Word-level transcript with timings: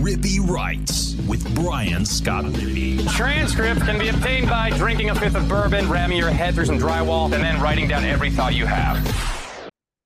Rippee 0.00 0.40
Writes 0.40 1.14
with 1.28 1.54
Brian 1.54 2.06
Scott 2.06 2.44
Rippee. 2.46 3.08
Transcript 3.10 3.82
can 3.82 3.98
be 3.98 4.08
obtained 4.08 4.48
by 4.48 4.70
drinking 4.70 5.10
a 5.10 5.14
fifth 5.14 5.36
of 5.36 5.46
bourbon, 5.48 5.88
ramming 5.88 6.18
your 6.18 6.30
head 6.30 6.54
through 6.54 6.64
some 6.64 6.78
drywall, 6.78 7.24
and 7.32 7.42
then 7.44 7.60
writing 7.60 7.88
down 7.88 8.04
every 8.04 8.30
thought 8.30 8.54
you 8.54 8.64
have. 8.64 8.98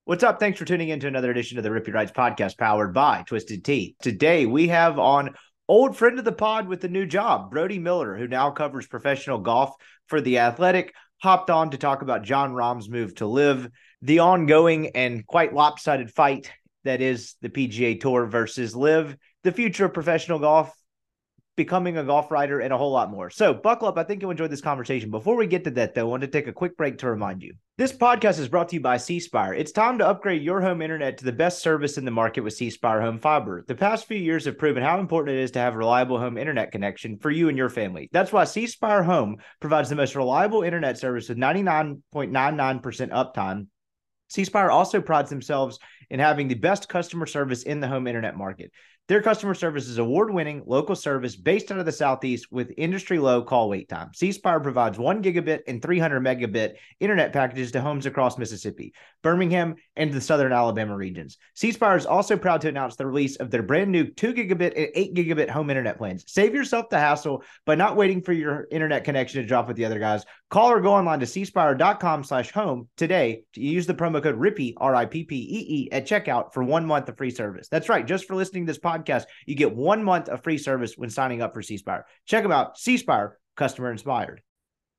What's 0.04 0.24
up? 0.24 0.40
Thanks 0.40 0.58
for 0.58 0.64
tuning 0.64 0.88
in 0.88 1.00
to 1.00 1.06
another 1.06 1.30
edition 1.30 1.56
of 1.56 1.64
the 1.64 1.70
Rippee 1.70 1.94
Writes 1.94 2.10
podcast 2.10 2.58
powered 2.58 2.92
by 2.92 3.22
Twisted 3.26 3.64
Tea. 3.64 3.94
Today 4.02 4.44
we 4.44 4.68
have 4.68 4.98
on 4.98 5.34
old 5.68 5.96
friend 5.96 6.18
of 6.18 6.24
the 6.24 6.32
pod 6.32 6.68
with 6.68 6.82
a 6.84 6.88
new 6.88 7.06
job, 7.06 7.50
Brody 7.52 7.78
Miller, 7.78 8.16
who 8.16 8.26
now 8.26 8.50
covers 8.50 8.86
professional 8.86 9.38
golf 9.38 9.74
for 10.08 10.20
The 10.20 10.38
Athletic, 10.38 10.94
hopped 11.18 11.48
on 11.48 11.70
to 11.70 11.78
talk 11.78 12.02
about 12.02 12.24
Jon 12.24 12.52
Rahm's 12.52 12.90
move 12.90 13.14
to 13.16 13.26
LIV, 13.26 13.70
the 14.02 14.18
ongoing 14.18 14.90
and 14.96 15.26
quite 15.26 15.54
lopsided 15.54 16.10
fight 16.10 16.50
that 16.86 17.00
is 17.00 17.34
the 17.42 17.50
PGA 17.50 18.00
Tour 18.00 18.26
versus 18.26 18.74
LIV, 18.74 19.16
the 19.46 19.52
future 19.52 19.84
of 19.84 19.94
professional 19.94 20.40
golf, 20.40 20.76
becoming 21.56 21.96
a 21.96 22.04
golf 22.04 22.32
writer, 22.32 22.58
and 22.58 22.72
a 22.72 22.76
whole 22.76 22.90
lot 22.90 23.12
more. 23.12 23.30
So, 23.30 23.54
buckle 23.54 23.86
up. 23.86 23.96
I 23.96 24.02
think 24.02 24.20
you'll 24.20 24.32
enjoy 24.32 24.48
this 24.48 24.60
conversation. 24.60 25.10
Before 25.10 25.36
we 25.36 25.46
get 25.46 25.62
to 25.64 25.70
that, 25.70 25.94
though, 25.94 26.02
I 26.02 26.10
want 26.10 26.22
to 26.22 26.26
take 26.26 26.48
a 26.48 26.52
quick 26.52 26.76
break 26.76 26.98
to 26.98 27.08
remind 27.08 27.42
you. 27.42 27.54
This 27.78 27.92
podcast 27.92 28.40
is 28.40 28.48
brought 28.48 28.70
to 28.70 28.74
you 28.74 28.80
by 28.80 28.96
C 28.96 29.20
Spire. 29.20 29.54
It's 29.54 29.70
time 29.70 29.98
to 29.98 30.06
upgrade 30.06 30.42
your 30.42 30.60
home 30.60 30.82
internet 30.82 31.16
to 31.18 31.24
the 31.24 31.32
best 31.32 31.62
service 31.62 31.96
in 31.96 32.04
the 32.04 32.10
market 32.10 32.40
with 32.40 32.54
C 32.54 32.70
Spire 32.70 33.00
Home 33.00 33.20
Fiber. 33.20 33.64
The 33.68 33.76
past 33.76 34.06
few 34.06 34.18
years 34.18 34.46
have 34.46 34.58
proven 34.58 34.82
how 34.82 34.98
important 34.98 35.38
it 35.38 35.42
is 35.42 35.52
to 35.52 35.60
have 35.60 35.74
a 35.74 35.78
reliable 35.78 36.18
home 36.18 36.36
internet 36.36 36.72
connection 36.72 37.16
for 37.16 37.30
you 37.30 37.48
and 37.48 37.56
your 37.56 37.70
family. 37.70 38.10
That's 38.12 38.32
why 38.32 38.44
C 38.44 38.66
Spire 38.66 39.04
Home 39.04 39.36
provides 39.60 39.88
the 39.88 39.94
most 39.94 40.16
reliable 40.16 40.64
internet 40.64 40.98
service 40.98 41.28
with 41.28 41.38
99.99% 41.38 42.02
uptime. 43.10 43.68
C 44.28 44.42
Spire 44.42 44.72
also 44.72 45.00
prides 45.00 45.30
themselves 45.30 45.78
in 46.10 46.20
having 46.20 46.48
the 46.48 46.54
best 46.54 46.88
customer 46.88 47.26
service 47.26 47.62
in 47.62 47.80
the 47.80 47.88
home 47.88 48.06
internet 48.06 48.36
market. 48.36 48.72
Their 49.08 49.22
customer 49.22 49.54
service 49.54 49.86
is 49.86 49.98
award 49.98 50.34
winning 50.34 50.64
local 50.66 50.96
service 50.96 51.36
based 51.36 51.70
out 51.70 51.78
of 51.78 51.86
the 51.86 51.92
Southeast 51.92 52.50
with 52.50 52.74
industry 52.76 53.20
low 53.20 53.40
call 53.40 53.68
wait 53.68 53.88
time. 53.88 54.10
C 54.12 54.32
Spire 54.32 54.58
provides 54.58 54.98
one 54.98 55.22
gigabit 55.22 55.60
and 55.68 55.80
300 55.80 56.20
megabit 56.20 56.74
internet 56.98 57.32
packages 57.32 57.70
to 57.72 57.80
homes 57.80 58.06
across 58.06 58.36
Mississippi, 58.36 58.92
Birmingham, 59.22 59.76
and 59.94 60.12
the 60.12 60.20
southern 60.20 60.52
Alabama 60.52 60.96
regions. 60.96 61.38
C 61.54 61.70
Spire 61.70 61.96
is 61.96 62.04
also 62.04 62.36
proud 62.36 62.62
to 62.62 62.68
announce 62.68 62.96
the 62.96 63.06
release 63.06 63.36
of 63.36 63.48
their 63.52 63.62
brand 63.62 63.92
new 63.92 64.10
2 64.10 64.34
gigabit 64.34 64.72
and 64.76 64.88
8 64.92 65.14
gigabit 65.14 65.50
home 65.50 65.70
internet 65.70 65.98
plans. 65.98 66.24
Save 66.26 66.52
yourself 66.52 66.88
the 66.88 66.98
hassle 66.98 67.44
by 67.64 67.76
not 67.76 67.94
waiting 67.94 68.20
for 68.22 68.32
your 68.32 68.66
internet 68.72 69.04
connection 69.04 69.40
to 69.40 69.46
drop 69.46 69.68
with 69.68 69.76
the 69.76 69.84
other 69.84 70.00
guys. 70.00 70.24
Call 70.50 70.72
or 70.72 70.80
go 70.80 70.92
online 70.92 71.20
to 71.20 71.26
cspire.com 71.26 72.24
slash 72.24 72.50
home 72.50 72.88
today 72.96 73.42
to 73.52 73.60
use 73.60 73.86
the 73.86 73.94
promo 73.94 74.20
code 74.20 74.36
RIPPEE, 74.36 74.74
R 74.78 74.96
I 74.96 75.06
P 75.06 75.22
P 75.22 75.36
E 75.36 75.66
E, 75.68 75.92
at 75.92 76.08
checkout 76.08 76.52
for 76.52 76.64
one 76.64 76.86
month 76.86 77.08
of 77.08 77.16
free 77.16 77.30
service. 77.30 77.68
That's 77.68 77.88
right. 77.88 78.04
Just 78.04 78.26
for 78.26 78.34
listening 78.34 78.66
to 78.66 78.70
this 78.70 78.80
podcast, 78.80 78.95
podcast, 78.96 79.24
you 79.46 79.54
get 79.54 79.74
one 79.74 80.02
month 80.02 80.28
of 80.28 80.42
free 80.42 80.58
service 80.58 80.94
when 80.96 81.10
signing 81.10 81.42
up 81.42 81.54
for 81.54 81.62
C 81.62 81.76
Spire. 81.76 82.06
Check 82.26 82.42
them 82.42 82.52
out. 82.52 82.78
C 82.78 82.96
Spire, 82.96 83.38
customer 83.56 83.90
inspired. 83.90 84.42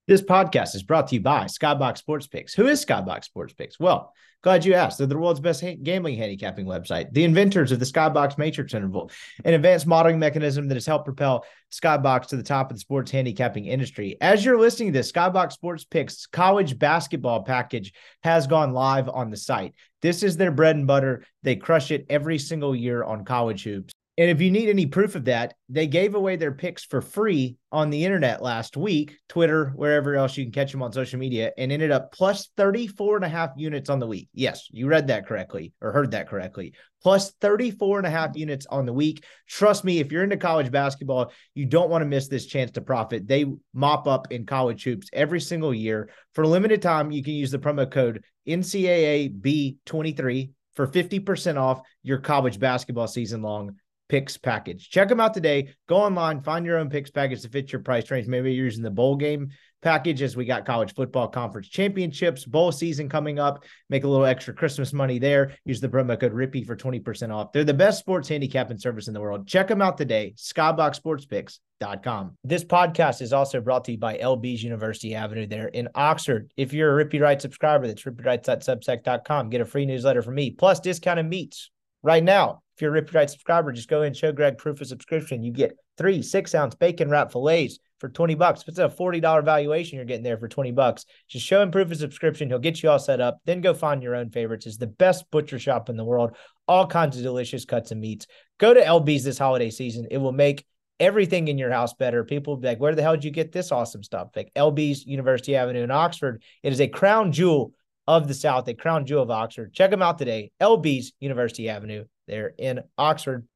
This 0.08 0.22
podcast 0.22 0.74
is 0.74 0.84
brought 0.84 1.10
to 1.10 1.16
you 1.16 1.22
by 1.22 1.48
Skybox 1.48 1.98
Sports 1.98 2.28
Picks. 2.28 2.54
Who 2.54 2.68
is 2.68 2.86
Skybox 2.86 3.26
Sports 3.26 3.52
Picks? 3.52 3.78
Well, 3.78 4.14
glad 4.42 4.64
you 4.64 4.74
asked. 4.74 5.00
They're 5.00 5.08
the 5.08 5.18
world's 5.18 5.42
best 5.42 5.62
gambling 5.84 6.16
handicapping 6.16 6.66
website, 6.66 7.12
the 7.12 7.26
inventors 7.26 7.74
of 7.74 7.80
the 7.80 7.86
Skybox 7.86 8.38
Matrix 8.38 8.74
interval, 8.74 9.12
an 9.44 9.54
advanced 9.54 9.86
modeling 9.86 10.18
mechanism 10.18 10.70
that 10.70 10.76
has 10.76 10.86
helped 10.86 11.04
propel 11.04 11.44
Skybox 11.74 12.28
to 12.28 12.38
the 12.38 12.44
top 12.44 12.72
of 12.72 12.78
the 12.78 12.80
sports 12.80 13.12
handicapping 13.12 13.66
industry. 13.66 14.16
As 14.22 14.46
you're 14.46 14.58
listening 14.58 14.94
to 14.94 14.98
this, 15.00 15.12
Skybox 15.12 15.52
Sports 15.52 15.84
Picks 15.84 16.26
college 16.26 16.80
basketball 16.80 17.44
package 17.44 17.92
has 18.24 18.48
gone 18.48 18.72
live 18.72 19.10
on 19.10 19.30
the 19.30 19.36
site. 19.36 19.74
This 20.02 20.24
is 20.24 20.38
their 20.38 20.52
bread 20.52 20.78
and 20.78 20.88
butter. 20.88 21.26
They 21.44 21.58
crush 21.58 21.92
it 21.92 22.06
every 22.10 22.40
single 22.40 22.74
year 22.74 23.04
on 23.04 23.26
college 23.26 23.64
hoops. 23.64 23.94
And 24.20 24.32
if 24.32 24.42
you 24.42 24.50
need 24.50 24.68
any 24.68 24.88
proof 24.88 25.14
of 25.14 25.26
that, 25.26 25.54
they 25.70 25.86
gave 25.86 26.16
away 26.16 26.38
their 26.38 26.52
picks 26.52 26.84
for 26.84 27.02
free 27.02 27.56
on 27.72 27.92
the 27.92 28.04
internet 28.04 28.42
last 28.42 28.76
week, 28.76 29.16
Twitter, 29.30 29.74
wherever 29.76 30.16
else 30.16 30.36
you 30.36 30.44
can 30.44 30.52
catch 30.52 30.72
them 30.72 30.82
on 30.82 30.92
social 30.92 31.20
media, 31.20 31.52
and 31.56 31.72
ended 31.72 31.92
up 31.92 32.12
plus 32.12 32.50
34 32.58 33.18
and 33.18 33.26
a 33.26 33.30
half 33.30 33.52
units 33.58 33.92
on 33.92 34.00
the 34.00 34.08
week. 34.08 34.28
Yes, 34.34 34.70
you 34.72 34.88
read 34.88 35.06
that 35.08 35.28
correctly 35.28 35.72
or 35.82 35.92
heard 35.92 36.10
that 36.12 36.28
correctly. 36.28 36.74
Plus 37.04 37.32
34 37.42 38.00
and 38.00 38.08
a 38.08 38.10
half 38.10 38.36
units 38.36 38.66
on 38.66 38.88
the 38.88 38.94
week. 38.94 39.24
Trust 39.48 39.84
me, 39.84 40.00
if 40.00 40.12
you're 40.12 40.24
into 40.24 40.38
college 40.38 40.72
basketball, 40.72 41.32
you 41.54 41.68
don't 41.68 41.92
want 41.92 42.02
to 42.02 42.08
miss 42.08 42.28
this 42.28 42.48
chance 42.48 42.72
to 42.72 42.82
profit. 42.82 43.28
They 43.28 43.46
mop 43.76 44.08
up 44.08 44.32
in 44.32 44.48
college 44.48 44.84
hoops 44.84 45.10
every 45.14 45.42
single 45.42 45.76
year. 45.76 46.10
For 46.34 46.42
a 46.42 46.48
limited 46.48 46.82
time, 46.82 47.12
you 47.12 47.24
can 47.24 47.34
use 47.34 47.52
the 47.52 47.60
promo 47.60 47.88
code 47.90 48.24
NCAAB23 48.48 50.50
for 50.76 50.88
50% 50.88 51.58
off 51.58 51.82
your 52.02 52.18
college 52.18 52.60
basketball 52.60 53.08
season 53.08 53.44
long 53.44 53.76
picks 54.10 54.38
package. 54.38 54.90
Check 54.90 55.10
them 55.10 55.20
out 55.20 55.34
today. 55.34 55.74
Go 55.88 55.98
online, 55.98 56.42
find 56.42 56.66
your 56.66 56.78
own 56.78 56.90
picks 56.90 57.12
package 57.12 57.42
to 57.42 57.50
fit 57.50 57.72
your 57.72 57.82
price 57.82 58.10
range. 58.10 58.28
Maybe 58.28 58.54
you're 58.54 58.66
using 58.66 58.84
the 58.84 58.92
bowl 58.92 59.16
game 59.16 59.50
package 59.82 60.22
as 60.22 60.36
we 60.36 60.46
got 60.46 60.66
college 60.66 60.94
football 60.94 61.28
conference 61.28 61.70
championships, 61.70 62.46
bowl 62.46 62.72
season 62.72 63.10
coming 63.10 63.40
up. 63.40 63.64
Make 63.90 64.04
a 64.04 64.08
little 64.08 64.26
extra 64.26 64.54
Christmas 64.54 64.92
money 64.92 65.20
there. 65.20 65.54
Use 65.66 65.80
the 65.80 65.90
promo 65.90 66.20
code 66.20 66.34
RIPPEE 66.34 66.66
for 66.66 66.76
20% 66.76 67.34
off. 67.34 67.52
They're 67.52 67.64
the 67.64 67.74
best 67.74 68.00
sports 68.00 68.28
handicapping 68.28 68.80
service 68.80 69.08
in 69.08 69.14
the 69.14 69.22
world. 69.22 69.48
Check 69.48 69.68
them 69.68 69.82
out 69.82 69.98
today. 69.98 70.34
SkyboxSportsPicks.com. 70.38 72.38
This 72.44 72.64
podcast 72.64 73.22
is 73.22 73.34
also 73.34 73.62
brought 73.62 73.86
to 73.86 73.94
you 73.94 73.98
by 73.98 74.18
LB's 74.18 74.64
University 74.64 75.16
Avenue 75.16 75.48
there 75.48 75.68
in 75.68 75.88
Oxford. 75.96 76.52
If 76.58 76.74
you're 76.74 77.00
a 77.00 77.06
Rippee 77.06 77.22
Right 77.22 77.42
subscriber, 77.42 77.88
that's 77.88 78.04
rippeewrites.substack.com. 78.04 79.50
Get 79.50 79.62
a 79.62 79.66
free 79.66 79.86
newsletter 79.86 80.22
from 80.22 80.36
me, 80.36 80.52
plus 80.52 80.80
discounted 80.80 81.28
meats 81.28 81.70
right 82.04 82.24
now. 82.24 82.62
If 82.76 82.82
you're 82.82 82.96
a 82.96 83.02
Rippee 83.02 83.16
Writes 83.16 83.34
subscriber, 83.34 83.72
just 83.72 83.90
go 83.90 84.04
and 84.04 84.16
show 84.16 84.32
Greg 84.32 84.58
proof 84.58 84.82
of 84.82 84.88
subscription. 84.88 85.42
You 85.42 85.52
get 85.52 85.76
three 85.98 86.22
six 86.22 86.54
ounce 86.54 86.76
bacon 86.76 87.10
wrap 87.10 87.32
fillets 87.32 87.80
for 88.00 88.10
20 88.10 88.36
bucks. 88.36 88.62
If 88.62 88.68
it's 88.68 88.80
a 88.80 88.88
$40 88.88 89.44
valuation, 89.44 89.96
you're 89.96 90.06
getting 90.06 90.24
there 90.24 90.38
for 90.38 90.48
20 90.48 90.72
bucks. 90.72 91.06
Just 91.28 91.46
show 91.46 91.62
him 91.62 91.72
proof 91.72 91.92
of 91.92 91.98
subscription. 91.98 92.50
He'll 92.50 92.60
get 92.60 92.84
you 92.84 92.90
all 92.90 93.00
set 93.00 93.20
up. 93.20 93.40
Then 93.46 93.62
go 93.62 93.74
find 93.74 94.04
your 94.04 94.16
own 94.16 94.30
favorites. 94.30 94.68
It's 94.68 94.78
the 94.78 94.88
best 94.88 95.26
butcher 95.32 95.58
shop 95.58 95.90
in 95.90 95.98
the 95.98 96.06
world. 96.06 96.36
All 96.68 96.86
kinds 96.86 97.18
of 97.18 97.24
delicious 97.24 97.66
cuts 97.66 97.92
and 97.92 98.00
meats. 98.00 98.28
Go 98.60 98.74
to 98.74 98.82
LB's 98.82 99.24
this 99.24 99.40
holiday 99.40 99.72
season. 99.72 100.06
It 100.12 100.18
will 100.20 100.32
make 100.32 100.66
everything 101.00 101.48
in 101.48 101.58
your 101.58 101.72
house 101.72 101.94
better. 101.94 102.24
People 102.24 102.54
will 102.54 102.62
be 102.62 102.68
like, 102.68 102.80
where 102.80 102.96
the 102.96 103.02
hell 103.02 103.14
did 103.14 103.24
you 103.24 103.32
get 103.32 103.52
this 103.52 103.72
awesome 103.72 104.04
stuff? 104.04 104.30
Like 104.36 104.52
LB's 104.56 105.06
University 105.06 105.56
Avenue 105.56 105.84
in 105.84 105.92
Oxford. 105.92 106.44
It 106.64 106.74
is 106.74 106.82
a 106.82 106.88
crown 106.88 107.32
jewel 107.32 107.74
of 108.08 108.28
the 108.28 108.34
South, 108.34 108.68
a 108.68 108.74
crown 108.74 109.06
jewel 109.06 109.24
of 109.24 109.32
Oxford. 109.32 109.74
Check 109.74 109.92
them 109.92 110.02
out 110.02 110.18
today. 110.18 110.52
LB's 110.62 111.14
University 111.20 111.70
Avenue 111.70 112.06
They're 112.28 112.54
in 112.58 112.82
Oxford. 112.98 113.48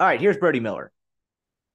All 0.00 0.06
right, 0.06 0.20
here's 0.20 0.36
Brody 0.36 0.60
Miller. 0.60 0.92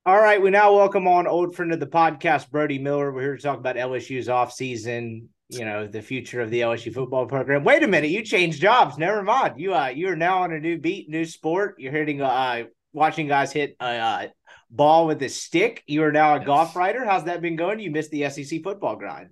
All 0.05 0.19
right, 0.19 0.41
we 0.41 0.49
now 0.49 0.75
welcome 0.75 1.07
on 1.07 1.27
old 1.27 1.55
friend 1.55 1.71
of 1.71 1.79
the 1.79 1.87
podcast, 1.87 2.49
Brody 2.49 2.79
Miller. 2.79 3.11
We're 3.11 3.21
here 3.21 3.37
to 3.37 3.41
talk 3.41 3.59
about 3.59 3.75
LSU's 3.75 4.27
offseason, 4.27 5.27
you 5.49 5.65
know, 5.65 5.87
the 5.87 6.01
future 6.01 6.41
of 6.41 6.49
the 6.49 6.61
LSU 6.61 6.93
football 6.93 7.27
program. 7.27 7.63
Wait 7.63 7.83
a 7.83 7.87
minute, 7.87 8.09
you 8.09 8.23
changed 8.23 8.61
jobs. 8.61 8.97
Never 8.97 9.21
mind. 9.21 9.59
You 9.59 9.73
uh 9.73 9.87
you 9.87 10.09
are 10.09 10.15
now 10.15 10.43
on 10.43 10.53
a 10.53 10.59
new 10.59 10.79
beat, 10.79 11.09
new 11.09 11.25
sport. 11.25 11.75
You're 11.77 11.91
hitting 11.91 12.21
uh 12.21 12.63
watching 12.93 13.27
guys 13.27 13.51
hit 13.51 13.75
a 13.79 13.85
uh, 13.85 14.27
ball 14.69 15.07
with 15.07 15.21
a 15.23 15.29
stick. 15.29 15.83
You 15.87 16.03
are 16.03 16.11
now 16.11 16.35
a 16.35 16.43
golf 16.43 16.75
writer. 16.75 17.05
How's 17.05 17.25
that 17.25 17.41
been 17.41 17.55
going? 17.55 17.79
You 17.79 17.91
missed 17.91 18.11
the 18.11 18.29
SEC 18.29 18.63
football 18.63 18.95
grind. 18.95 19.29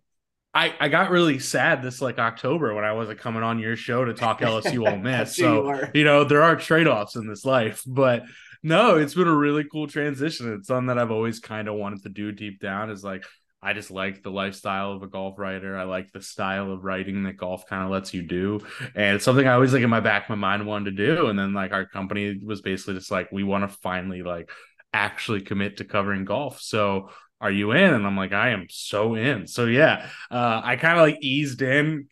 I, 0.53 0.73
I 0.79 0.87
got 0.89 1.11
really 1.11 1.37
sad 1.37 1.83
this 1.83 2.01
like 2.01 2.17
October 2.17 2.73
when 2.73 2.83
I 2.83 2.93
wasn't 2.93 3.19
coming 3.19 3.43
on 3.43 3.59
your 3.59 3.75
show 3.75 4.03
to 4.03 4.13
talk 4.13 4.39
LSU 4.39 4.89
Ole 4.89 4.97
Miss. 5.01 5.35
so 5.35 5.73
you, 5.73 5.87
you, 5.93 6.03
know 6.03 6.23
there 6.23 6.41
are 6.41 6.55
trade 6.55 6.87
offs 6.87 7.15
in 7.15 7.27
this 7.27 7.45
life, 7.45 7.83
but 7.85 8.23
no, 8.63 8.97
it's 8.97 9.13
been 9.13 9.27
a 9.27 9.35
really 9.35 9.63
cool 9.63 9.87
transition. 9.87 10.53
It's 10.53 10.67
something 10.67 10.87
that 10.87 10.97
I've 10.97 11.11
always 11.11 11.39
kind 11.39 11.67
of 11.67 11.75
wanted 11.75 12.03
to 12.03 12.09
do 12.09 12.31
deep 12.31 12.59
down. 12.59 12.89
Is 12.89 13.03
like 13.03 13.23
I 13.61 13.73
just 13.73 13.91
like 13.91 14.23
the 14.23 14.31
lifestyle 14.31 14.93
of 14.93 15.03
a 15.03 15.07
golf 15.07 15.37
writer. 15.37 15.77
I 15.77 15.83
like 15.83 16.11
the 16.11 16.21
style 16.21 16.71
of 16.71 16.83
writing 16.83 17.23
that 17.23 17.37
golf 17.37 17.65
kind 17.67 17.83
of 17.83 17.91
lets 17.91 18.13
you 18.13 18.21
do. 18.21 18.61
And 18.95 19.15
it's 19.15 19.25
something 19.25 19.47
I 19.47 19.53
always 19.53 19.73
like 19.73 19.83
in 19.83 19.89
my 19.89 19.99
back 19.99 20.23
of 20.23 20.29
my 20.29 20.35
mind 20.35 20.65
wanted 20.65 20.95
to 20.95 21.15
do. 21.15 21.27
And 21.27 21.37
then 21.37 21.53
like 21.53 21.73
our 21.73 21.85
company 21.85 22.39
was 22.43 22.61
basically 22.61 22.93
just 22.93 23.11
like, 23.11 23.31
we 23.31 23.43
want 23.43 23.69
to 23.69 23.77
finally 23.79 24.23
like 24.23 24.49
actually 24.93 25.41
commit 25.41 25.77
to 25.77 25.83
covering 25.83 26.23
golf. 26.23 26.61
So 26.61 27.09
are 27.41 27.51
you 27.51 27.71
in? 27.71 27.93
And 27.93 28.05
I'm 28.05 28.17
like, 28.17 28.33
I 28.33 28.49
am 28.49 28.67
so 28.69 29.15
in. 29.15 29.47
So 29.47 29.65
yeah, 29.65 30.07
uh, 30.29 30.61
I 30.63 30.75
kind 30.75 30.99
of 30.99 31.03
like 31.03 31.17
eased 31.21 31.61
in 31.61 32.07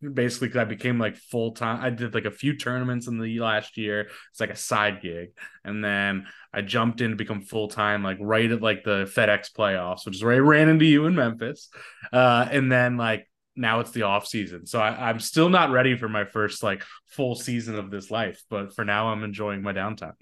basically 0.00 0.48
because 0.48 0.60
I 0.60 0.64
became 0.64 0.98
like 0.98 1.16
full 1.16 1.52
time. 1.52 1.82
I 1.82 1.90
did 1.90 2.14
like 2.14 2.24
a 2.24 2.30
few 2.30 2.56
tournaments 2.56 3.06
in 3.06 3.18
the 3.18 3.38
last 3.40 3.76
year. 3.76 4.08
It's 4.30 4.40
like 4.40 4.50
a 4.50 4.56
side 4.56 5.02
gig, 5.02 5.30
and 5.64 5.84
then 5.84 6.26
I 6.52 6.62
jumped 6.62 7.00
in 7.00 7.10
to 7.10 7.16
become 7.16 7.42
full 7.42 7.68
time, 7.68 8.02
like 8.02 8.18
right 8.20 8.50
at 8.50 8.62
like 8.62 8.84
the 8.84 9.04
FedEx 9.04 9.52
playoffs, 9.52 10.06
which 10.06 10.16
is 10.16 10.24
where 10.24 10.34
I 10.34 10.38
ran 10.38 10.68
into 10.68 10.86
you 10.86 11.06
in 11.06 11.14
Memphis. 11.14 11.68
Uh, 12.12 12.48
and 12.50 12.70
then 12.72 12.96
like 12.96 13.28
now 13.56 13.80
it's 13.80 13.90
the 13.90 14.02
off 14.02 14.26
season, 14.26 14.66
so 14.66 14.80
I, 14.80 15.10
I'm 15.10 15.20
still 15.20 15.50
not 15.50 15.70
ready 15.70 15.96
for 15.96 16.08
my 16.08 16.24
first 16.24 16.62
like 16.62 16.84
full 17.06 17.34
season 17.34 17.78
of 17.78 17.90
this 17.90 18.10
life. 18.10 18.42
But 18.48 18.74
for 18.74 18.84
now, 18.84 19.08
I'm 19.08 19.24
enjoying 19.24 19.62
my 19.62 19.72
downtime 19.72 20.14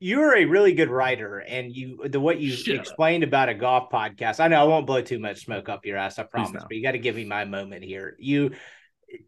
you're 0.00 0.36
a 0.36 0.44
really 0.44 0.72
good 0.72 0.90
writer 0.90 1.38
and 1.40 1.74
you 1.74 2.08
the 2.08 2.20
what 2.20 2.38
you 2.38 2.52
Shut 2.52 2.76
explained 2.76 3.24
up. 3.24 3.28
about 3.28 3.48
a 3.48 3.54
golf 3.54 3.90
podcast 3.90 4.38
i 4.40 4.46
know 4.48 4.60
i 4.60 4.64
won't 4.64 4.86
blow 4.86 5.02
too 5.02 5.18
much 5.18 5.44
smoke 5.44 5.68
up 5.68 5.84
your 5.84 5.96
ass 5.96 6.18
i 6.18 6.22
promise 6.22 6.62
but 6.62 6.76
you 6.76 6.82
got 6.82 6.92
to 6.92 6.98
give 6.98 7.16
me 7.16 7.24
my 7.24 7.44
moment 7.44 7.82
here 7.84 8.16
you 8.18 8.52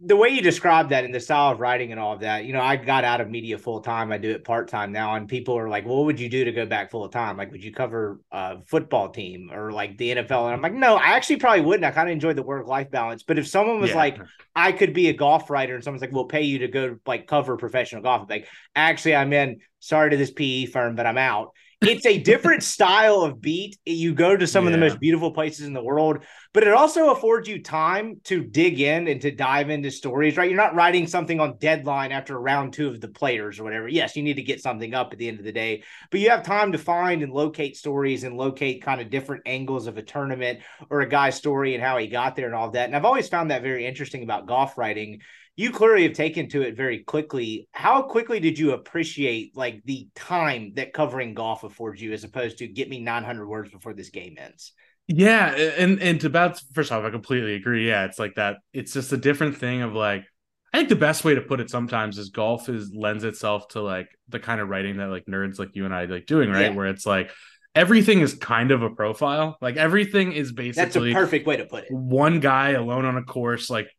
the 0.03 0.17
way 0.17 0.29
you 0.29 0.43
describe 0.43 0.91
that 0.91 1.05
in 1.05 1.13
the 1.13 1.21
style 1.21 1.53
of 1.53 1.61
writing 1.61 1.91
and 1.91 1.99
all 1.99 2.13
of 2.13 2.21
that, 2.21 2.45
you 2.45 2.53
know, 2.53 2.61
I 2.61 2.77
got 2.77 3.03
out 3.03 3.21
of 3.21 3.31
media 3.31 3.57
full 3.57 3.81
time. 3.81 4.13
I 4.13 4.19
do 4.19 4.31
it 4.31 4.45
part 4.45 4.69
time 4.69 4.93
now, 4.93 5.15
and 5.15 5.27
people 5.27 5.57
are 5.57 5.69
like, 5.69 5.87
"What 5.87 6.05
would 6.05 6.21
you 6.21 6.29
do 6.29 6.45
to 6.45 6.53
go 6.53 6.67
back 6.67 6.91
full 6.91 7.09
time? 7.09 7.39
Like, 7.39 7.51
would 7.51 7.65
you 7.65 7.73
cover 7.73 8.21
a 8.31 8.63
football 8.67 9.09
team 9.09 9.51
or 9.53 9.73
like 9.73 9.97
the 9.97 10.11
NFL?" 10.11 10.47
And 10.47 10.55
I'm 10.55 10.61
like, 10.61 10.75
"No, 10.75 10.97
I 10.97 11.13
actually 11.13 11.37
probably 11.37 11.63
wouldn't. 11.63 11.85
I 11.85 11.93
kind 11.93 12.09
of 12.09 12.13
enjoy 12.13 12.35
the 12.35 12.43
work 12.43 12.67
life 12.67 12.91
balance. 12.91 13.23
But 13.23 13.39
if 13.39 13.49
someone 13.49 13.81
was 13.81 13.91
yeah. 13.91 13.97
like, 13.97 14.19
I 14.55 14.73
could 14.73 14.93
be 14.93 15.09
a 15.09 15.15
golf 15.15 15.49
writer, 15.49 15.75
and 15.75 15.83
someone's 15.83 16.03
like, 16.03 16.13
"We'll 16.13 16.27
pay 16.27 16.43
you 16.43 16.59
to 16.59 16.69
go 16.69 16.99
like 17.07 17.27
cover 17.27 17.57
professional 17.57 18.03
golf," 18.03 18.23
I'm 18.23 18.29
like, 18.29 18.49
actually, 18.77 19.17
I'm 19.17 19.33
in. 19.33 19.61
Sorry 19.79 20.11
to 20.11 20.17
this 20.17 20.31
PE 20.31 20.67
firm, 20.67 20.95
but 20.95 21.07
I'm 21.07 21.19
out 21.19 21.53
it's 21.83 22.07
a 22.07 22.19
different 22.19 22.63
style 22.63 23.23
of 23.23 23.41
beat. 23.41 23.79
You 23.87 24.15
go 24.15 24.37
to 24.37 24.47
some 24.47 24.65
yeah. 24.65 24.69
of 24.69 24.73
the 24.73 24.87
most 24.87 25.01
beautiful 25.01 25.33
places 25.33 25.67
in 25.67 25.73
the 25.73 25.83
world, 25.83 26.25
but 26.53 26.63
it 26.63 26.73
also 26.73 27.11
affords 27.11 27.49
you 27.49 27.63
time 27.63 28.21
to 28.25 28.43
dig 28.43 28.81
in 28.81 29.09
and 29.09 29.21
to 29.23 29.31
dive 29.31 29.71
into 29.71 29.91
stories, 29.91 30.37
right? 30.37 30.51
You're 30.51 30.61
not 30.61 30.75
writing 30.75 31.07
something 31.07 31.41
on 31.41 31.59
deadline 31.59 32.13
after 32.13 32.39
round 32.39 32.73
two 32.73 32.89
of 32.89 33.01
the 33.01 33.09
players 33.09 33.59
or 33.59 33.65
whatever. 33.65 33.89
Yes, 33.89 34.17
you 34.17 34.23
need 34.23 34.35
to 34.35 34.43
get 34.43 34.61
something 34.61 34.95
up 34.95 35.13
at 35.13 35.19
the 35.19 35.29
end 35.29 35.39
of 35.39 35.45
the 35.45 35.53
day, 35.53 35.83
but 36.11 36.21
you 36.21 36.31
have 36.31 36.43
time 36.43 36.73
to 36.73 36.79
find 36.79 37.23
and 37.23 37.33
locate 37.33 37.77
stories 37.77 38.25
and 38.25 38.37
locate 38.37 38.83
kind 38.83 39.01
of 39.01 39.11
different 39.11 39.43
angles 39.47 39.87
of 39.87 39.97
a 39.97 40.03
tournament 40.03 40.61
or 40.91 41.01
a 41.01 41.09
guy's 41.09 41.37
story 41.37 41.75
and 41.75 41.83
how 41.83 41.97
he 41.97 42.07
got 42.07 42.37
there 42.37 42.47
and 42.47 42.55
all 42.55 42.71
that. 42.71 42.87
And 42.87 42.97
I've 42.97 43.05
always 43.05 43.29
found 43.29 43.51
that 43.51 43.63
very 43.63 43.87
interesting 43.87 44.23
about 44.23 44.47
golf 44.47 44.77
writing 44.77 45.21
you 45.57 45.71
clearly 45.71 46.05
have 46.05 46.13
taken 46.13 46.49
to 46.51 46.63
it 46.63 46.77
very 46.77 47.01
quickly. 47.01 47.69
How 47.73 48.03
quickly 48.03 48.41
did 48.41 48.59
you 48.59 48.73
appreciate 48.73 49.57
like 49.57 49.83
the 49.85 50.09
time 50.15 50.73
that 50.77 50.93
covering 50.93 51.35
golf 51.35 51.65
affords 51.65 52.01
you 52.01 52.13
as 52.13 52.25
opposed 52.25 52.59
to 52.59 52.67
get 52.67 52.89
me 52.89 53.01
900 53.01 53.47
words 53.47 53.71
before 53.71 53.93
this 53.93 54.11
game 54.11 54.37
ends? 54.39 54.73
Yeah, 55.07 55.49
and 55.55 56.01
and 56.01 56.21
to 56.21 56.29
about 56.29 56.61
first 56.73 56.93
off, 56.93 57.05
I 57.05 57.11
completely 57.11 57.55
agree. 57.55 57.87
Yeah, 57.89 58.05
it's 58.05 58.19
like 58.19 58.37
that. 58.37 58.59
It's 58.73 58.93
just 58.93 59.13
a 59.13 59.17
different 59.17 59.57
thing 59.57 59.83
of 59.83 59.93
like. 59.93 60.25
I 60.73 60.79
think 60.79 60.89
the 60.89 60.95
best 60.97 61.25
way 61.25 61.35
to 61.35 61.41
put 61.41 61.59
it 61.59 61.69
sometimes 61.69 62.17
is 62.17 62.29
golf 62.29 62.69
is 62.69 62.93
lends 62.95 63.25
itself 63.25 63.67
to 63.71 63.81
like 63.81 64.09
the 64.29 64.39
kind 64.39 64.61
of 64.61 64.69
writing 64.69 64.99
that 64.99 65.09
like 65.09 65.27
nerds 65.27 65.59
like 65.59 65.75
you 65.75 65.85
and 65.85 65.93
I 65.93 66.05
like 66.05 66.27
doing, 66.27 66.49
right? 66.49 66.71
Yeah. 66.71 66.75
Where 66.77 66.87
it's 66.87 67.05
like 67.05 67.33
everything 67.75 68.21
is 68.21 68.35
kind 68.35 68.71
of 68.71 68.83
a 68.83 68.91
profile. 68.91 69.59
Like 69.61 69.77
everything 69.77 70.33
is 70.33 70.53
basically 70.53 71.13
That's 71.13 71.19
a 71.19 71.25
perfect 71.25 71.47
way 71.47 71.57
to 71.57 71.65
put 71.65 71.85
it. 71.85 71.91
One 71.91 72.39
guy 72.39 72.71
alone 72.71 73.05
on 73.05 73.17
a 73.17 73.25
course, 73.25 73.69
like 73.69 73.91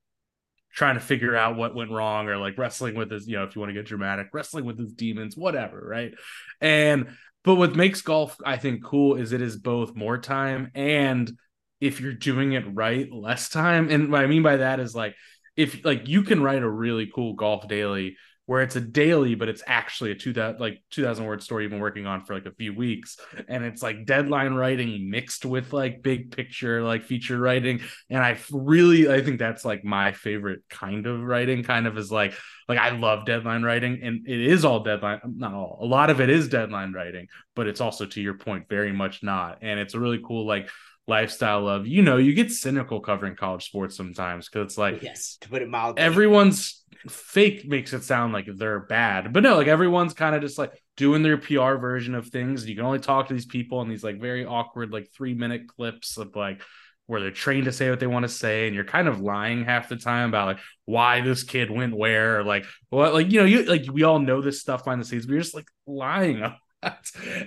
trying 0.73 0.95
to 0.95 1.01
figure 1.01 1.35
out 1.35 1.57
what 1.57 1.75
went 1.75 1.91
wrong 1.91 2.27
or 2.27 2.38
like 2.38 2.57
wrestling 2.57 2.95
with 2.95 3.12
his, 3.12 3.27
you 3.27 3.35
know, 3.35 3.44
if 3.44 3.56
you 3.56 3.62
want 3.62 3.69
to 3.69 3.73
get 3.73 3.85
dramatic, 3.85 4.27
wrestling 4.33 4.65
with 4.65 4.79
his 4.79 4.94
demons, 4.94 5.35
whatever, 5.35 5.81
right? 5.85 6.13
And 6.59 7.15
but 7.44 7.56
what 7.56 7.75
makes 7.75 8.01
golf, 8.01 8.38
I 8.45 8.57
think, 8.57 8.83
cool 8.83 9.15
is 9.15 9.31
it 9.31 9.41
is 9.41 9.57
both 9.57 9.95
more 9.95 10.18
time 10.18 10.71
and 10.75 11.31
if 11.79 12.00
you're 12.00 12.13
doing 12.13 12.53
it 12.53 12.63
right, 12.73 13.12
less 13.12 13.50
time. 13.50 13.89
And 13.89 14.12
what 14.12 14.21
I 14.21 14.27
mean 14.27 14.44
by 14.44 14.57
that 14.57 14.79
is 14.79 14.94
like 14.94 15.15
if 15.57 15.83
like 15.83 16.07
you 16.07 16.23
can 16.23 16.41
write 16.41 16.63
a 16.63 16.69
really 16.69 17.12
cool 17.13 17.33
golf 17.33 17.68
daily 17.68 18.18
where 18.51 18.63
it's 18.63 18.75
a 18.75 18.81
daily, 18.81 19.33
but 19.33 19.48
it's 19.48 19.63
actually 19.65 20.12
a 20.12 20.15
two 20.15 20.33
that 20.33 20.59
like 20.59 20.83
two 20.89 21.01
thousand 21.06 21.24
word 21.24 21.42
story 21.42 21.63
you've 21.63 21.71
been 21.71 21.80
working 21.80 22.06
on 22.06 22.25
for 22.25 22.33
like 22.33 22.45
a 22.45 22.51
few 22.51 22.75
weeks, 22.75 23.15
and 23.48 23.63
it's 23.63 23.81
like 23.81 24.06
deadline 24.06 24.56
writing 24.56 25.09
mixed 25.09 25.45
with 25.45 25.71
like 25.71 26.03
big 26.03 26.36
picture 26.36 26.83
like 26.83 27.06
feature 27.06 27.39
writing, 27.39 27.80
and 28.09 28.21
I 28.21 28.38
really 28.51 29.09
I 29.09 29.21
think 29.21 29.39
that's 29.39 29.63
like 29.63 29.86
my 29.86 30.12
favorite 30.12 30.63
kind 30.69 31.07
of 31.07 31.21
writing. 31.21 31.63
Kind 31.63 31.88
of 31.88 31.98
is 31.98 32.12
like 32.12 32.33
like 32.68 32.77
I 32.77 32.89
love 32.89 33.25
deadline 33.25 33.63
writing, 33.63 34.01
and 34.03 34.27
it 34.27 34.42
is 34.42 34.65
all 34.65 34.83
deadline, 34.83 35.21
not 35.24 35.54
all, 35.54 35.80
a 35.81 35.86
lot 35.86 36.09
of 36.09 36.19
it 36.19 36.30
is 36.30 36.50
deadline 36.50 36.92
writing, 36.92 37.27
but 37.56 37.68
it's 37.68 37.80
also 37.80 38.06
to 38.06 38.21
your 38.21 38.33
point 38.33 38.68
very 38.68 38.92
much 38.92 39.24
not, 39.24 39.59
and 39.62 39.80
it's 39.80 39.94
a 39.94 40.00
really 40.00 40.19
cool 40.21 40.45
like 40.45 40.69
lifestyle 41.07 41.69
of 41.69 41.88
you 41.88 42.01
know 42.01 42.18
you 42.18 42.33
get 42.33 42.51
cynical 42.51 43.00
covering 43.00 43.36
college 43.36 43.65
sports 43.65 43.95
sometimes 43.95 44.50
because 44.50 44.65
it's 44.65 44.77
like 44.77 45.01
yes 45.01 45.38
to 45.39 45.50
put 45.50 45.62
it 45.62 45.69
mildly. 45.69 46.01
everyone's 46.01 46.81
fake 47.09 47.68
makes 47.68 47.94
it 47.94 48.03
sound 48.03 48.33
like 48.33 48.48
they're 48.53 48.80
bad, 48.80 49.33
but 49.33 49.44
no, 49.44 49.57
like 49.57 49.68
everyone's 49.68 50.13
kind 50.13 50.36
of 50.36 50.42
just 50.42 50.57
like 50.57 50.71
doing 50.98 51.24
their 51.24 51.38
PR 51.38 51.75
version 51.75 52.15
of 52.15 52.27
things. 52.27 52.68
You 52.68 52.75
can 52.75 52.86
only 52.86 53.00
talk 53.00 53.27
to 53.27 53.33
these 53.33 53.45
people 53.45 53.81
in 53.81 53.89
these 53.89 54.03
like 54.03 54.19
very 54.19 54.45
awkward, 54.45 54.92
like 54.92 55.09
three 55.12 55.33
minute 55.33 55.68
clips 55.68 56.18
of 56.18 56.36
like 56.36 56.62
where 57.07 57.19
they're 57.19 57.31
trained 57.31 57.65
to 57.65 57.71
say 57.71 57.89
what 57.89 58.00
they 58.00 58.07
want 58.07 58.24
to 58.24 58.30
say, 58.30 58.68
and 58.68 58.75
you're 58.75 58.86
kind 58.86 59.07
of 59.07 59.19
lying 59.19 59.65
half 59.65 59.89
the 59.89 59.98
time 59.98 60.30
about 60.30 60.48
like 60.48 60.59
why 60.86 61.21
this 61.21 61.44
kid 61.44 61.71
went 61.71 61.95
where, 61.95 62.39
or 62.39 62.44
like 62.44 62.65
what, 62.89 63.13
like 63.13 63.31
you 63.31 63.39
know, 63.39 63.45
you 63.45 63.63
like 63.63 63.86
we 63.92 64.04
all 64.04 64.19
know 64.19 64.42
this 64.42 64.62
stuff 64.62 64.83
behind 64.83 65.01
the 65.01 65.06
scenes, 65.06 65.25
but 65.25 65.33
you're 65.33 65.42
just 65.42 65.56
like 65.56 65.68
lying 65.86 66.44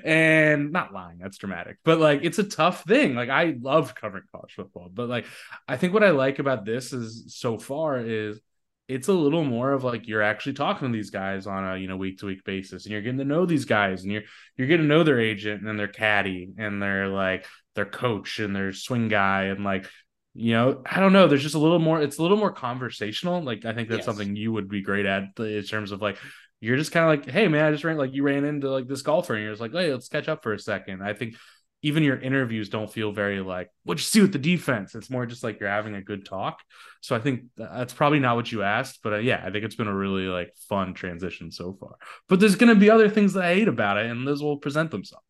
and 0.04 0.70
not 0.70 0.92
lying 0.92 1.18
that's 1.18 1.38
dramatic 1.38 1.76
but 1.84 1.98
like 1.98 2.20
it's 2.22 2.38
a 2.38 2.44
tough 2.44 2.84
thing. 2.84 3.14
Like 3.14 3.30
i 3.30 3.56
love 3.60 3.94
covering 3.94 4.24
college 4.30 4.54
football 4.54 4.88
but 4.92 5.08
like 5.08 5.26
i 5.66 5.76
think 5.76 5.92
what 5.92 6.04
i 6.04 6.10
like 6.10 6.38
about 6.38 6.64
this 6.64 6.92
is 6.92 7.34
so 7.36 7.58
far 7.58 7.98
is 7.98 8.40
it's 8.86 9.08
a 9.08 9.12
little 9.12 9.44
more 9.44 9.72
of 9.72 9.82
like 9.82 10.06
you're 10.06 10.22
actually 10.22 10.52
talking 10.52 10.88
to 10.88 10.96
these 10.96 11.10
guys 11.10 11.46
on 11.46 11.64
a 11.64 11.76
you 11.78 11.88
know 11.88 11.96
week 11.96 12.18
to 12.18 12.26
week 12.26 12.44
basis 12.44 12.84
and 12.84 12.92
you're 12.92 13.00
getting 13.00 13.18
to 13.18 13.24
know 13.24 13.46
these 13.46 13.64
guys 13.64 14.02
and 14.02 14.12
you're 14.12 14.22
you're 14.56 14.66
getting 14.66 14.86
to 14.86 14.94
know 14.94 15.04
their 15.04 15.20
agent 15.20 15.66
and 15.66 15.78
their 15.78 15.88
caddy 15.88 16.52
and 16.58 16.82
their 16.82 17.08
like 17.08 17.46
their 17.74 17.86
coach 17.86 18.38
and 18.38 18.54
their 18.54 18.72
swing 18.72 19.08
guy 19.08 19.44
and 19.44 19.64
like 19.64 19.88
you 20.34 20.52
know 20.52 20.82
i 20.84 21.00
don't 21.00 21.12
know 21.12 21.26
there's 21.26 21.42
just 21.42 21.54
a 21.54 21.58
little 21.58 21.78
more 21.78 22.02
it's 22.02 22.18
a 22.18 22.22
little 22.22 22.36
more 22.36 22.52
conversational 22.52 23.42
like 23.42 23.64
i 23.64 23.72
think 23.72 23.88
that's 23.88 24.00
yes. 24.00 24.06
something 24.06 24.36
you 24.36 24.52
would 24.52 24.68
be 24.68 24.82
great 24.82 25.06
at 25.06 25.24
in 25.38 25.62
terms 25.62 25.90
of 25.90 26.02
like 26.02 26.18
you're 26.60 26.76
just 26.76 26.92
kind 26.92 27.04
of 27.04 27.26
like 27.26 27.32
hey 27.32 27.48
man 27.48 27.64
i 27.64 27.70
just 27.70 27.84
ran 27.84 27.96
like 27.96 28.12
you 28.12 28.22
ran 28.22 28.44
into 28.44 28.68
like 28.70 28.86
this 28.86 29.02
golfer 29.02 29.34
and 29.34 29.42
you're 29.42 29.52
just 29.52 29.62
like 29.62 29.72
hey 29.72 29.92
let's 29.92 30.08
catch 30.08 30.28
up 30.28 30.42
for 30.42 30.52
a 30.52 30.58
second 30.58 31.02
i 31.02 31.14
think 31.14 31.36
even 31.84 32.02
your 32.02 32.18
interviews 32.18 32.70
don't 32.70 32.90
feel 32.90 33.12
very 33.12 33.40
like 33.40 33.70
what'd 33.84 34.00
you 34.00 34.04
see 34.04 34.22
with 34.22 34.32
the 34.32 34.38
defense 34.38 34.94
it's 34.94 35.10
more 35.10 35.26
just 35.26 35.44
like 35.44 35.60
you're 35.60 35.68
having 35.68 35.94
a 35.94 36.02
good 36.02 36.24
talk 36.24 36.60
so 37.02 37.14
i 37.14 37.18
think 37.18 37.42
that's 37.56 37.92
probably 37.92 38.18
not 38.18 38.36
what 38.36 38.50
you 38.50 38.62
asked 38.62 39.00
but 39.02 39.12
uh, 39.12 39.18
yeah 39.18 39.42
i 39.44 39.50
think 39.50 39.64
it's 39.64 39.76
been 39.76 39.86
a 39.86 39.94
really 39.94 40.24
like 40.24 40.50
fun 40.68 40.94
transition 40.94 41.50
so 41.50 41.76
far 41.78 41.96
but 42.26 42.40
there's 42.40 42.56
going 42.56 42.72
to 42.72 42.80
be 42.80 42.90
other 42.90 43.08
things 43.08 43.34
that 43.34 43.44
i 43.44 43.54
hate 43.54 43.68
about 43.68 43.98
it 43.98 44.10
and 44.10 44.26
those 44.26 44.42
will 44.42 44.56
present 44.56 44.90
themselves 44.90 45.22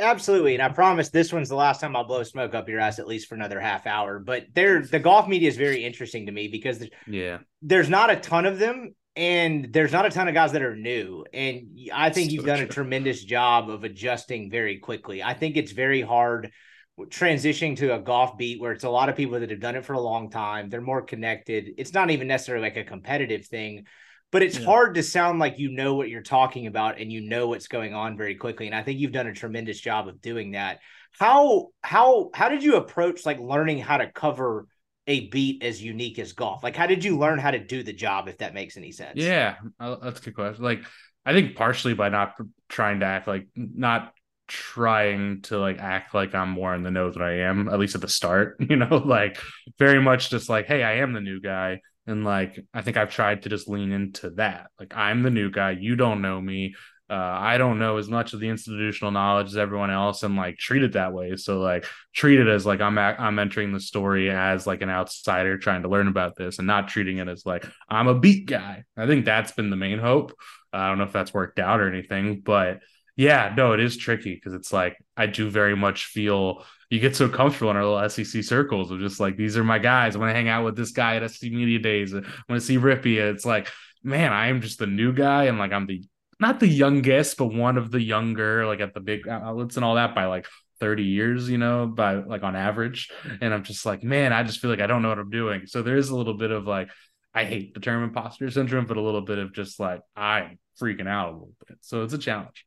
Absolutely. 0.00 0.54
And 0.54 0.62
I 0.62 0.68
promise 0.68 1.08
this 1.08 1.32
one's 1.32 1.48
the 1.48 1.56
last 1.56 1.80
time 1.80 1.96
I'll 1.96 2.04
blow 2.04 2.22
smoke 2.22 2.54
up 2.54 2.68
your 2.68 2.78
ass, 2.78 3.00
at 3.00 3.08
least 3.08 3.28
for 3.28 3.34
another 3.34 3.58
half 3.58 3.84
hour. 3.84 4.20
But 4.20 4.44
there, 4.54 4.80
the 4.80 5.00
golf 5.00 5.26
media 5.26 5.48
is 5.48 5.56
very 5.56 5.84
interesting 5.84 6.26
to 6.26 6.32
me 6.32 6.46
because 6.46 6.86
yeah, 7.08 7.38
there's 7.62 7.88
not 7.88 8.08
a 8.08 8.14
ton 8.14 8.46
of 8.46 8.60
them 8.60 8.94
and 9.18 9.72
there's 9.72 9.90
not 9.90 10.06
a 10.06 10.10
ton 10.10 10.28
of 10.28 10.34
guys 10.34 10.52
that 10.52 10.62
are 10.62 10.76
new. 10.76 11.24
And 11.34 11.76
i 11.92 12.08
think 12.08 12.30
you've 12.30 12.46
done 12.46 12.58
true. 12.58 12.66
a 12.66 12.70
tremendous 12.70 13.22
job 13.24 13.68
of 13.68 13.82
adjusting 13.82 14.48
very 14.48 14.78
quickly. 14.78 15.22
I 15.22 15.34
think 15.34 15.56
it's 15.56 15.72
very 15.72 16.00
hard 16.00 16.52
transitioning 17.00 17.76
to 17.78 17.94
a 17.94 17.98
golf 17.98 18.38
beat 18.38 18.60
where 18.60 18.72
it's 18.72 18.84
a 18.84 18.90
lot 18.90 19.08
of 19.08 19.16
people 19.16 19.38
that 19.40 19.50
have 19.50 19.60
done 19.60 19.74
it 19.74 19.84
for 19.84 19.94
a 19.94 20.00
long 20.00 20.30
time. 20.30 20.70
They're 20.70 20.80
more 20.80 21.02
connected. 21.02 21.74
It's 21.78 21.92
not 21.92 22.10
even 22.10 22.28
necessarily 22.28 22.62
like 22.62 22.76
a 22.76 22.84
competitive 22.84 23.46
thing 23.46 23.86
but 24.30 24.42
it's 24.42 24.58
yeah. 24.58 24.66
hard 24.66 24.94
to 24.94 25.02
sound 25.02 25.38
like 25.38 25.58
you 25.58 25.70
know 25.70 25.94
what 25.94 26.10
you're 26.10 26.22
talking 26.22 26.66
about 26.66 27.00
and 27.00 27.10
you 27.10 27.22
know 27.22 27.48
what's 27.48 27.66
going 27.66 27.94
on 27.94 28.16
very 28.16 28.34
quickly. 28.34 28.66
And 28.66 28.74
i 28.74 28.82
think 28.82 29.00
you've 29.00 29.12
done 29.12 29.26
a 29.26 29.32
tremendous 29.32 29.80
job 29.80 30.08
of 30.08 30.20
doing 30.20 30.52
that. 30.52 30.80
How 31.18 31.68
how 31.82 32.30
how 32.34 32.48
did 32.48 32.62
you 32.62 32.76
approach 32.76 33.24
like 33.24 33.40
learning 33.40 33.78
how 33.78 33.96
to 33.96 34.10
cover 34.12 34.66
a 35.08 35.28
beat 35.28 35.64
as 35.64 35.82
unique 35.82 36.18
as 36.18 36.32
golf? 36.32 36.62
Like, 36.62 36.76
how 36.76 36.86
did 36.86 37.02
you 37.02 37.18
learn 37.18 37.38
how 37.38 37.50
to 37.50 37.58
do 37.58 37.82
the 37.82 37.92
job, 37.92 38.28
if 38.28 38.38
that 38.38 38.54
makes 38.54 38.76
any 38.76 38.92
sense? 38.92 39.14
Yeah, 39.16 39.56
uh, 39.80 39.96
that's 39.96 40.20
a 40.20 40.22
good 40.22 40.34
question. 40.34 40.62
Like, 40.62 40.82
I 41.26 41.32
think 41.32 41.56
partially 41.56 41.94
by 41.94 42.10
not 42.10 42.34
trying 42.68 43.00
to 43.00 43.06
act 43.06 43.26
like, 43.26 43.48
not 43.56 44.12
trying 44.46 45.42
to 45.42 45.58
like 45.58 45.78
act 45.78 46.14
like 46.14 46.34
I'm 46.34 46.50
more 46.50 46.74
in 46.74 46.82
the 46.82 46.90
know 46.90 47.10
than 47.10 47.22
I 47.22 47.40
am, 47.40 47.68
at 47.68 47.78
least 47.78 47.94
at 47.94 48.00
the 48.02 48.08
start, 48.08 48.56
you 48.60 48.76
know, 48.76 48.96
like 48.96 49.38
very 49.78 50.00
much 50.00 50.30
just 50.30 50.48
like, 50.48 50.66
hey, 50.66 50.82
I 50.82 50.98
am 50.98 51.12
the 51.12 51.20
new 51.20 51.40
guy. 51.40 51.80
And 52.06 52.24
like, 52.24 52.58
I 52.72 52.82
think 52.82 52.96
I've 52.96 53.10
tried 53.10 53.42
to 53.42 53.48
just 53.48 53.68
lean 53.68 53.92
into 53.92 54.30
that. 54.30 54.70
Like, 54.78 54.94
I'm 54.96 55.22
the 55.22 55.30
new 55.30 55.50
guy. 55.50 55.72
You 55.72 55.96
don't 55.96 56.22
know 56.22 56.40
me. 56.40 56.74
Uh, 57.10 57.14
I 57.14 57.56
don't 57.56 57.78
know 57.78 57.96
as 57.96 58.08
much 58.08 58.34
of 58.34 58.40
the 58.40 58.48
institutional 58.48 59.10
knowledge 59.12 59.48
as 59.48 59.56
everyone 59.56 59.90
else, 59.90 60.22
and 60.22 60.36
like 60.36 60.58
treat 60.58 60.82
it 60.82 60.92
that 60.92 61.12
way. 61.12 61.36
So 61.36 61.58
like 61.60 61.86
treat 62.14 62.38
it 62.38 62.48
as 62.48 62.66
like 62.66 62.80
I'm 62.80 62.98
I'm 62.98 63.38
entering 63.38 63.72
the 63.72 63.80
story 63.80 64.30
as 64.30 64.66
like 64.66 64.82
an 64.82 64.90
outsider 64.90 65.56
trying 65.56 65.82
to 65.82 65.88
learn 65.88 66.08
about 66.08 66.36
this, 66.36 66.58
and 66.58 66.66
not 66.66 66.88
treating 66.88 67.18
it 67.18 67.28
as 67.28 67.46
like 67.46 67.64
I'm 67.88 68.08
a 68.08 68.18
beat 68.18 68.46
guy. 68.46 68.84
I 68.96 69.06
think 69.06 69.24
that's 69.24 69.52
been 69.52 69.70
the 69.70 69.76
main 69.76 69.98
hope. 69.98 70.34
I 70.72 70.88
don't 70.88 70.98
know 70.98 71.04
if 71.04 71.12
that's 71.12 71.32
worked 71.32 71.58
out 71.58 71.80
or 71.80 71.88
anything, 71.88 72.40
but 72.40 72.80
yeah, 73.16 73.52
no, 73.56 73.72
it 73.72 73.80
is 73.80 73.96
tricky 73.96 74.34
because 74.34 74.54
it's 74.54 74.72
like 74.72 74.96
I 75.16 75.26
do 75.26 75.50
very 75.50 75.74
much 75.74 76.06
feel 76.06 76.64
you 76.90 77.00
get 77.00 77.16
so 77.16 77.28
comfortable 77.28 77.70
in 77.70 77.76
our 77.76 77.84
little 77.84 78.08
SEC 78.08 78.44
circles 78.44 78.90
of 78.90 79.00
just 79.00 79.18
like 79.18 79.36
these 79.36 79.56
are 79.56 79.64
my 79.64 79.78
guys. 79.78 80.14
I 80.14 80.18
want 80.18 80.30
to 80.30 80.34
hang 80.34 80.48
out 80.48 80.64
with 80.64 80.76
this 80.76 80.92
guy 80.92 81.16
at 81.16 81.30
SEC 81.30 81.50
Media 81.50 81.78
Days. 81.78 82.14
I 82.14 82.18
want 82.18 82.60
to 82.60 82.60
see 82.60 82.78
Rippee. 82.78 83.18
It's 83.18 83.44
like, 83.44 83.68
man, 84.02 84.32
I 84.32 84.48
am 84.48 84.60
just 84.60 84.78
the 84.78 84.86
new 84.86 85.12
guy, 85.12 85.44
and 85.44 85.58
like 85.58 85.72
I'm 85.72 85.86
the 85.86 86.02
not 86.40 86.60
the 86.60 86.68
youngest, 86.68 87.36
but 87.36 87.46
one 87.46 87.76
of 87.76 87.90
the 87.90 88.00
younger, 88.00 88.66
like 88.66 88.80
at 88.80 88.94
the 88.94 89.00
big 89.00 89.26
outlets 89.28 89.76
and 89.76 89.84
all 89.84 89.96
that 89.96 90.14
by 90.14 90.26
like 90.26 90.46
30 90.80 91.02
years, 91.02 91.48
you 91.48 91.58
know, 91.58 91.86
by 91.86 92.14
like 92.14 92.42
on 92.42 92.54
average. 92.54 93.10
And 93.40 93.52
I'm 93.52 93.64
just 93.64 93.84
like, 93.84 94.02
man, 94.02 94.32
I 94.32 94.44
just 94.44 94.60
feel 94.60 94.70
like 94.70 94.80
I 94.80 94.86
don't 94.86 95.02
know 95.02 95.08
what 95.08 95.18
I'm 95.18 95.30
doing. 95.30 95.66
So 95.66 95.82
there 95.82 95.96
is 95.96 96.10
a 96.10 96.16
little 96.16 96.36
bit 96.36 96.50
of 96.50 96.66
like, 96.66 96.88
I 97.34 97.44
hate 97.44 97.74
the 97.74 97.80
term 97.80 98.04
imposter 98.04 98.50
syndrome, 98.50 98.86
but 98.86 98.96
a 98.96 99.02
little 99.02 99.20
bit 99.20 99.38
of 99.38 99.52
just 99.52 99.80
like 99.80 100.00
I'm 100.16 100.58
freaking 100.80 101.08
out 101.08 101.28
a 101.28 101.32
little 101.32 101.54
bit. 101.66 101.78
So 101.80 102.02
it's 102.02 102.14
a 102.14 102.18
challenge. 102.18 102.64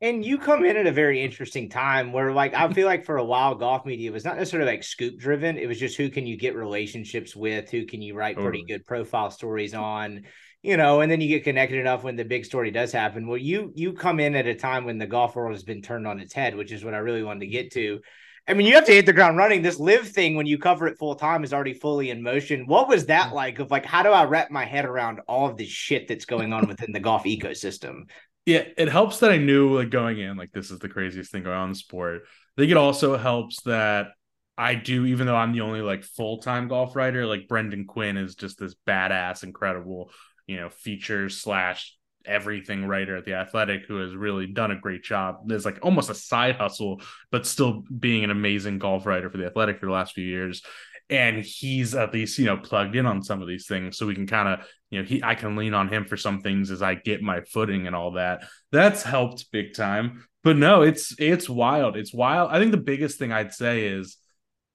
And 0.00 0.24
you 0.24 0.38
come 0.38 0.64
in 0.64 0.76
at 0.76 0.86
a 0.86 0.92
very 0.92 1.22
interesting 1.22 1.70
time 1.70 2.12
where, 2.12 2.30
like, 2.32 2.52
I 2.52 2.70
feel 2.72 2.86
like 2.86 3.06
for 3.06 3.16
a 3.16 3.24
while, 3.24 3.54
golf 3.54 3.86
media 3.86 4.12
was 4.12 4.24
not 4.24 4.36
necessarily 4.36 4.70
like 4.70 4.82
scoop 4.82 5.18
driven. 5.18 5.56
It 5.56 5.66
was 5.66 5.78
just 5.78 5.96
who 5.96 6.10
can 6.10 6.26
you 6.26 6.36
get 6.36 6.54
relationships 6.54 7.34
with, 7.34 7.70
who 7.70 7.86
can 7.86 8.02
you 8.02 8.14
write 8.14 8.36
pretty 8.36 8.64
good 8.68 8.84
profile 8.84 9.30
stories 9.30 9.72
on, 9.72 10.24
you 10.64 10.78
know, 10.78 11.02
and 11.02 11.12
then 11.12 11.20
you 11.20 11.28
get 11.28 11.44
connected 11.44 11.78
enough 11.78 12.04
when 12.04 12.16
the 12.16 12.24
big 12.24 12.46
story 12.46 12.70
does 12.70 12.90
happen. 12.90 13.28
Well, 13.28 13.36
you 13.36 13.70
you 13.74 13.92
come 13.92 14.18
in 14.18 14.34
at 14.34 14.46
a 14.46 14.54
time 14.54 14.86
when 14.86 14.96
the 14.96 15.06
golf 15.06 15.36
world 15.36 15.52
has 15.52 15.62
been 15.62 15.82
turned 15.82 16.06
on 16.06 16.18
its 16.18 16.32
head, 16.32 16.56
which 16.56 16.72
is 16.72 16.82
what 16.82 16.94
I 16.94 16.98
really 16.98 17.22
wanted 17.22 17.40
to 17.40 17.46
get 17.48 17.72
to. 17.72 18.00
I 18.48 18.54
mean, 18.54 18.66
you 18.66 18.74
have 18.74 18.86
to 18.86 18.92
hit 18.92 19.04
the 19.04 19.12
ground 19.12 19.36
running. 19.36 19.60
This 19.60 19.78
LIV 19.78 20.08
thing, 20.08 20.36
when 20.36 20.46
you 20.46 20.56
cover 20.56 20.86
it 20.86 20.96
full 20.98 21.16
time, 21.16 21.44
is 21.44 21.52
already 21.52 21.74
fully 21.74 22.08
in 22.08 22.22
motion. 22.22 22.66
What 22.66 22.88
was 22.88 23.06
that 23.06 23.30
mm. 23.30 23.34
like? 23.34 23.58
Of 23.58 23.70
like, 23.70 23.84
how 23.84 24.02
do 24.02 24.08
I 24.08 24.24
wrap 24.24 24.50
my 24.50 24.64
head 24.64 24.86
around 24.86 25.20
all 25.28 25.50
of 25.50 25.58
this 25.58 25.68
shit 25.68 26.08
that's 26.08 26.24
going 26.24 26.54
on 26.54 26.66
within 26.66 26.92
the 26.92 27.00
golf 27.00 27.24
ecosystem? 27.24 28.08
Yeah, 28.46 28.64
it 28.78 28.88
helps 28.88 29.18
that 29.18 29.32
I 29.32 29.36
knew 29.36 29.78
like 29.78 29.90
going 29.90 30.18
in, 30.18 30.38
like 30.38 30.52
this 30.52 30.70
is 30.70 30.78
the 30.78 30.88
craziest 30.88 31.30
thing 31.30 31.42
going 31.42 31.56
on 31.56 31.64
in 31.64 31.72
the 31.72 31.78
sport. 31.78 32.22
I 32.56 32.62
think 32.62 32.70
it 32.70 32.78
also 32.78 33.18
helps 33.18 33.60
that 33.62 34.08
I 34.56 34.76
do, 34.76 35.04
even 35.04 35.26
though 35.26 35.36
I'm 35.36 35.52
the 35.52 35.60
only 35.60 35.82
like 35.82 36.04
full 36.04 36.38
time 36.38 36.68
golf 36.68 36.96
writer, 36.96 37.26
like 37.26 37.48
Brendan 37.48 37.86
Quinn 37.86 38.16
is 38.16 38.34
just 38.34 38.58
this 38.58 38.74
badass, 38.86 39.42
incredible 39.42 40.10
you 40.46 40.56
know, 40.56 40.68
features 40.68 41.40
slash 41.40 41.96
everything 42.26 42.86
writer 42.86 43.16
at 43.16 43.24
the 43.24 43.34
athletic 43.34 43.86
who 43.86 43.96
has 43.96 44.14
really 44.14 44.46
done 44.46 44.70
a 44.70 44.78
great 44.78 45.02
job. 45.02 45.36
There's 45.46 45.64
like 45.64 45.78
almost 45.82 46.10
a 46.10 46.14
side 46.14 46.56
hustle 46.56 47.02
but 47.30 47.46
still 47.46 47.84
being 47.98 48.24
an 48.24 48.30
amazing 48.30 48.78
golf 48.78 49.06
writer 49.06 49.30
for 49.30 49.36
the 49.36 49.46
athletic 49.46 49.78
for 49.78 49.86
the 49.86 49.92
last 49.92 50.14
few 50.14 50.24
years. 50.24 50.62
And 51.10 51.44
he's 51.44 51.94
at 51.94 52.14
least 52.14 52.38
you 52.38 52.46
know 52.46 52.56
plugged 52.56 52.96
in 52.96 53.04
on 53.04 53.22
some 53.22 53.42
of 53.42 53.48
these 53.48 53.66
things. 53.66 53.98
So 53.98 54.06
we 54.06 54.14
can 54.14 54.26
kind 54.26 54.48
of 54.48 54.66
you 54.90 55.00
know 55.00 55.06
he 55.06 55.22
i 55.22 55.34
can 55.34 55.56
lean 55.56 55.74
on 55.74 55.88
him 55.88 56.06
for 56.06 56.16
some 56.16 56.40
things 56.40 56.70
as 56.70 56.80
i 56.80 56.94
get 56.94 57.22
my 57.22 57.42
footing 57.42 57.86
and 57.86 57.94
all 57.94 58.12
that. 58.12 58.44
That's 58.72 59.02
helped 59.02 59.50
big 59.52 59.74
time. 59.74 60.24
But 60.42 60.56
no 60.56 60.82
it's 60.82 61.14
it's 61.18 61.48
wild. 61.48 61.96
It's 61.96 62.14
wild. 62.14 62.50
I 62.50 62.58
think 62.58 62.70
the 62.70 62.78
biggest 62.78 63.18
thing 63.18 63.32
i'd 63.32 63.52
say 63.52 63.86
is 63.86 64.16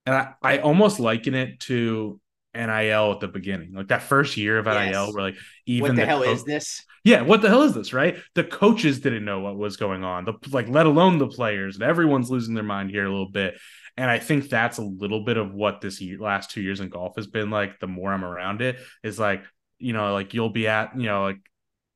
and 0.06 0.16
i 0.16 0.34
i 0.44 0.58
almost 0.60 1.00
liken 1.00 1.34
it 1.34 1.60
to 1.62 2.22
NIL 2.68 3.12
at 3.12 3.20
the 3.20 3.28
beginning, 3.28 3.74
like 3.74 3.88
that 3.88 4.04
first 4.04 4.38
year 4.38 4.60
of 4.60 4.66
NIL, 4.66 4.76
yes. 4.76 5.14
where 5.14 5.24
like 5.24 5.36
even 5.66 5.90
what 5.90 5.96
the, 5.96 6.02
the 6.02 6.06
hell 6.06 6.24
co- 6.24 6.32
is 6.32 6.44
this? 6.44 6.84
Yeah, 7.04 7.22
what 7.22 7.42
the 7.42 7.50
hell 7.50 7.64
is 7.64 7.74
this? 7.74 7.94
Right? 7.94 8.18
The 8.36 8.44
coaches 8.44 9.00
didn't 9.00 9.26
know 9.26 9.40
what 9.40 9.58
was 9.58 9.78
going 9.78 10.04
on. 10.04 10.26
The 10.26 10.34
like, 10.52 10.68
let 10.68 10.86
alone 10.86 11.18
the 11.18 11.28
players, 11.28 11.76
and 11.76 11.84
everyone's 11.84 12.30
losing 12.30 12.54
their 12.54 12.64
mind 12.64 12.92
here 12.92 13.06
a 13.06 13.10
little 13.10 13.32
bit. 13.32 13.58
And 13.98 14.10
I 14.10 14.20
think 14.20 14.50
that's 14.50 14.78
a 14.78 14.84
little 14.84 15.24
bit 15.24 15.38
of 15.38 15.54
what 15.54 15.82
this 15.82 16.00
year, 16.00 16.20
last 16.20 16.52
two 16.52 16.62
years 16.62 16.80
in 16.80 16.90
golf 16.90 17.16
has 17.16 17.28
been 17.28 17.50
like. 17.50 17.80
The 17.80 17.88
more 17.88 18.14
I'm 18.14 18.26
around 18.26 18.62
it, 18.62 18.78
is 19.04 19.20
like 19.20 19.44
you 19.78 19.94
know, 19.94 20.14
like 20.14 20.34
you'll 20.34 20.50
be 20.50 20.68
at 20.68 20.98
you 20.98 21.06
know 21.06 21.24
like 21.24 21.40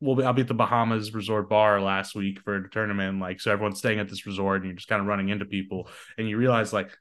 we'll 0.03 0.15
be, 0.15 0.23
I'll 0.23 0.33
be 0.33 0.41
at 0.41 0.47
the 0.47 0.53
Bahamas 0.53 1.13
Resort 1.13 1.49
Bar 1.49 1.81
last 1.81 2.13
week 2.13 2.39
for 2.41 2.55
a 2.55 2.69
tournament. 2.69 3.19
Like, 3.19 3.39
so 3.39 3.51
everyone's 3.51 3.79
staying 3.79 3.99
at 3.99 4.09
this 4.09 4.25
resort 4.25 4.57
and 4.57 4.65
you're 4.65 4.75
just 4.75 4.89
kind 4.89 5.01
of 5.01 5.07
running 5.07 5.29
into 5.29 5.45
people 5.45 5.87
and 6.17 6.27
you 6.27 6.37
realize 6.37 6.73
like 6.73 6.91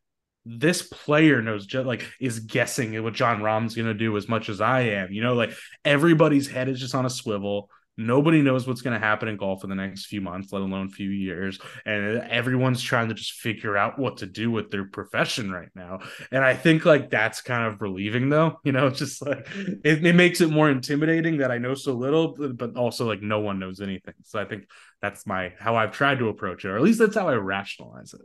this 0.45 0.83
player 0.83 1.41
knows 1.41 1.67
just 1.67 1.87
like 1.87 2.05
is 2.21 2.41
guessing 2.41 3.01
what 3.03 3.15
Jon 3.15 3.43
Rahm's 3.43 3.75
gonna 3.75 3.95
do 3.95 4.17
as 4.17 4.29
much 4.29 4.49
as 4.49 4.61
I 4.61 4.81
am. 4.81 5.13
You 5.13 5.23
know, 5.23 5.35
like 5.35 5.53
everybody's 5.85 6.49
head 6.49 6.69
is 6.69 6.81
just 6.81 6.95
on 6.95 7.07
a 7.07 7.11
swivel. 7.11 7.71
Nobody 7.99 8.41
knows 8.41 8.67
what's 8.67 8.81
going 8.81 8.99
to 8.99 9.07
happen 9.07 9.29
in 9.29 9.37
golf 9.37 9.65
in 9.65 9.71
the 9.71 9.77
next 9.77 10.07
few 10.07 10.23
months, 10.23 10.51
let 10.51 10.63
alone 10.63 10.89
few 10.89 11.11
years. 11.11 11.59
And 11.85 12.23
everyone's 12.23 12.81
trying 12.81 13.09
to 13.09 13.15
just 13.15 13.33
figure 13.33 13.77
out 13.77 13.99
what 13.99 14.19
to 14.19 14.27
do 14.27 14.51
with 14.51 14.71
their 14.71 14.87
profession 14.87 15.51
right 15.53 15.69
now. 15.75 15.99
And 16.31 16.43
I 16.43 16.55
think 16.55 16.87
like 16.87 17.11
that's 17.11 17.43
kind 17.43 17.71
of 17.71 17.83
relieving, 17.83 18.29
though. 18.29 18.61
You 18.65 18.73
know, 18.73 18.87
it's 18.87 19.01
just 19.01 19.21
like 19.27 19.47
it, 19.85 20.07
it 20.07 20.15
makes 20.15 20.41
it 20.41 20.49
more 20.49 20.71
intimidating 20.71 21.39
that 21.39 21.51
I 21.51 21.59
know 21.59 21.75
so 21.75 21.93
little, 21.93 22.35
but 22.55 22.77
also 22.77 23.07
like 23.07 23.21
no 23.21 23.41
one 23.41 23.59
knows 23.59 23.81
anything. 23.81 24.15
So 24.23 24.41
I 24.41 24.47
think 24.47 24.67
that's 25.03 25.27
my 25.27 25.53
how 25.59 25.77
I've 25.77 25.93
tried 25.93 26.21
to 26.21 26.29
approach 26.29 26.65
it, 26.65 26.69
or 26.69 26.77
at 26.77 26.83
least 26.83 27.01
that's 27.01 27.17
how 27.17 27.29
I 27.29 27.35
rationalize 27.35 28.15
it. 28.15 28.23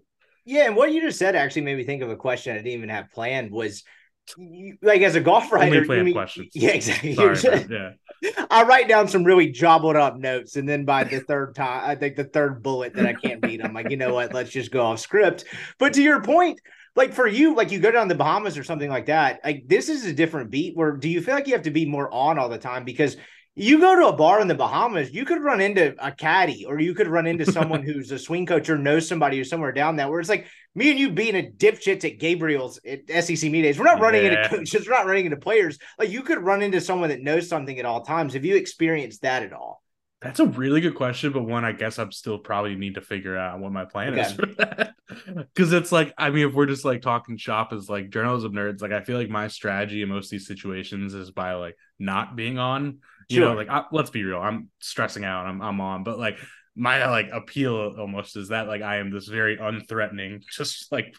Yeah, 0.48 0.68
and 0.68 0.78
what 0.78 0.94
you 0.94 1.02
just 1.02 1.20
said 1.20 1.36
actually 1.36 1.64
made 1.64 1.76
me 1.76 1.84
think 1.84 2.02
of 2.02 2.10
a 2.10 2.16
question 2.16 2.54
I 2.54 2.60
didn't 2.60 2.72
even 2.72 2.88
have 2.90 3.12
planned 3.12 3.52
was 3.52 3.84
you, 4.38 4.78
like 4.82 5.02
as 5.02 5.16
a 5.16 5.20
golf 5.20 5.52
writer, 5.52 5.84
mean, 5.84 6.14
questions. 6.14 6.52
Yeah, 6.54 6.70
exactly. 6.70 7.16
Sorry, 7.16 7.66
yeah. 7.70 7.92
I 8.50 8.64
write 8.64 8.88
down 8.88 9.10
some 9.10 9.26
really 9.26 9.52
jobbled 9.52 9.98
up 9.98 10.16
notes, 10.16 10.56
and 10.56 10.68
then 10.68 10.86
by 10.86 11.04
the 11.04 11.20
third 11.20 11.54
time, 11.54 11.84
I 11.86 11.96
think 11.96 12.16
the 12.16 12.24
third 12.24 12.64
bullet 12.64 12.94
that 12.94 13.06
I 13.06 13.14
can't 13.14 13.42
beat, 13.42 13.62
I'm 13.62 13.74
like, 13.74 13.90
you 13.90 13.98
know 13.98 14.14
what? 14.14 14.34
Let's 14.34 14.50
just 14.50 14.72
go 14.72 14.86
off 14.86 15.00
script. 15.00 15.44
But 15.80 15.94
to 15.94 16.02
your 16.02 16.22
point, 16.22 16.62
like 16.96 17.14
for 17.14 17.28
you, 17.28 17.54
like 17.54 17.72
you 17.72 17.80
go 17.80 17.92
down 17.92 18.08
the 18.08 18.16
Bahamas 18.16 18.58
or 18.58 18.64
something 18.64 18.90
like 18.90 19.08
that. 19.08 19.42
Like 19.44 19.68
this 19.68 19.90
is 19.90 20.06
a 20.06 20.14
different 20.14 20.50
beat. 20.50 20.78
Where 20.78 20.94
do 20.94 21.10
you 21.10 21.22
feel 21.22 21.36
like 21.36 21.48
you 21.48 21.54
have 21.54 21.64
to 21.64 21.72
be 21.72 21.86
more 21.86 22.12
on 22.14 22.40
all 22.40 22.48
the 22.48 22.58
time 22.58 22.86
because 22.86 23.18
you 23.60 23.80
go 23.80 23.96
to 23.96 24.08
a 24.08 24.14
bar 24.14 24.40
in 24.40 24.48
the 24.48 24.54
Bahamas, 24.54 25.12
you 25.12 25.26
could 25.26 25.42
run 25.42 25.60
into 25.60 25.96
a 25.98 26.12
caddy 26.12 26.66
or 26.66 26.80
you 26.80 26.94
could 26.94 27.08
run 27.08 27.26
into 27.26 27.44
someone 27.52 27.82
who's 27.82 28.12
a 28.12 28.20
swing 28.20 28.46
coach 28.46 28.70
or 28.70 28.78
knows 28.78 29.08
somebody 29.08 29.38
who's 29.38 29.50
somewhere 29.50 29.72
down 29.72 29.96
that 29.96 30.10
where 30.10 30.20
it's 30.20 30.30
like 30.30 30.46
me 30.76 30.92
and 30.92 31.00
you 31.00 31.10
being 31.10 31.36
a 31.36 31.50
dipshits 31.50 32.06
at 32.06 32.20
Gabriel's 32.20 32.80
at 32.86 33.10
SEC 33.24 33.50
media 33.50 33.64
days. 33.64 33.80
We're 33.80 33.86
not 33.86 34.00
running 34.00 34.26
yeah. 34.26 34.44
into 34.44 34.58
coaches, 34.58 34.88
we're 34.88 34.94
not 34.94 35.08
running 35.08 35.26
into 35.26 35.38
players. 35.38 35.80
Like 35.98 36.12
you 36.12 36.22
could 36.22 36.38
run 36.38 36.62
into 36.62 36.80
someone 36.80 37.10
that 37.10 37.22
knows 37.22 37.50
something 37.50 37.80
at 37.80 37.86
all 37.86 38.02
times. 38.02 38.36
Have 38.36 38.46
you 38.46 38.56
experienced 38.56 39.24
that 39.24 39.42
at 39.42 39.54
all? 39.54 39.82
That's 40.22 40.40
a 40.40 40.46
really 40.46 40.82
good 40.82 40.96
question, 40.96 41.32
but 41.32 41.44
one 41.44 41.66
I 41.66 41.72
guess 41.72 41.98
I'm 41.98 42.12
still 42.12 42.38
probably 42.38 42.76
need 42.76 42.96
to 42.96 43.02
figure 43.02 43.38
out 43.38 43.60
what 43.60 43.72
my 43.72 43.86
plan 43.86 44.14
okay. 44.14 44.22
is 44.22 44.32
for 44.34 44.46
that. 44.58 44.94
Because 45.26 45.72
it's 45.72 45.92
like, 45.92 46.14
I 46.18 46.30
mean, 46.32 46.50
if 46.50 46.54
we're 46.54 46.66
just 46.66 46.84
like 46.84 47.02
talking 47.02 47.38
shop 47.38 47.72
as 47.72 47.90
like 47.90 48.10
journalism 48.10 48.52
nerds, 48.52 48.82
like 48.82 48.92
I 48.92 49.02
feel 49.02 49.18
like 49.18 49.30
my 49.30 49.48
strategy 49.48 50.02
in 50.02 50.10
most 50.10 50.26
of 50.26 50.32
these 50.32 50.48
situations 50.48 51.14
is 51.14 51.32
by 51.32 51.54
like 51.54 51.78
not 51.98 52.36
being 52.36 52.60
on 52.60 53.00
you 53.30 53.38
sure. 53.38 53.50
know, 53.50 53.56
like 53.56 53.70
I, 53.70 53.86
let's 53.92 54.10
be 54.10 54.24
real, 54.24 54.40
I'm 54.40 54.70
stressing 54.80 55.26
out. 55.26 55.46
I'm 55.46 55.62
I'm 55.62 55.82
on, 55.82 56.04
but 56.04 56.18
like 56.18 56.38
my 56.76 57.08
like 57.10 57.30
appeal 57.34 57.96
almost 57.98 58.38
is 58.38 58.50
that 58.50 58.68
like 58.68 58.82
I 58.82 58.98
am 58.98 59.12
this 59.12 59.28
very 59.28 59.58
unthreatening, 59.58 60.44
just 60.52 60.92
like 60.92 61.16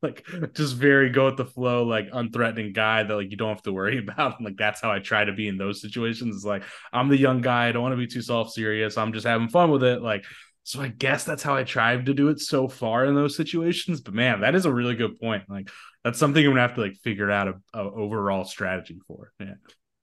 like 0.00 0.24
just 0.54 0.76
very 0.76 1.10
go 1.10 1.26
with 1.26 1.36
the 1.36 1.44
flow, 1.44 1.84
like 1.84 2.10
unthreatening 2.10 2.72
guy 2.72 3.02
that 3.02 3.14
like 3.14 3.30
you 3.30 3.36
don't 3.36 3.50
have 3.50 3.62
to 3.62 3.72
worry 3.72 3.98
about. 4.08 4.38
And, 4.38 4.46
like 4.46 4.56
that's 4.56 4.80
how 4.80 4.90
I 4.90 5.00
try 5.00 5.24
to 5.24 5.32
be 5.32 5.48
in 5.48 5.58
those 5.58 5.80
situations. 5.80 6.36
It's 6.36 6.44
like 6.44 6.64
I'm 6.92 7.08
the 7.08 7.18
young 7.18 7.40
guy, 7.40 7.68
I 7.68 7.72
don't 7.72 7.82
want 7.82 7.92
to 7.92 7.96
be 7.96 8.06
too 8.06 8.22
self 8.22 8.52
serious. 8.52 8.96
I'm 8.96 9.12
just 9.12 9.26
having 9.26 9.48
fun 9.48 9.70
with 9.70 9.82
it. 9.82 10.02
Like 10.02 10.24
so 10.64 10.80
I 10.80 10.88
guess 10.88 11.24
that's 11.24 11.42
how 11.42 11.56
I 11.56 11.64
tried 11.64 12.06
to 12.06 12.14
do 12.14 12.28
it 12.28 12.38
so 12.38 12.68
far 12.68 13.04
in 13.06 13.16
those 13.16 13.36
situations. 13.36 14.00
But 14.00 14.14
man, 14.14 14.42
that 14.42 14.54
is 14.54 14.64
a 14.64 14.72
really 14.72 14.94
good 14.94 15.18
point. 15.20 15.44
Like 15.48 15.68
that's 16.04 16.18
something 16.18 16.44
I'm 16.44 16.52
gonna 16.52 16.60
have 16.60 16.76
to 16.76 16.82
like 16.82 16.96
figure 17.02 17.30
out 17.30 17.48
a, 17.48 17.54
a 17.74 17.82
overall 17.82 18.44
strategy 18.44 18.98
for. 19.06 19.32
Yeah. 19.40 19.54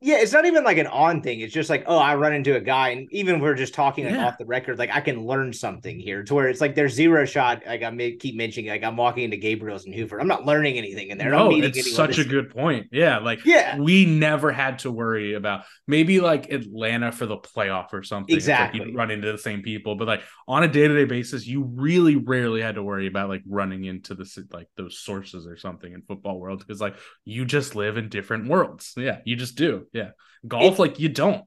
Yeah, 0.02 0.20
it's 0.20 0.32
not 0.32 0.46
even 0.46 0.64
like 0.64 0.78
an 0.78 0.88
on 0.88 1.22
thing. 1.22 1.42
It's 1.42 1.54
just 1.54 1.70
like, 1.70 1.84
oh, 1.86 1.98
I 1.98 2.16
run 2.16 2.32
into 2.34 2.56
a 2.56 2.62
guy, 2.62 2.90
and 2.90 3.10
even 3.12 3.36
if 3.36 3.42
we're 3.42 3.54
just 3.54 3.74
talking 3.74 4.06
like, 4.06 4.14
yeah. 4.14 4.28
off 4.28 4.38
the 4.38 4.46
record, 4.46 4.80
like 4.80 4.92
I 4.94 5.02
can 5.02 5.26
learn 5.26 5.52
something 5.52 6.00
here. 6.00 6.24
To 6.24 6.36
where 6.36 6.48
it's 6.48 6.62
like 6.62 6.74
there's 6.74 6.94
zero 6.94 7.26
shot. 7.26 7.64
Like 7.68 7.84
I 7.84 7.90
may 7.90 8.14
keep 8.16 8.36
mentioning, 8.36 8.70
like 8.70 8.84
I'm 8.84 8.96
walking 8.96 9.26
into 9.26 9.36
Gabriel's 9.36 9.86
and 9.86 9.94
Hoover. 9.94 10.22
I'm 10.22 10.28
not 10.28 10.46
learning 10.46 10.78
anything 10.78 11.10
in 11.10 11.18
there. 11.18 11.32
No, 11.32 11.52
it's 11.52 11.94
such 11.94 12.18
a 12.18 12.24
good 12.24 12.50
point. 12.50 12.88
Yeah, 12.94 13.18
like 13.18 13.44
yeah, 13.44 13.78
we 13.78 14.06
never 14.06 14.54
had 14.54 14.80
to 14.80 14.92
worry 14.92 15.34
about 15.34 15.66
maybe 15.86 16.22
like 16.22 16.50
Atlanta 16.50 17.12
for 17.12 17.26
the 17.26 17.38
playoff 17.38 17.92
or 17.92 18.02
something. 18.02 18.34
Exactly, 18.34 18.86
like 18.86 18.96
run 18.96 19.12
into 19.12 19.30
the 19.30 19.38
same 19.38 19.64
people, 19.64 19.96
but 19.96 20.08
like 20.08 20.22
on 20.48 20.64
a 20.64 20.70
day 20.70 20.88
to 20.88 20.96
day 20.96 21.06
basis, 21.06 21.46
you 21.46 21.64
really 21.64 22.16
rarely 22.16 22.62
had 22.62 22.76
to 22.76 22.84
worry 22.84 23.08
about 23.08 23.28
like 23.28 23.44
running 23.46 23.84
into 23.84 24.16
the 24.16 24.48
like 24.54 24.68
those 24.78 24.98
sources 25.00 25.46
or 25.46 25.58
something 25.58 25.92
in 25.92 26.04
football 26.04 26.40
world 26.40 26.60
because 26.60 26.80
like 26.80 26.96
you 27.26 27.44
just 27.44 27.76
live 27.76 27.98
in 27.98 28.08
different 28.08 28.48
worlds. 28.48 28.94
Yeah, 28.96 29.18
you 29.26 29.36
just 29.36 29.56
do. 29.56 29.88
Yeah. 29.94 30.12
Golf, 30.48 30.76
it, 30.76 30.80
like 30.80 31.00
you 31.00 31.10
don't. 31.10 31.44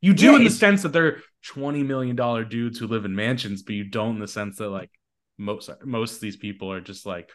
You 0.00 0.14
do 0.14 0.32
yeah, 0.32 0.36
in 0.36 0.44
the 0.44 0.50
sense 0.50 0.82
that 0.82 0.92
they're 0.92 1.22
$20 1.54 1.86
million 1.86 2.16
dudes 2.48 2.78
who 2.78 2.86
live 2.86 3.04
in 3.04 3.14
mansions, 3.14 3.62
but 3.62 3.74
you 3.74 3.84
don't 3.84 4.16
in 4.16 4.20
the 4.20 4.28
sense 4.28 4.58
that 4.58 4.68
like 4.68 4.90
most 5.38 5.70
most 5.84 6.14
of 6.14 6.20
these 6.20 6.36
people 6.36 6.72
are 6.72 6.80
just 6.80 7.06
like 7.06 7.30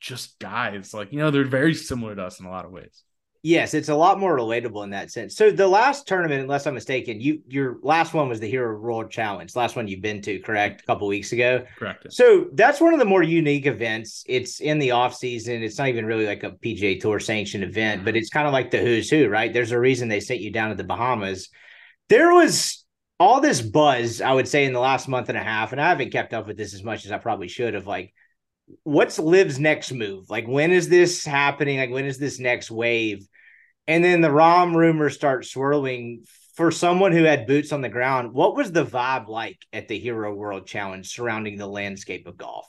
just 0.00 0.38
guys. 0.38 0.94
Like, 0.94 1.12
you 1.12 1.18
know, 1.18 1.30
they're 1.30 1.44
very 1.44 1.74
similar 1.74 2.14
to 2.14 2.22
us 2.22 2.40
in 2.40 2.46
a 2.46 2.50
lot 2.50 2.64
of 2.64 2.72
ways. 2.72 3.02
Yes, 3.46 3.74
it's 3.74 3.90
a 3.90 3.94
lot 3.94 4.18
more 4.18 4.34
relatable 4.38 4.84
in 4.84 4.90
that 4.90 5.10
sense. 5.10 5.36
So 5.36 5.50
the 5.50 5.68
last 5.68 6.08
tournament, 6.08 6.40
unless 6.40 6.66
I'm 6.66 6.72
mistaken, 6.72 7.20
you 7.20 7.42
your 7.46 7.76
last 7.82 8.14
one 8.14 8.26
was 8.26 8.40
the 8.40 8.48
Hero 8.48 8.74
World 8.80 9.10
Challenge. 9.10 9.54
Last 9.54 9.76
one 9.76 9.86
you've 9.86 10.00
been 10.00 10.22
to, 10.22 10.40
correct? 10.40 10.80
A 10.80 10.84
couple 10.86 11.06
weeks 11.08 11.30
ago. 11.30 11.66
Correct. 11.78 12.10
So 12.10 12.46
that's 12.54 12.80
one 12.80 12.94
of 12.94 13.00
the 13.00 13.04
more 13.04 13.22
unique 13.22 13.66
events. 13.66 14.24
It's 14.26 14.60
in 14.60 14.78
the 14.78 14.92
off 14.92 15.14
season. 15.14 15.62
It's 15.62 15.76
not 15.76 15.88
even 15.88 16.06
really 16.06 16.24
like 16.24 16.42
a 16.42 16.52
PGA 16.52 16.98
Tour 16.98 17.20
sanctioned 17.20 17.64
event, 17.64 18.02
but 18.02 18.16
it's 18.16 18.30
kind 18.30 18.46
of 18.46 18.54
like 18.54 18.70
the 18.70 18.78
who's 18.78 19.10
who, 19.10 19.28
right? 19.28 19.52
There's 19.52 19.72
a 19.72 19.78
reason 19.78 20.08
they 20.08 20.20
sent 20.20 20.40
you 20.40 20.50
down 20.50 20.70
to 20.70 20.74
the 20.74 20.82
Bahamas. 20.82 21.50
There 22.08 22.32
was 22.32 22.82
all 23.20 23.42
this 23.42 23.60
buzz, 23.60 24.22
I 24.22 24.32
would 24.32 24.48
say, 24.48 24.64
in 24.64 24.72
the 24.72 24.80
last 24.80 25.06
month 25.06 25.28
and 25.28 25.36
a 25.36 25.44
half, 25.44 25.72
and 25.72 25.82
I 25.82 25.90
haven't 25.90 26.12
kept 26.12 26.32
up 26.32 26.46
with 26.46 26.56
this 26.56 26.72
as 26.72 26.82
much 26.82 27.04
as 27.04 27.12
I 27.12 27.18
probably 27.18 27.48
should 27.48 27.74
have. 27.74 27.86
Like, 27.86 28.14
what's 28.84 29.18
LIV's 29.18 29.58
next 29.58 29.92
move? 29.92 30.30
Like, 30.30 30.46
when 30.46 30.72
is 30.72 30.88
this 30.88 31.26
happening? 31.26 31.76
Like, 31.76 31.90
when 31.90 32.06
is 32.06 32.16
this 32.16 32.40
next 32.40 32.70
wave? 32.70 33.28
And 33.86 34.04
then 34.04 34.20
the 34.20 34.28
Rahm 34.28 34.74
rumors 34.74 35.14
start 35.14 35.44
swirling. 35.44 36.24
For 36.54 36.70
someone 36.70 37.10
who 37.10 37.24
had 37.24 37.48
boots 37.48 37.72
on 37.72 37.80
the 37.80 37.88
ground, 37.88 38.32
what 38.32 38.54
was 38.54 38.70
the 38.70 38.84
vibe 38.84 39.26
like 39.26 39.58
at 39.72 39.88
the 39.88 39.98
Hero 39.98 40.32
World 40.32 40.68
Challenge 40.68 41.04
surrounding 41.04 41.58
the 41.58 41.66
landscape 41.66 42.28
of 42.28 42.36
golf? 42.36 42.66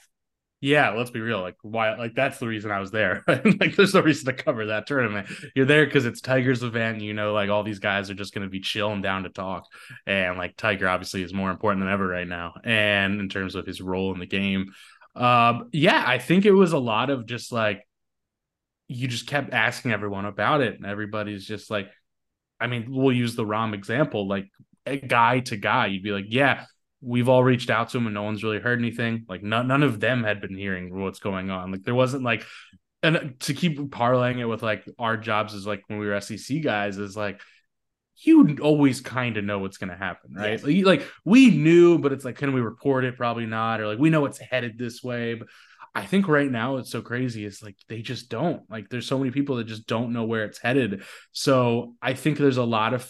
Yeah, 0.65 0.89
let's 0.89 1.12
be 1.12 1.19
real. 1.19 1.41
Like, 1.41 1.57
why? 1.62 1.95
Like, 1.95 2.15
that's 2.15 2.39
the 2.39 2.48
reason 2.48 2.72
I 2.72 2.79
was 2.79 2.89
there. 2.89 3.24
like, 3.27 3.75
there's 3.75 3.93
no 3.93 4.01
reason 4.01 4.25
to 4.25 4.34
cover 4.34 4.65
that 4.65 4.88
tournament. 4.88 5.27
You're 5.53 5.67
there 5.67 5.86
because 5.86 6.07
it's 6.07 6.22
Tiger's 6.22 6.63
event. 6.63 7.01
You 7.01 7.13
know, 7.13 7.34
like 7.34 7.51
all 7.51 7.62
these 7.62 7.77
guys 7.77 8.10
are 8.10 8.15
just 8.15 8.34
going 8.34 8.48
to 8.48 8.50
be 8.50 8.62
chilling 8.62 9.03
down 9.03 9.24
to 9.24 9.29
talk. 9.29 9.65
And 10.07 10.39
like 10.39 10.57
Tiger, 10.57 10.89
obviously, 10.89 11.22
is 11.22 11.36
more 11.36 11.51
important 11.51 11.84
than 11.84 11.93
ever 11.93 12.07
right 12.07 12.27
now. 12.27 12.55
And 12.63 13.19
in 13.19 13.29
terms 13.29 13.53
of 13.53 13.67
his 13.67 13.79
role 13.79 14.12
in 14.15 14.19
the 14.19 14.25
game, 14.25 14.74
um, 15.15 15.69
yeah, 15.72 16.03
I 16.05 16.17
think 16.17 16.45
it 16.45 16.51
was 16.51 16.74
a 16.74 16.79
lot 16.79 17.12
of 17.12 17.27
just 17.27 17.51
like 17.51 17.88
you 18.88 19.08
just 19.08 19.27
kept 19.27 19.54
asking 19.54 19.92
everyone 19.92 20.25
about 20.25 20.62
it, 20.62 20.75
and 20.75 20.86
everybody's 20.86 21.46
just 21.46 21.70
like, 21.70 21.89
I 22.60 22.68
mean, 22.68 22.86
we'll 22.89 23.15
use 23.15 23.36
the 23.36 23.46
Rahm 23.46 23.74
example, 23.74 24.27
like 24.27 24.48
a 24.86 24.98
guy 24.98 25.39
to 25.42 25.58
guy, 25.58 25.88
you'd 25.88 26.04
be 26.04 26.12
like, 26.12 26.25
yeah, 26.30 26.65
we've 27.01 27.30
all 27.30 27.44
reached 27.44 27.70
out 27.70 27.89
to 27.89 27.98
him 27.98 28.08
and 28.08 28.13
no 28.13 28.24
one's 28.24 28.44
really 28.44 28.60
heard 28.60 28.80
anything. 28.80 29.25
Like 29.27 29.44
none, 29.44 29.68
none 29.68 29.84
of 29.84 30.00
them 30.00 30.24
had 30.24 30.42
been 30.42 30.56
hearing 30.56 30.98
what's 30.98 31.20
going 31.20 31.50
on. 31.50 31.72
Like 31.72 31.84
there 31.84 31.96
wasn't 31.96 32.24
like, 32.24 32.46
and 33.04 33.18
uh, 33.18 33.24
to 33.42 33.54
keep 33.54 33.77
parlaying 33.77 34.39
it 34.39 34.46
with 34.46 34.63
like 34.63 34.86
our 34.98 35.18
jobs 35.18 35.54
is 35.54 35.68
like 35.68 35.84
when 35.88 36.00
we 36.00 36.08
were 36.08 36.20
SEC 36.22 36.62
guys 36.62 36.98
is 36.98 37.15
like, 37.15 37.42
you 38.18 38.58
always 38.62 39.01
kind 39.01 39.36
of 39.36 39.44
know 39.44 39.60
what's 39.60 39.77
going 39.77 39.89
to 39.89 39.98
happen, 39.98 40.34
right? 40.34 40.51
Yes. 40.51 40.63
Like, 40.63 40.86
like 40.86 41.12
we 41.25 41.51
knew, 41.51 42.00
but 42.00 42.13
it's 42.13 42.24
like, 42.24 42.38
can 42.38 42.54
we 42.54 42.62
report 42.62 43.04
it? 43.04 43.18
Probably 43.18 43.46
not. 43.46 43.82
Or 43.82 43.88
like, 43.88 44.00
we 44.00 44.10
know 44.10 44.25
it's 44.25 44.39
headed 44.39 44.77
this 44.77 45.04
way, 45.04 45.34
but 45.34 45.50
I 45.96 46.06
think 46.06 46.28
right 46.28 46.52
now 46.52 46.75
it's 46.75 46.92
so 46.92 47.02
crazy. 47.02 47.46
It's 47.46 47.64
like 47.64 47.78
they 47.88 48.02
just 48.02 48.30
don't 48.30 48.70
like. 48.70 48.90
There's 48.90 49.08
so 49.08 49.18
many 49.18 49.32
people 49.32 49.56
that 49.56 49.68
just 49.68 49.88
don't 49.88 50.12
know 50.12 50.25
where 50.25 50.44
it's 50.44 50.60
headed. 50.60 51.04
So 51.32 51.96
I 52.02 52.14
think 52.14 52.38
there's 52.38 52.58
a 52.58 52.64
lot 52.64 52.94
of. 52.94 53.10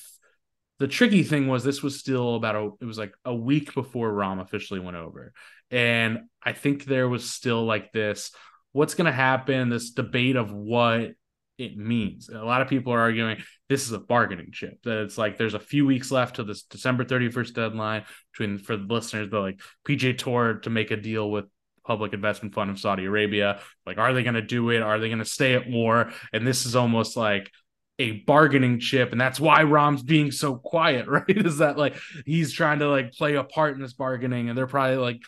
The 0.78 0.88
tricky 0.88 1.24
thing 1.24 1.48
was 1.48 1.64
this 1.64 1.82
was 1.82 2.00
still 2.00 2.36
about 2.36 2.56
a. 2.56 2.70
It 2.82 2.86
was 2.86 2.98
like 2.98 3.14
a 3.24 3.34
week 3.34 3.74
before 3.74 4.12
Rahm 4.12 4.40
officially 4.40 4.80
went 4.80 4.98
over, 4.98 5.34
and 5.72 6.20
I 6.44 6.54
think 6.54 6.86
there 6.86 7.10
was 7.10 7.30
still 7.30 7.66
like 7.66 7.92
this. 7.92 8.32
What's 8.72 8.94
going 8.94 9.06
to 9.06 9.12
happen? 9.12 9.70
This 9.70 9.92
debate 9.92 10.36
of 10.36 10.52
what 10.52 11.12
it 11.58 11.78
means. 11.78 12.30
A 12.30 12.44
lot 12.44 12.62
of 12.62 12.68
people 12.68 12.94
are 12.94 13.00
arguing 13.00 13.38
this 13.70 13.86
is 13.86 13.94
a 13.94 14.00
bargaining 14.00 14.52
chip. 14.52 14.82
That 14.84 15.04
it's 15.04 15.18
like 15.18 15.38
there's 15.38 15.54
a 15.54 15.60
few 15.60 15.86
weeks 15.86 16.12
left 16.12 16.36
to 16.36 16.44
this 16.44 16.64
December 16.64 17.06
31st 17.06 17.54
deadline 17.54 18.04
between 18.32 18.58
for 18.58 18.78
the 18.78 18.94
listeners, 18.94 19.30
the 19.32 19.40
like 19.40 19.62
PGA 19.88 20.18
Tour 20.18 20.56
to 20.64 20.70
make 20.70 20.92
a 20.92 20.98
deal 20.98 21.32
with 21.32 21.46
Public 21.86 22.14
Investment 22.14 22.54
Fund 22.54 22.70
of 22.72 22.80
Saudi 22.80 23.06
Arabia. 23.06 23.60
Like, 23.86 23.98
are 23.98 24.14
they 24.14 24.24
going 24.24 24.36
to 24.36 24.42
do 24.42 24.70
it? 24.72 24.82
Are 24.82 25.00
they 25.00 25.08
going 25.08 25.20
to 25.20 25.26
stay 25.26 25.54
at 25.54 25.70
war? 25.70 26.12
And 26.34 26.46
this 26.46 26.66
is 26.66 26.76
almost 26.76 27.16
like 27.16 27.52
a 27.98 28.12
bargaining 28.24 28.80
chip, 28.80 29.12
and 29.12 29.22
that's 29.22 29.40
why 29.40 29.64
Rahm's 29.64 30.04
being 30.04 30.32
so 30.32 30.56
quiet, 30.56 31.08
right? 31.08 31.24
Is 31.28 31.60
that 31.60 31.78
like 31.78 31.96
he's 32.26 32.52
trying 32.52 32.80
to 32.80 32.90
like 32.90 33.14
play 33.14 33.36
a 33.36 33.44
part 33.44 33.76
in 33.76 33.82
this 33.82 33.94
bargaining, 33.94 34.50
and 34.50 34.58
they're 34.58 34.68
probably 34.68 34.98
like 34.98 35.22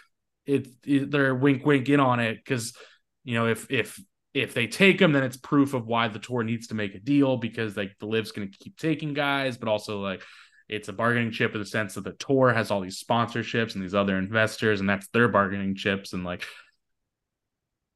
it, 0.46 0.68
it 0.84 1.12
they're 1.12 1.36
wink 1.36 1.66
wink 1.66 1.90
in 1.90 2.00
on 2.00 2.20
it 2.20 2.36
because 2.36 2.76
you 3.24 3.36
know 3.36 3.48
if 3.48 3.70
if 3.70 4.00
if 4.34 4.54
they 4.54 4.68
take 4.68 5.02
him, 5.02 5.14
then 5.14 5.24
it's 5.24 5.38
proof 5.38 5.74
of 5.74 5.88
why 5.88 6.08
the 6.10 6.20
tour 6.20 6.44
needs 6.44 6.68
to 6.68 6.76
make 6.76 6.94
a 6.94 7.00
deal 7.00 7.38
because 7.38 7.76
like 7.76 7.98
the 8.00 8.06
LIV's 8.06 8.32
going 8.32 8.52
to 8.52 8.58
keep 8.58 8.78
taking 8.78 9.14
guys, 9.14 9.58
but 9.58 9.68
also 9.68 10.00
like 10.00 10.22
it's 10.70 10.90
a 10.90 10.94
bargaining 10.94 11.32
chip 11.32 11.54
in 11.54 11.60
the 11.60 11.66
sense 11.66 11.96
that 11.96 12.04
the 12.04 12.14
tour 12.14 12.54
has 12.54 12.72
all 12.72 12.82
these 12.82 13.02
sponsorships 13.02 13.76
and 13.76 13.84
these 13.84 13.96
other 13.96 14.18
investors, 14.18 14.80
and 14.80 14.90
that's 14.90 15.08
their 15.10 15.28
bargaining 15.28 15.76
chips. 15.76 16.14
And 16.14 16.24
like, 16.24 16.46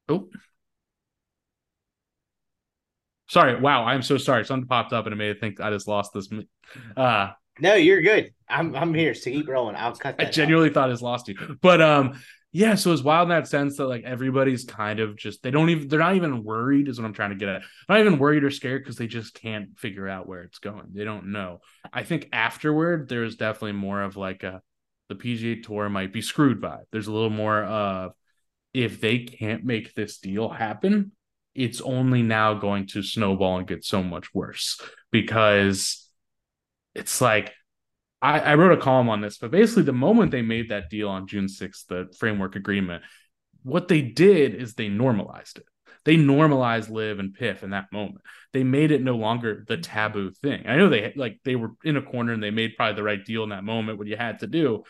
oh, 0.10 0.30
sorry, 3.28 3.60
wow, 3.60 3.86
I'm 3.86 4.02
so 4.02 4.18
sorry. 4.18 4.46
Something 4.46 4.68
popped 4.68 4.94
up 4.94 5.06
and 5.06 5.14
it 5.14 5.18
made 5.18 5.34
me 5.36 5.40
think 5.40 5.60
I 5.60 5.70
just 5.70 5.88
lost 5.88 6.14
this. 6.14 6.30
Uh, 6.96 7.32
No, 7.60 7.76
you're 7.76 8.02
good. 8.02 8.34
I'm 8.48 8.76
I'm 8.76 8.94
here. 8.94 9.14
So 9.14 9.32
keep 9.32 9.48
rolling. 9.48 9.76
I'll 9.76 9.96
cut 9.96 10.16
I 10.20 10.26
genuinely 10.26 10.70
thought 10.70 10.90
I 10.90 10.94
just 10.94 11.04
lost 11.04 11.28
you, 11.28 11.58
but 11.62 11.82
um, 11.82 12.22
yeah. 12.52 12.76
So 12.76 12.92
it's 12.92 13.04
wild 13.04 13.30
in 13.32 13.36
that 13.36 13.48
sense 13.48 13.78
that 13.78 13.88
like 13.88 14.04
everybody's 14.04 14.66
kind 14.66 15.00
of 15.00 15.16
just 15.16 15.42
they 15.42 15.52
don't 15.52 15.70
even 15.70 15.88
they're 15.88 16.00
not 16.00 16.16
even 16.16 16.44
worried 16.44 16.88
is 16.88 17.00
what 17.00 17.06
I'm 17.06 17.14
trying 17.14 17.30
to 17.30 17.36
get 17.36 17.50
at. 17.50 17.62
Not 17.88 18.00
even 18.00 18.20
worried 18.20 18.44
or 18.44 18.52
scared 18.52 18.84
because 18.84 18.98
they 18.98 19.08
just 19.08 19.34
can't 19.34 19.78
figure 19.80 20.08
out 20.08 20.28
where 20.28 20.44
it's 20.44 20.60
going. 20.60 20.88
They 20.94 21.06
don't 21.06 21.32
know. 21.32 21.60
I 21.94 22.04
think 22.04 22.28
afterward 22.34 23.08
there's 23.08 23.36
definitely 23.36 23.74
more 23.74 24.02
of 24.02 24.18
like 24.18 24.44
a 24.44 24.62
the 25.08 25.16
PGA 25.16 25.62
Tour 25.64 25.90
might 25.90 26.14
be 26.14 26.22
screwed 26.22 26.62
vibe. 26.62 26.86
There's 26.92 27.08
a 27.08 27.12
little 27.14 27.30
more 27.30 27.64
of 27.64 28.14
if 28.74 29.02
they 29.02 29.20
can't 29.20 29.64
make 29.64 29.94
this 29.94 30.18
deal 30.18 30.50
happen, 30.50 31.12
it's 31.54 31.82
only 31.82 32.22
now 32.22 32.54
going 32.54 32.88
to 32.88 33.04
snowball 33.04 33.58
and 33.58 33.68
get 33.68 33.84
so 33.84 34.02
much 34.02 34.34
worse 34.34 34.80
because 35.12 36.08
it's 36.96 37.20
like 37.20 37.54
I, 38.22 38.40
I 38.40 38.56
wrote 38.56 38.78
a 38.78 38.82
column 38.82 39.10
on 39.10 39.22
this, 39.22 39.38
but 39.38 39.52
basically 39.52 39.84
the 39.84 39.94
moment 39.94 40.32
they 40.32 40.42
made 40.42 40.70
that 40.70 40.90
deal 40.90 41.10
on 41.10 41.28
June 41.28 41.48
6th, 41.48 41.88
the 41.88 42.14
framework 42.20 42.56
agreement, 42.56 43.04
what 43.64 43.88
they 43.88 44.02
did 44.02 44.56
is 44.56 44.74
they 44.74 44.90
normalized 44.90 45.58
it. 45.58 45.66
They 46.04 46.18
normalized 46.18 46.90
LIV 46.90 47.20
and 47.20 47.38
PIF 47.38 47.64
in 47.64 47.72
that 47.72 47.92
moment. 47.92 48.22
They 48.54 48.64
made 48.64 48.92
it 48.92 49.04
no 49.04 49.16
longer 49.16 49.64
the 49.68 49.78
taboo 49.78 50.32
thing. 50.32 50.68
I 50.68 50.76
know 50.76 50.90
they 50.90 51.14
like 51.16 51.40
they 51.44 51.56
were 51.56 51.72
in 51.84 51.96
a 51.96 52.02
corner 52.02 52.34
and 52.34 52.42
they 52.42 52.50
made 52.50 52.76
probably 52.76 52.96
the 52.96 53.04
right 53.04 53.24
deal 53.24 53.44
in 53.44 53.50
that 53.50 53.64
moment, 53.64 54.00
what 54.00 54.08
you 54.08 54.18
had 54.18 54.40
to 54.40 54.48
do. 54.48 54.84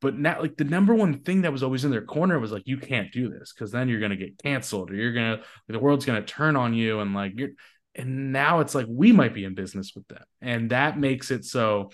But 0.00 0.18
now, 0.18 0.40
like 0.40 0.56
the 0.56 0.64
number 0.64 0.94
one 0.94 1.20
thing 1.20 1.42
that 1.42 1.52
was 1.52 1.62
always 1.62 1.84
in 1.84 1.90
their 1.90 2.04
corner 2.04 2.38
was 2.38 2.50
like, 2.50 2.66
you 2.66 2.78
can't 2.78 3.12
do 3.12 3.28
this 3.28 3.52
because 3.52 3.72
then 3.72 3.88
you're 3.88 4.00
gonna 4.00 4.16
get 4.16 4.38
canceled 4.38 4.90
or 4.90 4.94
you're 4.94 5.12
gonna 5.12 5.40
the 5.68 5.78
world's 5.78 6.06
gonna 6.06 6.22
turn 6.22 6.56
on 6.56 6.72
you 6.72 7.00
and 7.00 7.14
like 7.14 7.32
you're 7.36 7.50
and 7.94 8.32
now 8.32 8.60
it's 8.60 8.74
like 8.74 8.86
we 8.88 9.12
might 9.12 9.34
be 9.34 9.44
in 9.44 9.54
business 9.54 9.92
with 9.94 10.06
them. 10.08 10.24
And 10.40 10.70
that 10.70 10.98
makes 10.98 11.30
it 11.30 11.44
so 11.44 11.90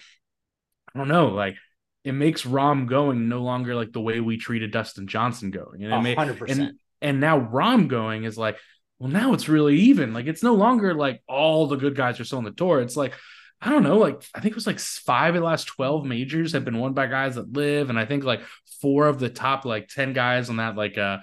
I 0.94 0.98
don't 0.98 1.08
know, 1.08 1.28
like 1.28 1.56
it 2.04 2.12
makes 2.12 2.42
Rahm 2.42 2.86
going 2.86 3.28
no 3.28 3.42
longer 3.42 3.74
like 3.74 3.92
the 3.92 4.00
way 4.00 4.20
we 4.20 4.38
treated 4.38 4.72
Dustin 4.72 5.06
Johnson 5.06 5.50
going. 5.50 5.84
And 5.84 6.06
it 6.06 6.16
hundred 6.16 6.38
percent. 6.38 6.60
and 6.60 6.72
and 7.02 7.20
now 7.20 7.40
Rahm 7.40 7.88
going 7.88 8.24
is 8.24 8.38
like, 8.38 8.58
well, 8.98 9.10
now 9.10 9.32
it's 9.34 9.48
really 9.48 9.76
even. 9.76 10.12
Like 10.14 10.26
it's 10.26 10.42
no 10.42 10.54
longer 10.54 10.94
like 10.94 11.22
all 11.28 11.66
the 11.66 11.76
good 11.76 11.94
guys 11.94 12.20
are 12.20 12.24
still 12.24 12.38
on 12.38 12.44
the 12.44 12.52
tour. 12.52 12.80
It's 12.80 12.96
like, 12.96 13.14
I 13.60 13.70
don't 13.70 13.82
know, 13.82 13.98
like 13.98 14.22
I 14.34 14.40
think 14.40 14.52
it 14.52 14.56
was 14.56 14.66
like 14.66 14.78
five 14.78 15.34
of 15.34 15.40
the 15.42 15.46
last 15.46 15.64
12 15.64 16.04
majors 16.04 16.52
have 16.52 16.64
been 16.64 16.78
won 16.78 16.94
by 16.94 17.06
guys 17.06 17.34
that 17.34 17.52
live. 17.52 17.90
And 17.90 17.98
I 17.98 18.06
think 18.06 18.24
like 18.24 18.40
four 18.80 19.06
of 19.06 19.18
the 19.18 19.28
top 19.28 19.64
like 19.64 19.88
10 19.88 20.14
guys 20.14 20.48
on 20.48 20.56
that, 20.56 20.76
like 20.76 20.96
uh 20.96 21.18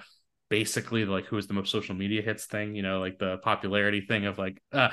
basically 0.48 1.04
like 1.04 1.26
who 1.26 1.36
is 1.36 1.46
the 1.46 1.54
most 1.54 1.70
social 1.70 1.94
media 1.94 2.22
hits 2.22 2.46
thing, 2.46 2.74
you 2.74 2.82
know, 2.82 3.00
like 3.00 3.18
the 3.18 3.38
popularity 3.38 4.00
thing 4.00 4.26
of 4.26 4.38
like 4.38 4.62
uh 4.72 4.90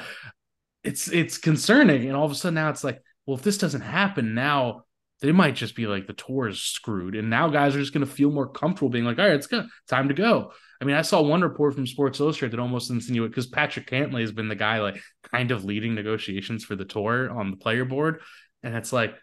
it's 0.83 1.07
it's 1.07 1.37
concerning. 1.37 2.07
And 2.07 2.15
all 2.15 2.25
of 2.25 2.31
a 2.31 2.35
sudden 2.35 2.55
now 2.55 2.69
it's 2.69 2.83
like, 2.83 3.01
well, 3.25 3.37
if 3.37 3.43
this 3.43 3.57
doesn't 3.57 3.81
happen 3.81 4.33
now, 4.33 4.83
they 5.21 5.31
might 5.31 5.55
just 5.55 5.75
be 5.75 5.87
like 5.87 6.07
the 6.07 6.13
tour 6.13 6.47
is 6.47 6.61
screwed. 6.61 7.15
And 7.15 7.29
now 7.29 7.47
guys 7.47 7.75
are 7.75 7.79
just 7.79 7.93
going 7.93 8.05
to 8.05 8.11
feel 8.11 8.31
more 8.31 8.49
comfortable 8.49 8.89
being 8.89 9.05
like, 9.05 9.17
all 9.17 9.25
right, 9.25 9.35
it's 9.35 9.47
good. 9.47 9.65
Time 9.87 10.09
to 10.09 10.13
go. 10.13 10.51
I 10.81 10.85
mean, 10.85 10.95
I 10.95 11.03
saw 11.03 11.21
one 11.21 11.41
report 11.41 11.73
from 11.73 11.87
Sports 11.87 12.19
Illustrated 12.19 12.57
that 12.57 12.61
almost 12.61 12.91
insinuated 12.91 13.31
because 13.31 13.47
Patrick 13.47 13.89
Cantlay 13.89 14.21
has 14.21 14.33
been 14.33 14.49
the 14.49 14.55
guy 14.55 14.81
like 14.81 15.01
kind 15.31 15.51
of 15.51 15.63
leading 15.63 15.95
negotiations 15.95 16.65
for 16.65 16.75
the 16.75 16.85
tour 16.85 17.31
on 17.31 17.49
the 17.49 17.57
player 17.57 17.85
board. 17.85 18.21
And 18.61 18.75
it's 18.75 18.91
like, 18.91 19.15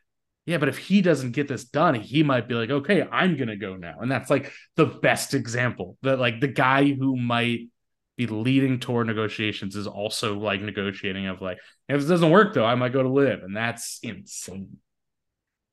yeah, 0.46 0.58
but 0.58 0.68
if 0.70 0.78
he 0.78 1.02
doesn't 1.02 1.32
get 1.32 1.46
this 1.46 1.64
done, 1.64 1.94
he 1.94 2.22
might 2.22 2.48
be 2.48 2.54
like, 2.54 2.70
okay, 2.70 3.06
I'm 3.12 3.36
going 3.36 3.48
to 3.48 3.56
go 3.56 3.76
now. 3.76 3.98
And 4.00 4.10
that's 4.10 4.30
like 4.30 4.50
the 4.76 4.86
best 4.86 5.34
example 5.34 5.98
that 6.02 6.18
like 6.18 6.40
the 6.40 6.48
guy 6.48 6.92
who 6.92 7.16
might 7.16 7.68
be 8.16 8.26
leading 8.26 8.78
toward 8.78 9.06
negotiations 9.06 9.76
is 9.76 9.86
also 9.86 10.38
like 10.38 10.60
negotiating 10.60 11.26
of 11.26 11.40
like, 11.40 11.58
if 11.88 12.00
this 12.00 12.08
doesn't 12.08 12.30
work 12.30 12.54
though, 12.54 12.64
I 12.64 12.74
might 12.74 12.92
go 12.92 13.02
to 13.02 13.08
LIV. 13.08 13.42
And 13.42 13.56
that's 13.56 13.98
insane. 14.02 14.78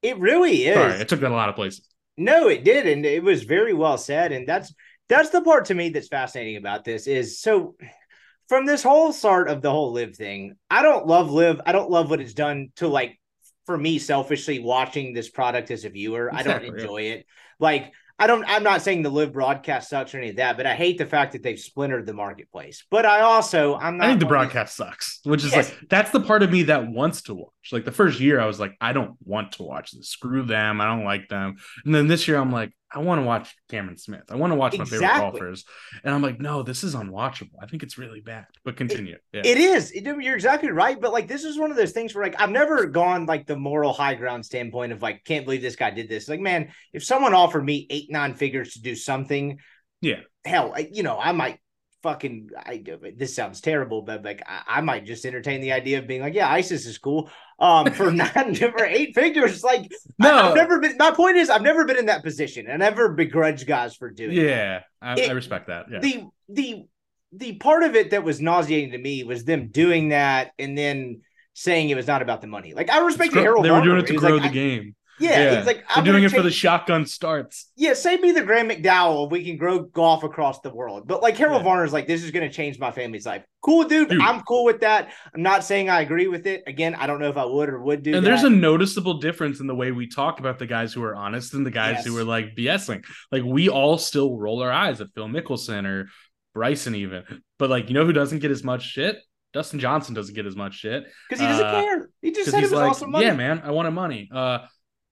It 0.02 0.18
really 0.20 0.66
is. 0.68 0.76
Sorry, 0.76 1.00
I 1.00 1.04
took 1.04 1.20
that 1.20 1.32
a 1.32 1.36
lot 1.36 1.50
of 1.50 1.56
places. 1.56 1.88
No, 2.18 2.48
it 2.48 2.64
did, 2.64 2.88
and 2.88 3.06
it 3.06 3.24
was 3.24 3.44
very 3.44 3.74
well 3.74 3.98
said. 3.98 4.32
And 4.32 4.48
that's 4.48 4.74
that's 5.08 5.30
the 5.30 5.42
part 5.42 5.66
to 5.66 5.74
me 5.74 5.90
that's 5.90 6.08
fascinating 6.08 6.58
about 6.58 6.86
this 6.86 7.08
is 7.08 7.40
so 7.40 7.76
from 8.48 8.66
this 8.66 8.84
whole 8.84 9.14
start 9.14 9.50
of 9.50 9.62
the 9.62 9.72
whole 9.72 9.94
LIV 9.94 10.16
thing, 10.16 10.56
I 10.70 10.82
don't 10.82 11.08
love 11.08 11.32
LIV. 11.32 11.62
I 11.66 11.72
don't 11.72 11.92
love 11.92 12.10
what 12.10 12.22
it's 12.22 12.34
done 12.34 12.70
to 12.78 12.88
like 12.88 13.20
for 13.66 13.78
me 13.78 14.00
selfishly 14.00 14.60
watching 14.60 15.14
this 15.14 15.30
product 15.30 15.70
as 15.72 15.86
a 15.86 15.90
viewer. 15.90 16.34
I 16.34 16.44
don't 16.44 16.64
enjoy 16.64 17.02
it. 17.04 17.26
Like 17.60 17.94
I 18.20 18.28
don't. 18.28 18.44
I'm 18.48 18.64
not 18.64 18.82
saying 18.82 19.02
the 19.04 19.10
LIV 19.10 19.32
broadcast 19.34 19.90
sucks 19.90 20.14
or 20.14 20.18
any 20.18 20.30
of 20.30 20.36
that, 20.36 20.58
but 20.58 20.66
I 20.66 20.76
hate 20.76 20.98
the 20.98 21.06
fact 21.06 21.32
that 21.34 21.42
they've 21.44 21.60
splintered 21.60 22.06
the 22.06 22.14
marketplace. 22.14 22.86
But 22.92 23.06
I 23.06 23.22
also, 23.22 23.76
I'm 23.78 23.98
not. 23.98 24.06
I 24.06 24.10
think 24.10 24.20
the 24.20 24.26
one 24.26 24.36
of 24.36 24.42
these- 24.42 24.54
broadcast 24.54 24.76
sucks, 24.76 25.20
which 25.24 25.44
is 25.46 25.52
Yes. 25.54 25.70
like 25.70 25.90
that's 25.90 26.12
the 26.12 26.20
part 26.20 26.44
of 26.44 26.52
me 26.52 26.64
that 26.64 26.88
wants 26.88 27.22
to 27.24 27.34
watch. 27.36 27.50
Like 27.72 27.86
the 27.86 27.92
first 27.92 28.20
year, 28.20 28.40
I 28.40 28.46
was 28.46 28.60
like, 28.60 28.76
I 28.82 28.94
don't 28.94 29.16
want 29.24 29.54
to 29.54 29.64
watch 29.64 29.92
this. 29.92 30.10
Screw 30.10 30.44
them. 30.44 30.82
I 30.82 30.86
don't 30.88 31.06
like 31.06 31.30
them. 31.30 31.56
And 31.86 31.96
then 31.96 32.08
this 32.08 32.28
year, 32.28 32.38
I'm 32.38 32.52
like, 32.52 32.72
I 32.92 33.00
want 33.00 33.22
to 33.22 33.26
watch 33.26 33.56
Cameron 33.70 33.98
Smith. 33.98 34.24
I 34.30 34.36
want 34.36 34.52
to 34.52 34.56
watch 34.56 34.78
my 34.78 34.84
favorite 34.86 35.08
golfers. 35.08 35.64
And 36.04 36.14
I'm 36.14 36.22
like, 36.24 36.40
no, 36.40 36.64
this 36.64 36.84
is 36.84 36.96
unwatchable. 36.96 37.52
I 37.62 37.68
think 37.68 37.84
it's 37.84 37.98
really 37.98 38.22
bad. 38.22 38.46
But 38.66 38.78
continue. 38.78 39.18
yeah. 39.32 39.42
It 39.46 39.58
is. 39.58 39.92
It- 39.92 40.04
you're 40.06 40.36
exactly 40.36 40.72
right. 40.72 41.00
But 41.00 41.12
like, 41.12 41.28
this 41.28 41.44
is 41.44 41.60
one 41.60 41.70
of 41.70 41.78
those 41.78 41.92
things 41.92 42.16
where 42.16 42.24
like 42.24 42.42
I've 42.42 42.50
never 42.50 42.88
gone 42.88 43.26
like 43.28 43.46
the 43.46 43.56
moral 43.56 43.94
high 43.94 44.16
ground 44.16 44.44
standpoint 44.46 44.92
of 44.92 45.02
like, 45.04 45.24
can't 45.24 45.46
believe 45.46 45.62
this 45.62 45.76
guy 45.76 45.92
did 45.92 46.10
this. 46.10 46.28
Like, 46.28 46.40
man, 46.40 46.72
if 46.92 47.04
someone 47.04 47.34
offered 47.34 47.64
me 47.64 47.86
eight 47.92 48.10
nine 48.10 48.34
figures 48.34 48.74
to 48.74 48.82
do 48.82 48.96
something, 48.96 49.60
Yeah. 50.02 50.22
hell, 50.44 50.74
you 50.92 51.04
know, 51.04 51.20
I 51.20 51.32
might 51.32 51.60
fucking. 52.04 52.50
I 52.58 52.84
this 53.16 53.36
sounds 53.36 53.62
terrible, 53.62 54.02
but 54.02 54.24
like 54.24 54.42
I, 54.48 54.62
I 54.78 54.82
might 54.82 55.06
just 55.06 55.26
entertain 55.26 55.62
the 55.62 55.72
idea 55.74 56.00
of 56.00 56.08
being 56.08 56.22
like, 56.22 56.34
yeah, 56.34 56.50
ISIS 56.50 56.86
is 56.86 56.98
cool. 56.98 57.30
Um, 57.60 57.92
for 57.92 58.12
nine 58.14 58.56
for 58.56 58.86
eight 58.86 59.16
figures, 59.16 59.64
like 59.64 59.92
No. 60.18 60.30
I, 60.38 60.46
have 60.48 60.56
never 60.56 60.80
been. 60.80 60.98
My 60.98 61.12
point 61.12 61.38
is, 61.38 61.50
I've 61.50 61.62
never 61.62 61.86
been 61.86 61.98
in 61.98 62.06
that 62.08 62.24
position, 62.24 62.68
and 62.68 62.84
I 62.84 62.90
never 62.90 63.10
begrudge 63.14 63.66
guys 63.66 63.96
for 63.96 64.10
doing. 64.10 64.32
it. 64.38 64.44
yeah. 64.48 64.82
I, 65.02 65.14
It- 65.20 65.30
I 65.30 65.34
respect 65.34 65.68
that. 65.68 65.86
Yeah. 65.92 66.00
the 66.00 66.26
the 66.50 66.86
the 67.32 67.56
part 67.58 67.84
of 67.84 67.96
it 67.96 68.12
that 68.12 68.24
was 68.24 68.42
nauseating 68.42 68.92
to 68.92 68.98
me 68.98 69.24
was 69.24 69.44
them 69.44 69.68
doing 69.68 70.10
that 70.10 70.52
and 70.58 70.76
then 70.78 71.22
saying 71.54 71.90
it 71.90 71.96
was 71.96 72.08
not 72.08 72.22
about 72.22 72.42
the 72.42 72.48
money. 72.48 72.74
Like 72.74 72.90
I 72.90 73.00
respect 73.06 73.34
the 73.34 73.42
Harold. 73.42 73.66
they 73.66 73.70
were 73.70 73.78
Varner. 73.78 73.92
doing 73.92 74.04
it 74.04 74.08
to 74.08 74.14
grow 74.16 74.36
like, 74.38 74.44
the 74.44 74.50
game. 74.50 74.96
Yeah, 75.20 75.58
it's 75.58 75.68
like 75.68 75.84
I'm 75.90 76.04
doing 76.04 76.24
it 76.24 76.32
for 76.32 76.42
the 76.42 76.52
shotgun 76.52 77.06
starts. 77.06 77.72
Yeah, 77.76 77.94
say 77.94 78.18
me 78.18 78.32
the 78.32 78.42
Graeme 78.44 78.70
McDowell 78.70 79.26
if 79.26 79.32
we 79.32 79.44
can 79.44 79.58
grow 79.58 79.80
golf 79.80 80.24
across 80.24 80.62
the 80.62 80.70
world. 80.74 81.08
But 81.08 81.22
like 81.22 81.38
Harold 81.38 81.64
Yeah. 81.64 81.72
Varner's 81.72 81.94
like, 81.94 82.08
this 82.08 82.24
is 82.24 82.32
gonna 82.32 82.52
change 82.52 82.80
my 82.80 82.92
family's 82.92 83.26
life. 83.26 83.44
Cool, 83.62 83.84
dude. 83.84 84.10
Dude. 84.10 84.22
I'm 84.22 84.42
cool 84.44 84.64
with 84.64 84.80
that. 84.82 85.12
I'm 85.34 85.42
not 85.42 85.64
saying 85.64 85.90
I 85.90 86.02
agree 86.02 86.28
with 86.28 86.48
it. 86.48 86.64
Again, 86.68 86.96
I 86.96 87.08
don't 87.08 87.20
know 87.20 87.30
if 87.30 87.38
I 87.38 87.46
would 87.46 87.70
or 87.70 87.82
would 87.82 88.04
do 88.04 88.16
and 88.16 88.26
that. 88.26 88.30
there's 88.30 88.44
a 88.44 88.50
noticeable 88.50 89.16
difference 89.20 89.60
in 89.60 89.68
the 89.68 89.76
way 89.76 89.92
we 89.92 90.08
talk 90.08 90.40
about 90.40 90.60
the 90.60 90.66
guys 90.66 90.94
who 90.94 91.04
are 91.04 91.16
honest 91.16 91.54
and 91.54 91.66
the 91.66 91.72
guys 91.72 92.06
who 92.06 92.18
are 92.18 92.24
like 92.24 92.56
BSing. 92.56 93.04
Like 93.32 93.44
we 93.44 93.70
all 93.70 93.98
still 93.98 94.38
roll 94.38 94.62
our 94.62 94.72
eyes 94.72 95.02
at 95.02 95.08
Phil 95.14 95.28
Mickelson 95.28 95.86
or 95.86 96.10
Bryson 96.54 96.96
even. 96.96 97.24
But 97.58 97.70
like 97.70 97.90
you 97.90 97.94
know 97.94 98.06
who 98.06 98.14
doesn't 98.14 98.40
get 98.40 98.52
as 98.52 98.64
much 98.64 98.84
shit? 98.84 99.18
Dustin 99.52 99.80
Johnson 99.80 100.14
doesn't 100.14 100.36
get 100.36 100.46
as 100.46 100.56
much 100.56 100.76
shit. 100.76 101.06
because 101.28 101.42
he 101.42 101.48
doesn't 101.48 101.66
uh, 101.66 101.82
care. 101.82 102.10
He 102.22 102.32
just 102.32 102.52
said 102.52 102.60
it 102.60 102.64
was 102.64 102.72
like, 102.72 102.92
awesome 102.92 103.12
money. 103.12 103.26
yeah, 103.26 103.34
man, 103.34 103.62
I 103.64 103.72
wanted 103.72 103.92
money. 103.92 104.30
Uh 104.34 104.60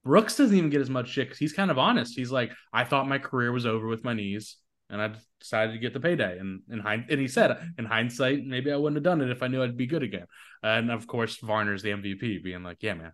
Brooks 0.08 0.38
doesn't 0.38 0.56
even 0.56 0.70
get 0.70 0.80
as 0.80 0.90
much 0.90 1.10
shit 1.10 1.28
because 1.28 1.38
he's 1.38 1.52
kind 1.52 1.70
of 1.70 1.78
honest. 1.78 2.16
He's 2.16 2.32
like, 2.32 2.52
I 2.72 2.86
thought 2.86 3.10
my 3.10 3.20
career 3.20 3.52
was 3.52 3.66
over 3.66 3.88
with 3.88 4.06
my 4.06 4.14
knees, 4.14 4.56
and 4.90 5.02
I 5.02 5.12
decided 5.42 5.74
to 5.74 5.80
get 5.80 5.94
the 5.94 6.00
payday. 6.00 6.40
And 6.40 6.62
in 6.72 6.80
hind- 6.80 7.08
and 7.10 7.20
he 7.20 7.28
said, 7.28 7.58
in 7.78 7.84
hindsight, 7.84 8.46
maybe 8.46 8.72
I 8.72 8.78
wouldn't 8.78 8.96
have 8.96 9.04
done 9.04 9.20
it 9.20 9.30
if 9.30 9.44
I 9.44 9.48
knew 9.48 9.62
I'd 9.62 9.76
be 9.76 9.86
good 9.86 10.04
again. 10.04 10.26
And 10.64 10.90
of 10.90 11.08
course, 11.08 11.38
Varner's 11.38 11.84
the 11.84 11.90
MVP, 11.90 12.42
being 12.42 12.64
like, 12.64 12.78
yeah, 12.82 12.94
man, 12.94 13.12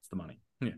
it's 0.00 0.08
the 0.08 0.16
money. 0.16 0.40
Yeah. 0.60 0.72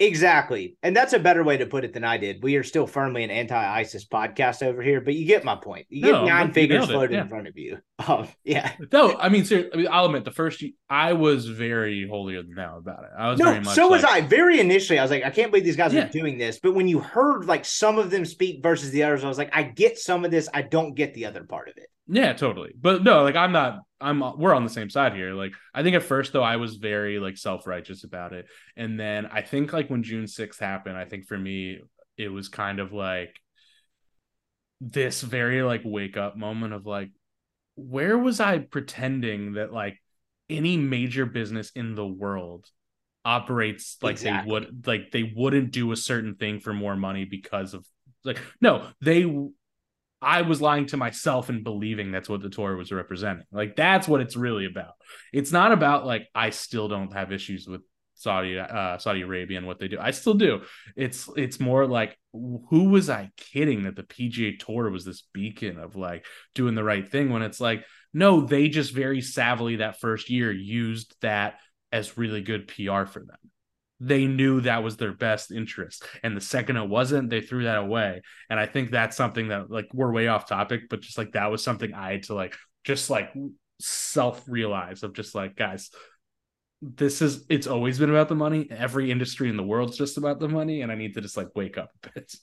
Exactly. 0.00 0.76
And 0.82 0.96
that's 0.96 1.12
a 1.12 1.18
better 1.18 1.44
way 1.44 1.58
to 1.58 1.66
put 1.66 1.84
it 1.84 1.92
than 1.92 2.04
I 2.04 2.16
did. 2.16 2.42
We 2.42 2.56
are 2.56 2.62
still 2.64 2.86
firmly 2.86 3.22
an 3.22 3.30
anti 3.30 3.54
ISIS 3.80 4.06
podcast 4.06 4.62
over 4.62 4.80
here, 4.82 5.02
but 5.02 5.12
you 5.14 5.26
get 5.26 5.44
my 5.44 5.56
point. 5.56 5.86
You 5.90 6.02
get 6.02 6.12
No, 6.12 6.24
nine 6.24 6.52
figures 6.52 6.86
floated 6.86 7.14
yeah. 7.14 7.22
in 7.22 7.28
front 7.28 7.46
of 7.46 7.56
you. 7.56 7.78
Um, 8.08 8.28
yeah. 8.44 8.72
No, 8.94 9.14
I 9.18 9.28
mean, 9.28 9.44
ser- 9.44 9.68
I 9.74 9.76
mean, 9.76 9.86
I'll 9.90 10.06
admit 10.06 10.24
the 10.24 10.30
first 10.30 10.64
I 10.88 11.12
was 11.12 11.44
very 11.46 12.08
holier 12.08 12.42
than 12.42 12.54
thou 12.54 12.78
about 12.78 13.04
it. 13.04 13.10
I 13.14 13.28
was 13.28 13.38
No, 13.38 13.44
very 13.50 13.60
much 13.60 13.74
so 13.74 13.88
was 13.88 14.04
I. 14.04 14.22
Very 14.22 14.58
initially, 14.58 14.98
I 14.98 15.02
was 15.02 15.10
like, 15.10 15.22
I 15.22 15.28
can't 15.28 15.50
believe 15.50 15.66
these 15.66 15.76
guys 15.76 15.92
Yeah. 15.92 16.06
are 16.06 16.08
doing 16.08 16.38
this. 16.38 16.58
But 16.60 16.72
when 16.74 16.88
you 16.88 17.00
heard 17.00 17.44
like 17.44 17.66
some 17.66 17.98
of 17.98 18.10
them 18.10 18.24
speak 18.24 18.62
versus 18.62 18.90
the 18.90 19.02
others, 19.02 19.22
I 19.22 19.28
was 19.28 19.36
like, 19.36 19.50
I 19.54 19.64
get 19.64 19.98
some 19.98 20.24
of 20.24 20.30
this. 20.30 20.48
I 20.54 20.62
don't 20.62 20.94
get 20.94 21.12
the 21.12 21.26
other 21.26 21.44
part 21.44 21.68
of 21.68 21.74
it. 21.76 21.90
Yeah, 22.12 22.32
totally. 22.32 22.72
But 22.78 23.04
no, 23.04 23.22
like 23.22 23.36
I'm 23.36 23.52
not 23.52 23.80
I'm 24.00 24.20
we're 24.38 24.54
on 24.54 24.64
the 24.64 24.70
same 24.70 24.90
side 24.90 25.14
here. 25.14 25.32
Like 25.34 25.52
I 25.74 25.82
think 25.82 25.94
at 25.94 26.02
first 26.02 26.32
though 26.32 26.42
I 26.42 26.56
was 26.56 26.76
very 26.76 27.18
like 27.18 27.36
self-righteous 27.36 28.04
about 28.04 28.32
it. 28.32 28.46
And 28.76 28.98
then 28.98 29.26
I 29.26 29.42
think 29.42 29.72
like 29.72 29.88
when 29.90 30.02
June 30.02 30.26
6th 30.26 30.58
happened, 30.58 30.96
I 30.96 31.04
think 31.04 31.26
for 31.26 31.38
me 31.38 31.78
it 32.16 32.28
was 32.28 32.48
kind 32.48 32.80
of 32.80 32.92
like 32.92 33.34
this 34.80 35.20
very 35.20 35.62
like 35.62 35.82
wake 35.84 36.16
up 36.16 36.36
moment 36.36 36.72
of 36.72 36.86
like 36.86 37.10
where 37.76 38.18
was 38.18 38.40
I 38.40 38.58
pretending 38.58 39.54
that 39.54 39.72
like 39.72 39.98
any 40.48 40.76
major 40.76 41.26
business 41.26 41.70
in 41.70 41.94
the 41.94 42.06
world 42.06 42.66
operates 43.24 43.98
like 44.02 44.12
Exactly. 44.12 44.48
they 44.48 44.52
would 44.52 44.86
like 44.86 45.10
they 45.12 45.32
wouldn't 45.36 45.70
do 45.72 45.92
a 45.92 45.96
certain 45.96 46.34
thing 46.34 46.60
for 46.60 46.72
more 46.72 46.96
money 46.96 47.24
because 47.26 47.74
of 47.74 47.86
like 48.24 48.38
no 48.60 48.86
they 49.02 49.24
I 50.22 50.42
was 50.42 50.60
lying 50.60 50.86
to 50.86 50.96
myself 50.96 51.48
and 51.48 51.64
believing 51.64 52.12
that's 52.12 52.28
what 52.28 52.42
the 52.42 52.50
tour 52.50 52.76
was 52.76 52.92
representing. 52.92 53.46
Like 53.50 53.76
that's 53.76 54.06
what 54.06 54.20
it's 54.20 54.36
really 54.36 54.66
about. 54.66 54.92
It's 55.32 55.52
not 55.52 55.72
about 55.72 56.04
like 56.04 56.28
I 56.34 56.50
still 56.50 56.88
don't 56.88 57.12
have 57.12 57.32
issues 57.32 57.66
with 57.66 57.80
Saudi 58.14 58.58
uh 58.58 58.98
Saudi 58.98 59.22
Arabia 59.22 59.56
and 59.58 59.66
what 59.66 59.78
they 59.78 59.88
do. 59.88 59.98
I 59.98 60.10
still 60.10 60.34
do. 60.34 60.60
It's 60.94 61.28
it's 61.36 61.58
more 61.58 61.86
like 61.86 62.18
who 62.32 62.90
was 62.90 63.08
I 63.08 63.30
kidding 63.36 63.84
that 63.84 63.96
the 63.96 64.02
PGA 64.02 64.58
Tour 64.58 64.90
was 64.90 65.04
this 65.04 65.22
beacon 65.32 65.78
of 65.78 65.96
like 65.96 66.26
doing 66.54 66.74
the 66.74 66.84
right 66.84 67.08
thing 67.08 67.30
when 67.30 67.42
it's 67.42 67.60
like 67.60 67.84
no, 68.12 68.40
they 68.40 68.68
just 68.68 68.92
very 68.92 69.20
savvily 69.20 69.78
that 69.78 70.00
first 70.00 70.30
year 70.30 70.52
used 70.52 71.14
that 71.22 71.60
as 71.92 72.18
really 72.18 72.42
good 72.42 72.68
PR 72.68 73.04
for 73.04 73.20
them. 73.20 73.38
They 74.00 74.26
knew 74.26 74.62
that 74.62 74.82
was 74.82 74.96
their 74.96 75.12
best 75.12 75.52
interest. 75.52 76.04
And 76.22 76.34
the 76.36 76.40
second 76.40 76.76
it 76.78 76.88
wasn't, 76.88 77.28
they 77.28 77.42
threw 77.42 77.64
that 77.64 77.76
away. 77.78 78.22
And 78.48 78.58
I 78.58 78.66
think 78.66 78.90
that's 78.90 79.16
something 79.16 79.48
that 79.48 79.70
like 79.70 79.88
we're 79.92 80.12
way 80.12 80.28
off 80.28 80.48
topic, 80.48 80.88
but 80.88 81.02
just 81.02 81.18
like 81.18 81.32
that 81.32 81.50
was 81.50 81.62
something 81.62 81.92
I 81.92 82.12
had 82.12 82.22
to 82.24 82.34
like 82.34 82.56
just 82.84 83.10
like 83.10 83.30
self 83.78 84.42
realize 84.48 85.02
of 85.02 85.12
just 85.12 85.34
like, 85.34 85.54
guys, 85.54 85.90
this 86.80 87.20
is 87.20 87.44
it's 87.50 87.66
always 87.66 87.98
been 87.98 88.08
about 88.08 88.28
the 88.30 88.34
money. 88.34 88.66
Every 88.70 89.10
industry 89.10 89.50
in 89.50 89.58
the 89.58 89.62
world's 89.62 89.98
just 89.98 90.16
about 90.16 90.40
the 90.40 90.48
money. 90.48 90.80
And 90.80 90.90
I 90.90 90.94
need 90.94 91.12
to 91.14 91.20
just 91.20 91.36
like 91.36 91.48
wake 91.54 91.76
up 91.76 91.90
a 92.04 92.10
bit. 92.14 92.34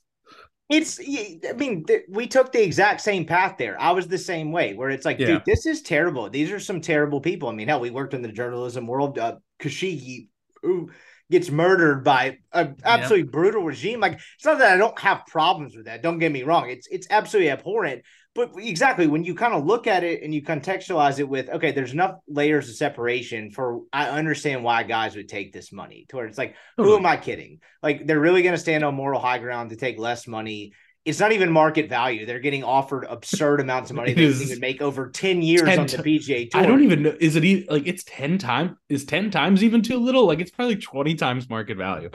It's, 0.70 1.00
I 1.00 1.54
mean, 1.54 1.86
th- 1.86 2.04
we 2.10 2.28
took 2.28 2.52
the 2.52 2.62
exact 2.62 3.00
same 3.00 3.26
path 3.26 3.56
there. 3.58 3.80
I 3.80 3.91
was 3.91 4.08
the 4.08 4.17
same 4.17 4.52
way, 4.52 4.74
where 4.74 4.89
it's 4.89 5.06
like, 5.06 5.17
Yeah. 5.17 5.28
dude, 5.28 5.43
this 5.46 5.65
is 5.65 5.82
terrible. 5.82 6.30
These 6.30 6.52
are 6.52 6.60
some 6.60 6.82
terrible 6.82 7.22
people. 7.22 7.48
I 7.48 7.54
mean, 7.54 7.70
hell, 7.70 7.80
we 7.80 7.89
worked 7.89 8.13
in 8.13 8.22
the 8.22 8.32
journalism 8.34 8.86
world. 8.86 9.17
Uh, 9.17 9.38
Khashoggi, 9.62 10.28
who 10.62 10.91
gets 11.30 11.50
murdered 11.50 12.04
by 12.04 12.38
an 12.54 12.76
absolutely 12.84 13.30
brutal 13.30 13.63
regime. 13.63 14.00
Like, 14.00 14.13
it's 14.13 14.46
not 14.46 14.60
that 14.60 14.74
I 14.74 14.78
don't 14.78 14.98
have 15.00 15.26
problems 15.28 15.76
with 15.76 15.86
that. 15.86 16.02
Don't 16.02 16.20
get 16.20 16.32
me 16.32 16.44
wrong. 16.44 16.70
It's 16.70 16.88
it's 16.88 17.08
absolutely 17.10 17.52
abhorrent. 17.52 18.04
But 18.34 18.52
exactly 18.56 19.08
when 19.08 19.24
you 19.24 19.34
kind 19.34 19.56
of 19.56 19.66
look 19.66 19.88
at 19.88 20.04
it 20.04 20.22
and 20.22 20.32
you 20.32 20.44
contextualize 20.44 21.18
it 21.18 21.28
with, 21.28 21.50
okay, 21.50 21.72
there's 21.72 21.94
enough 21.94 22.20
layers 22.28 22.70
of 22.70 22.76
separation 22.76 23.50
for 23.50 23.82
I 23.92 24.10
understand 24.10 24.63
why 24.63 24.84
guys 24.84 25.16
would 25.16 25.28
take 25.28 25.52
this 25.52 25.74
money. 25.74 26.06
To 26.10 26.18
where 26.18 26.28
it's 26.28 26.38
like, 26.38 26.56
who 26.78 26.96
am 26.96 27.06
I 27.08 27.18
kidding? 27.18 27.62
Like 27.82 28.06
they're 28.06 28.20
really 28.20 28.44
going 28.44 28.54
to 28.54 28.62
stand 28.62 28.84
on 28.84 28.94
moral 28.94 29.20
high 29.20 29.40
ground 29.40 29.72
to 29.72 29.76
take 29.76 29.98
less 29.98 30.28
money. 30.28 30.74
It's 31.08 31.20
not 31.20 31.32
even 31.32 31.52
market 31.52 31.89
value. 31.89 32.26
They're 32.26 32.39
getting 32.39 32.63
offered 32.63 33.06
absurd 33.10 33.62
amounts 33.62 33.89
of 33.89 33.96
money 33.96 34.13
they 34.13 34.30
can 34.34 34.41
even 34.41 34.60
make 34.60 34.82
over 34.82 35.10
10 35.10 35.41
years 35.41 35.63
10 35.63 35.80
on 35.80 35.88
the 35.88 35.98
PGA 35.98 36.50
Tour. 36.52 36.62
I 36.62 36.65
don't 36.65 36.84
even 36.84 37.04
know. 37.04 37.15
Is 37.20 37.36
it 37.36 37.46
e- 37.46 37.65
like 37.70 37.88
it's 37.88 38.04
10 38.04 38.38
times? 38.38 38.72
Is 38.89 39.06
10 39.06 39.32
times 39.32 39.63
even 39.63 39.82
too 39.82 39.98
little? 40.00 40.26
Like 40.28 40.39
it's 40.39 40.52
probably 40.52 40.76
20 40.76 41.15
times 41.15 41.50
market 41.50 41.78
value. 41.78 42.10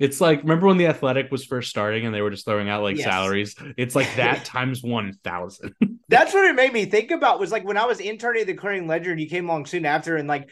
It's 0.00 0.20
like, 0.20 0.40
remember 0.42 0.66
when 0.66 0.78
the 0.78 0.86
athletic 0.86 1.30
was 1.30 1.44
first 1.44 1.68
starting 1.68 2.06
and 2.06 2.14
they 2.14 2.22
were 2.22 2.30
just 2.30 2.46
throwing 2.46 2.68
out 2.68 2.82
like 2.82 2.96
Yes. 2.96 3.04
salaries? 3.04 3.54
It's 3.76 3.94
like 3.94 4.08
that 4.16 4.44
times 4.44 4.82
1,000. 4.82 5.74
That's 6.08 6.32
what 6.32 6.46
it 6.46 6.54
made 6.56 6.72
me 6.72 6.86
think 6.86 7.10
about 7.10 7.38
was 7.38 7.52
like 7.52 7.64
when 7.64 7.76
I 7.76 7.84
was 7.84 8.00
interning 8.00 8.40
at 8.40 8.46
the 8.46 8.54
Clarion 8.54 8.86
Ledger 8.86 9.10
and 9.10 9.20
you 9.20 9.28
came 9.28 9.48
along 9.48 9.66
soon 9.66 9.84
after 9.84 10.16
and 10.16 10.26
like 10.26 10.48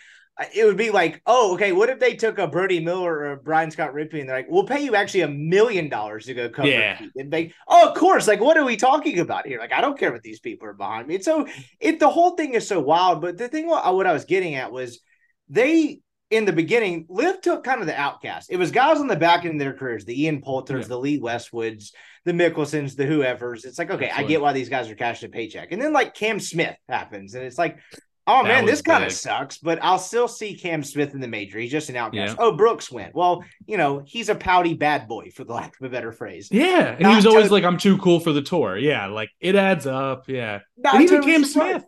it 0.54 0.64
would 0.66 0.76
be 0.76 0.90
like, 0.90 1.22
oh, 1.26 1.54
okay, 1.54 1.72
what 1.72 1.88
if 1.88 1.98
they 1.98 2.14
took 2.14 2.38
a 2.38 2.46
Brody 2.46 2.80
Miller 2.80 3.10
or 3.10 3.32
a 3.32 3.36
Brian 3.36 3.70
Scott 3.70 3.94
Rippee 3.94 4.20
and 4.20 4.28
they're 4.28 4.36
like, 4.36 4.50
we'll 4.50 4.64
pay 4.64 4.84
you 4.84 4.94
actually 4.94 5.22
a 5.22 5.28
million 5.28 5.88
dollars 5.88 6.26
to 6.26 6.34
go 6.34 6.48
cover 6.50 6.68
Yeah. 6.68 7.02
it. 7.02 7.10
And 7.16 7.32
they, 7.32 7.52
oh, 7.66 7.88
of 7.88 7.96
course, 7.96 8.28
like 8.28 8.40
what 8.40 8.58
are 8.58 8.64
we 8.64 8.76
talking 8.76 9.18
about 9.20 9.46
here? 9.46 9.58
Like, 9.58 9.72
I 9.72 9.80
don't 9.80 9.98
care 9.98 10.12
what 10.12 10.22
these 10.22 10.40
people 10.40 10.68
are 10.68 10.74
behind 10.74 11.06
me. 11.08 11.14
And 11.16 11.24
so 11.24 11.46
it 11.80 11.98
the 12.00 12.10
whole 12.10 12.32
thing 12.32 12.52
is 12.54 12.68
so 12.68 12.80
wild. 12.80 13.22
But 13.22 13.38
the 13.38 13.48
thing 13.48 13.66
what, 13.66 13.94
what 13.94 14.06
I 14.06 14.12
was 14.12 14.26
getting 14.26 14.54
at 14.56 14.72
was 14.72 15.00
they 15.48 16.00
in 16.28 16.44
the 16.44 16.52
beginning, 16.52 17.06
Liv 17.08 17.40
took 17.40 17.62
kind 17.62 17.80
of 17.80 17.86
the 17.86 17.98
outcast. 17.98 18.50
It 18.50 18.56
was 18.56 18.72
guys 18.72 18.98
on 18.98 19.06
the 19.06 19.14
back 19.16 19.44
end 19.44 19.54
of 19.54 19.58
their 19.60 19.74
careers, 19.74 20.04
the 20.04 20.24
Ian 20.24 20.42
Poulters, 20.42 20.82
Yeah. 20.86 20.88
the 20.88 20.98
Lee 20.98 21.20
Westwoods, 21.20 21.92
the 22.24 22.32
Mickelsons, 22.32 22.96
the 22.96 23.06
whoever's. 23.06 23.64
It's 23.64 23.78
like, 23.78 23.92
okay, 23.92 24.10
I 24.12 24.24
get 24.24 24.40
why 24.40 24.52
these 24.52 24.68
guys 24.68 24.90
are 24.90 24.96
cashing 24.96 25.28
a 25.28 25.32
paycheck. 25.32 25.70
And 25.70 25.80
then 25.80 25.92
like 25.92 26.14
Cam 26.14 26.40
Smith 26.40 26.76
happens, 26.88 27.34
and 27.34 27.44
it's 27.44 27.56
like, 27.58 27.78
oh 28.26 28.42
That 28.42 28.48
man, 28.48 28.66
this 28.66 28.82
kind 28.82 29.04
of 29.04 29.12
sucks, 29.12 29.58
but 29.58 29.78
I'll 29.82 29.98
still 29.98 30.28
see 30.28 30.54
Cam 30.56 30.82
Smith 30.82 31.14
in 31.14 31.20
the 31.20 31.28
major. 31.28 31.58
He's 31.58 31.70
just 31.70 31.88
an 31.90 31.96
outcast. 31.96 32.36
Yeah. 32.38 32.44
Oh, 32.44 32.56
Brooks 32.56 32.90
went. 32.90 33.14
Well, 33.14 33.44
you 33.66 33.76
know, 33.76 34.02
he's 34.04 34.28
a 34.28 34.34
pouty 34.34 34.74
bad 34.74 35.08
boy, 35.08 35.30
for 35.34 35.44
the 35.44 35.52
lack 35.54 35.74
of 35.80 35.86
a 35.86 35.90
better 35.90 36.12
phrase. 36.12 36.48
yeah. 36.50 36.90
And 36.92 37.00
Not 37.00 37.10
he 37.10 37.16
was 37.16 37.26
always 37.26 37.50
like, 37.50 37.64
I'm 37.64 37.78
too 37.78 37.98
cool 37.98 38.20
for 38.20 38.32
the 38.32 38.42
tour. 38.42 38.76
Yeah. 38.76 39.06
Like 39.06 39.30
it 39.40 39.54
adds 39.56 39.86
up. 39.86 40.28
Yeah. 40.28 40.60
Not 40.76 40.94
and 40.94 41.04
even 41.04 41.16
totally 41.16 41.32
Cam 41.32 41.44
surprised. 41.44 41.70
Smith. 41.80 41.84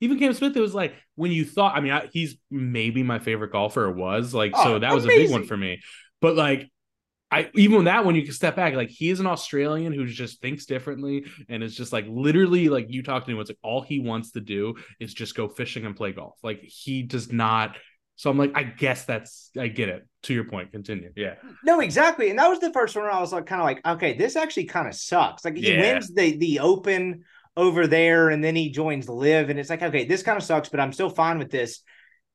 Even 0.00 0.18
Cam 0.18 0.32
Smith, 0.32 0.56
it 0.56 0.60
was 0.60 0.74
like 0.74 0.94
when 1.14 1.30
you 1.30 1.44
thought, 1.44 1.76
I 1.76 1.80
mean, 1.80 1.92
I, 1.92 2.08
he's 2.12 2.36
maybe 2.50 3.02
my 3.02 3.18
favorite 3.20 3.52
golfer, 3.52 3.90
was 3.90 4.34
like, 4.34 4.52
Oh, 4.54 4.64
so 4.64 4.78
that 4.80 4.94
was 4.94 5.04
a 5.04 5.08
big 5.08 5.30
one 5.30 5.44
for 5.44 5.56
me. 5.56 5.80
But 6.20 6.34
like, 6.36 6.68
I 7.32 7.50
even 7.54 7.84
that 7.84 8.04
one 8.04 8.14
you 8.14 8.22
can 8.22 8.32
step 8.34 8.56
back, 8.56 8.74
like 8.74 8.90
he 8.90 9.10
is 9.10 9.20
an 9.20 9.26
Australian 9.26 9.92
who 9.92 10.06
just 10.06 10.40
thinks 10.40 10.66
differently 10.66 11.24
and 11.48 11.62
is 11.62 11.74
just 11.76 11.92
like 11.92 12.04
literally 12.08 12.68
like 12.68 12.86
you 12.90 13.02
talk 13.02 13.24
to 13.24 13.30
him, 13.30 13.40
it's 13.40 13.50
like 13.50 13.58
all 13.62 13.82
he 13.82 14.00
wants 14.00 14.32
to 14.32 14.40
do 14.40 14.74
is 15.00 15.14
just 15.14 15.34
go 15.34 15.48
fishing 15.48 15.86
and 15.86 15.96
play 15.96 16.12
golf. 16.12 16.38
Like 16.42 16.60
he 16.62 17.02
does 17.02 17.32
not. 17.32 17.76
So 18.16 18.30
I'm 18.30 18.38
like, 18.38 18.52
I 18.54 18.62
guess 18.62 19.04
that's 19.04 19.50
I 19.58 19.68
get 19.68 19.88
it. 19.88 20.06
To 20.24 20.34
your 20.34 20.44
point, 20.44 20.70
continue. 20.70 21.10
Yeah. 21.16 21.34
No, 21.64 21.80
exactly. 21.80 22.30
And 22.30 22.38
that 22.38 22.48
was 22.48 22.60
the 22.60 22.72
first 22.72 22.94
one 22.94 23.04
where 23.04 23.12
I 23.12 23.20
was 23.20 23.32
like, 23.32 23.46
kind 23.46 23.60
of 23.60 23.64
like, 23.64 23.84
okay, 23.84 24.16
this 24.16 24.36
actually 24.36 24.66
kind 24.66 24.86
of 24.86 24.94
sucks. 24.94 25.44
Like 25.44 25.56
he 25.56 25.72
Yeah. 25.72 25.80
wins 25.80 26.14
the 26.14 26.36
the 26.36 26.60
Open 26.60 27.24
over 27.56 27.86
there, 27.88 28.30
and 28.30 28.42
then 28.42 28.54
he 28.54 28.70
joins 28.70 29.08
LIV, 29.08 29.50
and 29.50 29.58
it's 29.58 29.68
like, 29.68 29.82
okay, 29.82 30.04
this 30.04 30.22
kind 30.22 30.38
of 30.38 30.44
sucks, 30.44 30.68
but 30.68 30.78
I'm 30.78 30.92
still 30.92 31.10
fine 31.10 31.38
with 31.38 31.50
this. 31.50 31.82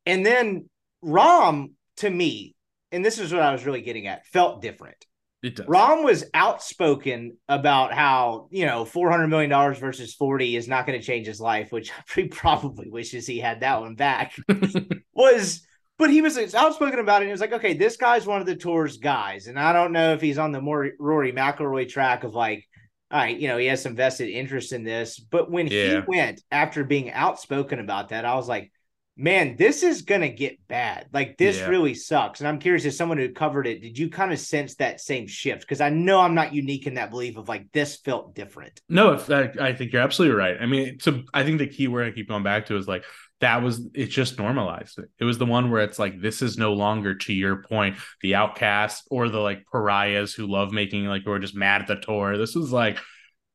And 0.06 0.26
then 0.26 0.70
Rahm, 1.04 1.72
to 1.98 2.10
me, 2.10 2.56
and 2.92 3.04
this 3.04 3.20
is 3.20 3.34
what 3.34 3.42
I 3.42 3.52
was 3.52 3.66
really 3.66 3.82
getting 3.82 4.08
at, 4.08 4.26
felt 4.28 4.62
different. 4.62 5.06
It 5.44 5.56
does. 5.56 5.68
Rahm 5.68 6.04
was 6.04 6.26
outspoken 6.34 7.38
about 7.48 7.94
how, 7.94 8.48
you 8.50 8.66
know, 8.66 8.86
$400 8.86 9.30
million 9.30 9.50
versus 9.76 10.16
40 10.16 10.56
is 10.56 10.68
not 10.68 10.88
going 10.88 11.00
to 11.00 11.06
change 11.06 11.28
his 11.28 11.40
life, 11.40 11.72
which 11.72 11.92
he 12.16 12.28
probably 12.28 12.90
wishes 12.90 13.28
he 13.28 13.40
had 13.40 13.62
that 13.62 13.82
one 13.82 13.96
back. 13.96 14.36
was, 15.14 15.66
but 15.98 16.10
he 16.10 16.22
was 16.22 16.38
outspoken 16.56 17.00
about 17.00 17.22
it. 17.22 17.26
And 17.26 17.30
he 17.30 17.32
was 17.32 17.42
like, 17.42 17.54
okay, 17.54 17.74
this 17.74 17.98
guy's 17.98 18.26
one 18.26 18.42
of 18.42 18.48
the 18.48 18.56
tour's 18.56 18.98
guys. 18.98 19.48
And 19.48 19.60
I 19.60 19.74
don't 19.74 19.92
know 19.92 20.14
if 20.14 20.22
he's 20.22 20.38
on 20.38 20.52
the 20.52 20.62
more 20.62 20.92
Rory 21.00 21.32
McIlroy 21.32 21.88
track 21.88 22.24
of 22.24 22.34
like, 22.34 22.66
all 23.10 23.20
right, 23.20 23.38
you 23.38 23.48
know, 23.48 23.58
he 23.58 23.68
has 23.68 23.82
some 23.82 23.96
vested 23.96 24.30
interest 24.30 24.74
in 24.74 24.84
this. 24.84 25.20
But 25.20 25.50
when 25.50 25.68
he 25.68 26.00
went 26.08 26.42
after 26.52 26.84
being 26.84 27.12
outspoken 27.12 27.80
about 27.80 28.10
that, 28.10 28.26
I 28.26 28.36
was 28.36 28.50
like, 28.50 28.72
man, 29.18 29.56
this 29.58 29.84
is 29.84 30.04
gonna 30.04 30.30
get 30.30 30.60
bad. 30.68 31.08
Like 31.12 31.38
this 31.38 31.58
Yeah. 31.58 31.68
really 31.68 31.94
sucks. 31.94 32.40
And 32.40 32.48
I'm 32.48 32.60
curious, 32.60 32.86
as 32.86 32.96
someone 32.96 33.18
who 33.18 33.30
covered 33.30 33.68
it, 33.68 33.82
did 33.82 33.98
you 33.98 34.10
kind 34.10 34.32
of 34.32 34.40
sense 34.40 34.76
that 34.76 35.02
same 35.02 35.28
shift? 35.28 35.62
Because 35.62 35.82
I 35.82 35.90
know 35.90 36.20
I'm 36.20 36.36
not 36.36 36.54
unique 36.54 36.88
in 36.88 36.94
that 36.96 37.10
belief 37.10 37.38
of 37.38 37.50
like 37.50 37.72
this 37.74 37.98
felt 37.98 38.36
different. 38.36 38.80
No, 38.88 39.14
if 39.14 39.30
I, 39.30 39.52
I 39.60 39.74
think 39.74 39.92
you're 39.92 40.02
absolutely 40.02 40.38
right. 40.38 40.58
I 40.62 40.66
mean, 40.68 41.00
so 41.00 41.24
I 41.34 41.44
think 41.44 41.58
the 41.58 41.68
key 41.68 41.88
word 41.88 42.08
I 42.08 42.12
keep 42.12 42.30
going 42.30 42.44
back 42.44 42.68
to 42.68 42.78
is 42.78 42.88
like 42.88 43.04
that 43.40 43.62
was 43.62 43.82
it 43.94 44.08
just 44.08 44.40
normalized 44.40 44.98
it. 45.00 45.10
It 45.20 45.24
was 45.26 45.38
the 45.38 45.46
one 45.46 45.70
where 45.70 45.84
it's 45.84 46.00
like 46.00 46.22
this 46.22 46.42
is 46.42 46.58
no 46.58 46.74
longer 46.74 47.16
to 47.16 47.34
your 47.34 47.64
point 47.64 47.98
the 48.22 48.36
outcasts 48.36 49.04
or 49.12 49.30
the 49.30 49.40
like 49.40 49.66
pariahs 49.72 50.34
who 50.34 50.48
love 50.48 50.72
making 50.72 51.06
like 51.06 51.24
or 51.28 51.38
just 51.40 51.56
mad 51.56 51.82
at 51.82 51.88
the 51.88 51.96
tour. 51.98 52.38
This 52.38 52.56
was 52.56 52.72
like 52.72 52.98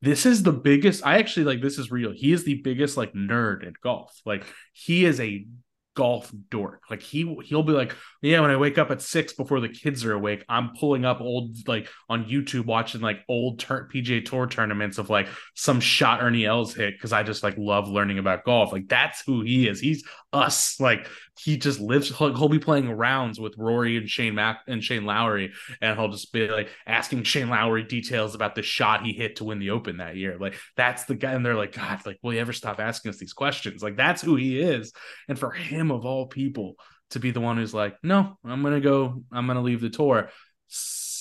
this 0.03 0.27
is 0.27 0.43
the 0.43 0.53
biggest. 0.53 1.07
I 1.07 1.19
actually 1.19 1.45
like 1.45 1.63
this 1.63 1.79
is 1.79 1.91
real. 1.91 2.13
He 2.13 2.33
is 2.33 2.45
the 2.45 2.61
biggest 2.63 2.97
like 2.97 3.13
nerd 3.15 3.67
in 3.67 3.73
golf. 3.83 4.21
Like 4.27 4.45
he 4.73 5.05
is 5.05 5.21
a 5.21 5.47
golf 5.95 6.33
dork. 6.51 6.83
Like 6.91 7.03
he 7.03 7.37
he'll 7.45 7.63
be 7.63 7.73
like, 7.73 7.95
yeah, 8.23 8.41
when 8.41 8.51
I 8.51 8.57
wake 8.57 8.79
up 8.79 8.91
at 8.91 9.03
six 9.03 9.33
before 9.33 9.61
the 9.61 9.69
kids 9.69 10.05
are 10.05 10.13
awake, 10.13 10.45
I'm 10.49 10.71
pulling 10.79 11.05
up 11.05 11.21
old 11.21 11.57
like 11.69 11.89
on 12.09 12.25
YouTube 12.25 12.67
watching 12.67 13.01
like 13.01 13.21
old 13.29 13.61
tur- 13.61 13.89
PGA 13.93 14.25
Tour 14.25 14.47
tournaments 14.47 14.99
of 14.99 15.11
like 15.11 15.29
some 15.55 15.81
shot 15.81 16.23
Ernie 16.23 16.47
Els 16.47 16.75
hit 16.75 16.95
because 16.95 17.13
I 17.13 17.23
just 17.23 17.43
like 17.43 17.57
love 17.59 17.89
learning 17.89 18.19
about 18.19 18.45
golf. 18.45 18.73
Like 18.73 18.89
that's 18.89 19.23
who 19.23 19.43
he 19.43 19.69
is. 19.69 19.81
He's 19.81 20.05
us. 20.33 20.81
Like 20.81 21.09
he 21.39 21.57
just 21.57 21.81
lives. 21.81 22.17
He'll, 22.17 22.35
he'll 22.37 22.49
be 22.49 22.59
playing 22.59 22.91
rounds 22.91 23.39
with 23.39 23.57
Rory 23.59 23.97
and 23.97 24.09
Shane 24.09 24.35
Mac 24.35 24.61
and 24.67 24.83
Shane 24.83 25.05
Lowry, 25.05 25.53
and 25.81 25.99
he'll 25.99 26.11
just 26.11 26.33
be 26.33 26.49
like 26.49 26.71
asking 26.87 27.25
Shane 27.25 27.49
Lowry 27.49 27.83
details 27.83 28.35
about 28.35 28.55
the 28.55 28.63
shot 28.63 29.05
he 29.05 29.13
hit 29.13 29.37
to 29.37 29.45
win 29.45 29.59
the 29.59 29.71
Open 29.71 29.99
that 29.99 30.17
year. 30.17 30.39
Like 30.39 30.57
that's 30.77 31.05
the 31.05 31.15
guy, 31.15 31.33
and 31.33 31.45
they're 31.45 31.55
like, 31.55 31.73
God, 31.73 32.01
like 32.07 32.19
will 32.23 32.35
you 32.35 32.41
ever 32.41 32.53
stop 32.53 32.81
asking 32.81 33.11
us 33.11 33.19
these 33.19 33.33
questions? 33.33 33.83
Like 33.83 33.97
that's 33.97 34.23
who 34.23 34.37
he 34.37 34.61
is. 34.61 34.93
And 35.29 35.39
for 35.39 35.51
him 35.51 35.82
of 35.91 36.05
all 36.05 36.27
people 36.27 36.77
to 37.11 37.21
be 37.21 37.31
the 37.31 37.41
one 37.41 37.57
who's 37.57 37.75
like, 37.75 37.97
no, 38.03 38.39
I'm 38.45 38.63
gonna 38.63 38.81
go, 38.81 39.23
I'm 39.33 39.47
gonna 39.47 39.63
leave 39.63 39.81
the 39.81 39.91
tour. 39.91 40.31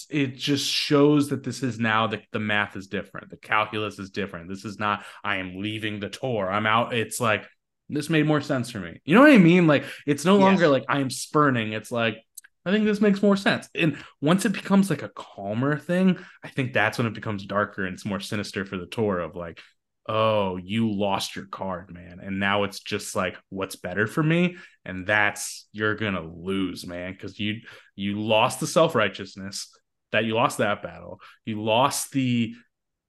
It 0.10 0.36
just 0.36 0.70
shows 0.70 1.30
that 1.30 1.44
this 1.44 1.64
is 1.64 1.80
now 1.80 2.08
the, 2.08 2.22
the 2.34 2.40
math 2.40 2.76
is 2.76 2.88
different. 2.88 3.30
The 3.30 3.38
calculus 3.38 3.98
is 3.98 4.10
different. 4.10 4.50
This 4.50 4.66
is 4.66 4.78
not, 4.78 5.06
I 5.24 5.38
am 5.38 5.58
leaving 5.58 6.00
the 6.00 6.10
tour. 6.10 6.52
I'm 6.52 6.66
out. 6.66 6.94
It's 6.94 7.20
like, 7.22 7.46
this 7.88 8.10
made 8.10 8.26
more 8.26 8.42
sense 8.42 8.70
for 8.72 8.80
me. 8.80 9.00
You 9.06 9.16
know 9.16 9.22
what 9.22 9.32
I 9.32 9.38
mean? 9.38 9.68
Like, 9.68 9.86
it's 10.06 10.26
no 10.26 10.34
Yes. 10.34 10.42
longer 10.42 10.68
like 10.68 10.84
I 10.90 11.00
am 11.00 11.10
spurning. 11.10 11.74
It's 11.74 11.92
like, 11.92 12.18
I 12.66 12.72
think 12.72 12.86
this 12.86 13.02
makes 13.02 13.22
more 13.22 13.36
sense. 13.38 13.70
And 13.74 13.98
once 14.22 14.46
it 14.46 14.54
becomes 14.54 14.90
like 14.90 15.02
a 15.02 15.10
calmer 15.10 15.78
thing, 15.78 16.18
I 16.44 16.50
think 16.50 16.74
that's 16.74 16.98
when 16.98 17.08
it 17.08 17.14
becomes 17.14 17.46
darker 17.46 17.86
and 17.86 17.94
it's 17.94 18.06
more 18.06 18.20
sinister 18.20 18.66
for 18.66 18.78
the 18.78 18.86
tour 18.86 19.20
of 19.20 19.36
like, 19.36 19.60
oh, 20.08 20.58
you 20.58 20.92
lost 20.92 21.36
your 21.36 21.46
card, 21.46 21.94
man. 21.94 22.20
And 22.22 22.40
now 22.40 22.64
it's 22.64 22.80
just 22.80 23.16
like, 23.16 23.38
what's 23.50 23.76
better 23.76 24.08
for 24.08 24.24
me? 24.24 24.58
And 24.84 25.06
that's 25.06 25.68
you're 25.72 25.96
gonna 25.96 26.24
lose, 26.24 26.86
man, 26.86 27.14
because 27.14 27.40
you 27.40 27.62
you 27.96 28.20
lost 28.20 28.60
the 28.60 28.68
self-righteousness 28.68 29.72
that 30.12 30.26
you 30.26 30.34
lost 30.34 30.58
that 30.58 30.82
battle. 30.82 31.22
You 31.46 31.62
lost 31.62 32.12
the 32.12 32.56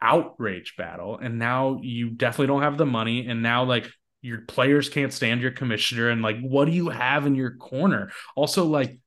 outrage 0.00 0.74
battle, 0.76 1.18
and 1.18 1.38
now 1.38 1.78
you 1.82 2.10
definitely 2.10 2.48
don't 2.48 2.62
have 2.62 2.78
the 2.78 2.86
money. 2.86 3.26
And 3.26 3.42
now 3.42 3.64
like 3.64 3.90
your 4.20 4.42
players 4.42 4.88
can't 4.88 5.12
stand 5.12 5.40
your 5.40 5.50
commissioner, 5.50 6.10
and 6.10 6.22
like 6.22 6.40
what 6.40 6.66
do 6.66 6.72
you 6.72 6.90
have 6.90 7.26
in 7.26 7.34
your 7.34 7.56
corner? 7.56 8.10
Also, 8.36 8.66
like 8.66 8.98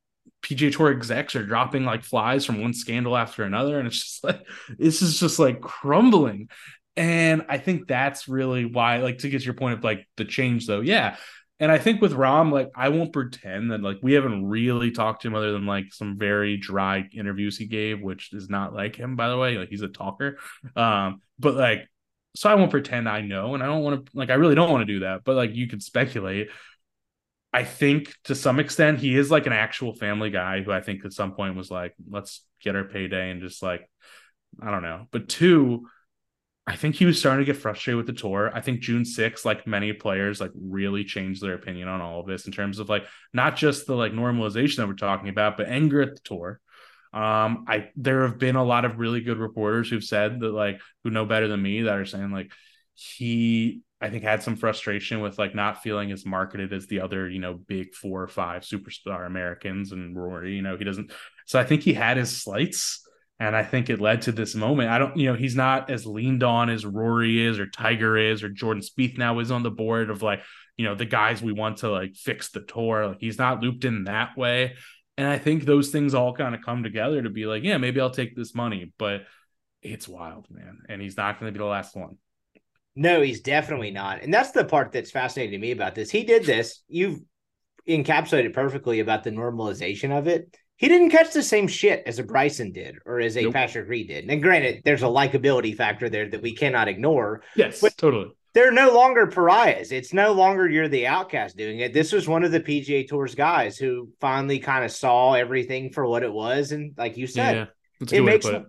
PGA 0.42 0.76
Tour 0.76 0.92
execs 0.92 1.36
are 1.36 1.46
dropping 1.46 1.86
like 1.86 2.04
flies 2.04 2.46
from 2.46 2.62
one 2.62 2.74
scandal 2.74 3.16
after 3.16 3.44
another, 3.44 3.78
and 3.78 3.88
it's 3.88 4.00
just 4.00 4.24
like 4.24 4.46
this 4.78 5.02
is 5.02 5.20
just 5.20 5.40
like 5.40 5.62
crumbling. 5.62 6.50
And 6.98 7.46
I 7.50 7.58
think 7.58 7.88
that's 7.88 8.28
really 8.28 8.66
why, 8.66 8.98
like, 8.98 9.20
to 9.20 9.30
get 9.30 9.40
to 9.40 9.46
your 9.46 9.54
point 9.54 9.78
of 9.78 9.84
like 9.84 10.08
the 10.18 10.26
change, 10.26 10.68
though, 10.68 10.82
yeah. 10.82 11.18
And 11.60 11.72
I 11.72 11.78
think 11.78 12.02
with 12.02 12.12
Rahm, 12.14 12.52
like, 12.52 12.72
I 12.76 12.90
won't 12.90 13.14
pretend 13.14 13.72
that 13.72 13.82
like 13.82 13.98
we 14.02 14.14
haven't 14.14 14.46
really 14.46 14.92
talked 14.92 15.22
to 15.22 15.30
him 15.30 15.36
other 15.36 15.54
than 15.54 15.66
like 15.66 15.94
some 15.94 16.18
very 16.18 16.58
dry 16.58 17.08
interviews 17.14 17.58
he 17.58 17.66
gave, 17.66 18.02
which 18.02 18.34
is 18.34 18.50
not 18.50 18.74
like 18.74 18.96
him, 18.96 19.16
by 19.16 19.30
the 19.30 19.38
way. 19.38 19.58
Like 19.58 19.70
he's 19.70 19.82
a 19.82 19.88
talker. 19.88 20.38
Um, 20.76 21.22
but 21.40 21.56
like, 21.56 21.88
so 22.36 22.50
I 22.50 22.56
won't 22.56 22.72
pretend 22.72 23.08
I 23.08 23.22
know, 23.22 23.54
and 23.54 23.64
I 23.64 23.68
don't 23.68 23.84
want 23.84 24.06
to 24.06 24.12
like 24.18 24.30
I 24.30 24.34
really 24.34 24.56
don't 24.56 24.70
want 24.70 24.82
to 24.82 24.94
do 24.94 25.00
that, 25.02 25.22
but 25.24 25.36
like 25.38 25.56
you 25.56 25.68
could 25.68 25.82
speculate. 25.82 26.50
I 27.54 27.64
think 27.64 28.14
to 28.26 28.36
some 28.36 28.60
extent 28.60 29.00
he 29.00 29.16
is 29.16 29.32
like 29.32 29.48
an 29.48 29.54
actual 29.54 29.94
family 29.94 30.30
guy 30.30 30.62
who 30.62 30.74
I 30.74 30.82
think 30.82 31.06
at 31.06 31.14
some 31.14 31.32
point 31.32 31.56
was 31.56 31.72
like, 31.72 31.96
let's 32.10 32.44
get 32.62 32.76
our 32.76 32.84
payday 32.84 33.32
and 33.32 33.42
just 33.42 33.64
like, 33.64 33.90
I 34.62 34.72
don't 34.72 34.84
know. 34.84 35.08
But 35.12 35.30
two, 35.30 35.88
I 36.68 36.76
think 36.76 36.96
he 36.96 37.06
was 37.06 37.20
starting 37.20 37.46
to 37.46 37.52
get 37.52 37.62
frustrated 37.62 37.98
with 37.98 38.08
the 38.08 38.14
tour. 38.14 38.52
I 38.54 38.60
think 38.60 38.80
June 38.80 39.04
6th, 39.04 39.46
like 39.46 39.68
many 39.68 39.94
players, 39.94 40.42
like 40.42 40.52
really 40.56 41.04
changed 41.04 41.44
their 41.44 41.54
opinion 41.54 41.88
on 41.88 42.02
all 42.02 42.20
of 42.20 42.26
this 42.26 42.48
in 42.48 42.52
terms 42.52 42.80
of 42.80 42.90
like 42.90 43.06
not 43.34 43.56
just 43.56 43.86
the 43.86 43.96
like 43.96 44.14
normalization 44.14 44.78
that 44.78 44.88
we're 44.88 44.96
talking 44.96 45.30
about, 45.30 45.58
but 45.58 45.68
anger 45.68 46.02
at 46.02 46.16
the 46.16 46.22
tour. 46.24 46.60
Um, 47.14 47.66
I 47.68 47.92
there 47.96 48.24
have 48.24 48.40
been 48.40 48.56
a 48.56 48.64
lot 48.64 48.84
of 48.84 48.98
really 49.00 49.22
good 49.22 49.38
reporters 49.38 49.90
who've 49.90 50.04
said 50.04 50.40
that 50.40 50.52
like 50.52 50.82
who 51.04 51.12
know 51.12 51.26
better 51.26 51.48
than 51.48 51.62
me 51.62 51.84
that 51.84 51.96
are 51.96 52.06
saying 52.06 52.32
like 52.32 52.52
he 52.94 53.84
I 54.02 54.10
think 54.10 54.24
had 54.24 54.44
some 54.44 54.58
frustration 54.58 55.22
with 55.22 55.40
like 55.40 55.56
not 55.56 55.82
feeling 55.82 56.12
as 56.12 56.26
marketed 56.26 56.74
as 56.74 56.88
the 56.88 57.00
other, 57.00 57.30
you 57.30 57.40
know, 57.40 57.54
big 57.54 57.94
four 57.94 58.22
or 58.22 58.28
five 58.28 58.64
superstar 58.64 59.26
Americans 59.26 59.94
and 59.94 60.16
Rory, 60.16 60.56
you 60.56 60.62
know, 60.62 60.78
he 60.78 60.84
doesn't 60.84 61.12
so 61.46 61.60
I 61.60 61.64
think 61.64 61.84
he 61.84 61.94
had 61.94 62.18
his 62.18 62.42
slights 62.42 63.08
and 63.40 63.56
I 63.56 63.64
think 63.64 63.90
it 63.90 64.00
led 64.00 64.24
to 64.24 64.32
this 64.32 64.56
moment. 64.56 64.90
I 64.90 64.98
don't, 64.98 65.18
you 65.18 65.30
know, 65.30 65.38
he's 65.38 65.56
not 65.56 65.90
as 65.90 66.06
leaned 66.06 66.44
on 66.44 66.70
as 66.70 66.86
Rory 66.86 67.46
is 67.46 67.60
or 67.60 67.68
Tiger 67.68 68.18
is 68.18 68.44
or 68.44 68.50
Jordan 68.50 68.82
Spieth 68.82 69.18
now 69.18 69.40
is 69.40 69.52
on 69.52 69.64
the 69.64 69.72
board 69.72 70.10
of 70.10 70.22
like, 70.22 70.42
you 70.78 70.86
know, 70.86 70.96
the 70.96 71.06
guys 71.06 71.42
we 71.42 71.52
want 71.52 71.78
to 71.78 71.90
like 71.90 72.16
fix 72.16 72.50
the 72.52 72.62
tour. 72.62 73.08
Like 73.08 73.20
he's 73.20 73.38
not 73.38 73.62
looped 73.62 73.84
in 73.84 74.06
that 74.06 74.38
way. 74.38 74.76
And 75.18 75.28
I 75.28 75.38
think 75.38 75.64
those 75.64 75.90
things 75.90 76.14
all 76.14 76.34
kind 76.34 76.56
of 76.56 76.62
come 76.62 76.84
together 76.84 77.22
to 77.22 77.30
be 77.30 77.46
like, 77.46 77.64
yeah, 77.64 77.78
maybe 77.78 78.00
I'll 78.00 78.10
take 78.10 78.36
this 78.36 78.56
money, 78.56 78.94
but 78.98 79.24
it's 79.82 80.08
wild, 80.08 80.48
man. 80.50 80.80
And 80.90 81.02
he's 81.02 81.18
not 81.18 81.40
going 81.40 81.54
to 81.54 81.58
be 81.58 81.64
the 81.64 81.70
last 81.70 81.96
one. 81.96 82.18
No, 82.96 83.22
he's 83.22 83.42
definitely 83.42 83.92
not. 83.92 84.24
And 84.24 84.34
that's 84.34 84.52
the 84.52 84.64
part 84.64 84.94
that's 84.94 85.12
fascinating 85.12 85.52
to 85.52 85.58
me 85.58 85.72
about 85.72 85.96
this. 85.96 86.10
He 86.10 86.24
did 86.24 86.46
this. 86.46 86.82
You've 86.88 87.20
encapsulated 87.88 88.54
perfectly 88.54 89.02
about 89.02 89.24
the 89.24 89.32
normalization 89.32 90.18
of 90.18 90.28
it. 90.28 90.56
He 90.78 90.88
didn't 90.90 91.12
catch 91.12 91.32
the 91.34 91.44
same 91.44 91.68
shit 91.68 92.04
as 92.06 92.20
a 92.20 92.24
Bryson 92.24 92.72
did 92.72 92.98
or 93.06 93.20
as 93.20 93.38
a 93.38 93.44
Nope. 93.44 93.54
Patrick 93.54 93.88
Reed 93.88 94.10
did. 94.10 94.30
And 94.30 94.42
granted, 94.44 94.82
there's 94.84 95.04
a 95.04 95.08
likability 95.08 95.76
factor 95.76 96.10
there 96.10 96.30
that 96.30 96.42
we 96.42 96.54
cannot 96.54 96.88
ignore. 96.90 97.44
Yes, 97.56 97.84
totally. 97.96 98.32
They're 98.54 98.72
no 98.72 98.94
longer 98.94 99.28
pariahs. 99.28 99.92
It's 99.92 100.14
no 100.14 100.32
longer 100.34 100.70
you're 100.70 100.88
the 100.88 101.08
outcast 101.08 101.58
doing 101.58 101.80
it. 101.80 101.94
This 101.94 102.12
was 102.12 102.28
one 102.28 102.44
of 102.44 102.52
the 102.52 102.60
PGA 102.62 103.08
Tour's 103.08 103.36
guys 103.36 103.78
who 103.78 104.10
finally 104.22 104.60
kind 104.60 104.84
of 104.86 104.92
saw 104.92 105.34
everything 105.34 105.92
for 105.92 106.06
what 106.08 106.24
it 106.24 106.32
was. 106.32 106.72
And 106.72 106.94
like 106.98 107.18
you 107.18 107.28
said, 107.28 107.70
Yeah. 108.02 108.18
It 108.18 108.22
makes 108.24 108.46
it. 108.46 108.64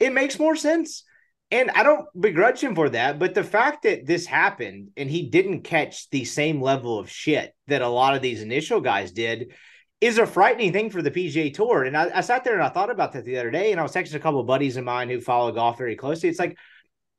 it 0.00 0.12
makes 0.12 0.38
more 0.38 0.56
sense. 0.56 1.04
And 1.52 1.70
I 1.72 1.82
don't 1.82 2.06
begrudge 2.18 2.60
him 2.60 2.74
for 2.74 2.88
that, 2.88 3.18
but 3.18 3.34
the 3.34 3.44
fact 3.44 3.82
that 3.82 4.06
this 4.06 4.26
happened 4.26 4.88
and 4.96 5.08
he 5.10 5.28
didn't 5.28 5.62
catch 5.62 6.08
the 6.10 6.24
same 6.24 6.62
level 6.62 6.98
of 6.98 7.10
shit 7.10 7.54
that 7.66 7.82
a 7.82 7.88
lot 7.88 8.16
of 8.16 8.22
these 8.22 8.42
initial 8.42 8.80
guys 8.80 9.12
did 9.12 9.52
is 10.02 10.18
a 10.18 10.26
frightening 10.26 10.72
thing 10.72 10.90
for 10.90 11.00
the 11.00 11.10
PGA 11.12 11.54
Tour. 11.54 11.84
And 11.84 11.96
I, 11.96 12.10
I 12.18 12.20
sat 12.22 12.42
there 12.42 12.54
and 12.54 12.62
I 12.62 12.68
thought 12.68 12.90
about 12.90 13.12
that 13.12 13.24
the 13.24 13.38
other 13.38 13.52
day, 13.52 13.70
and 13.70 13.78
I 13.78 13.84
was 13.84 13.92
texting 13.92 14.16
a 14.16 14.18
couple 14.20 14.40
of 14.40 14.46
buddies 14.48 14.76
of 14.76 14.84
mine 14.84 15.08
who 15.08 15.20
follow 15.20 15.52
golf 15.52 15.78
very 15.78 15.94
closely. 15.96 16.28
It's 16.28 16.40
like, 16.40 16.58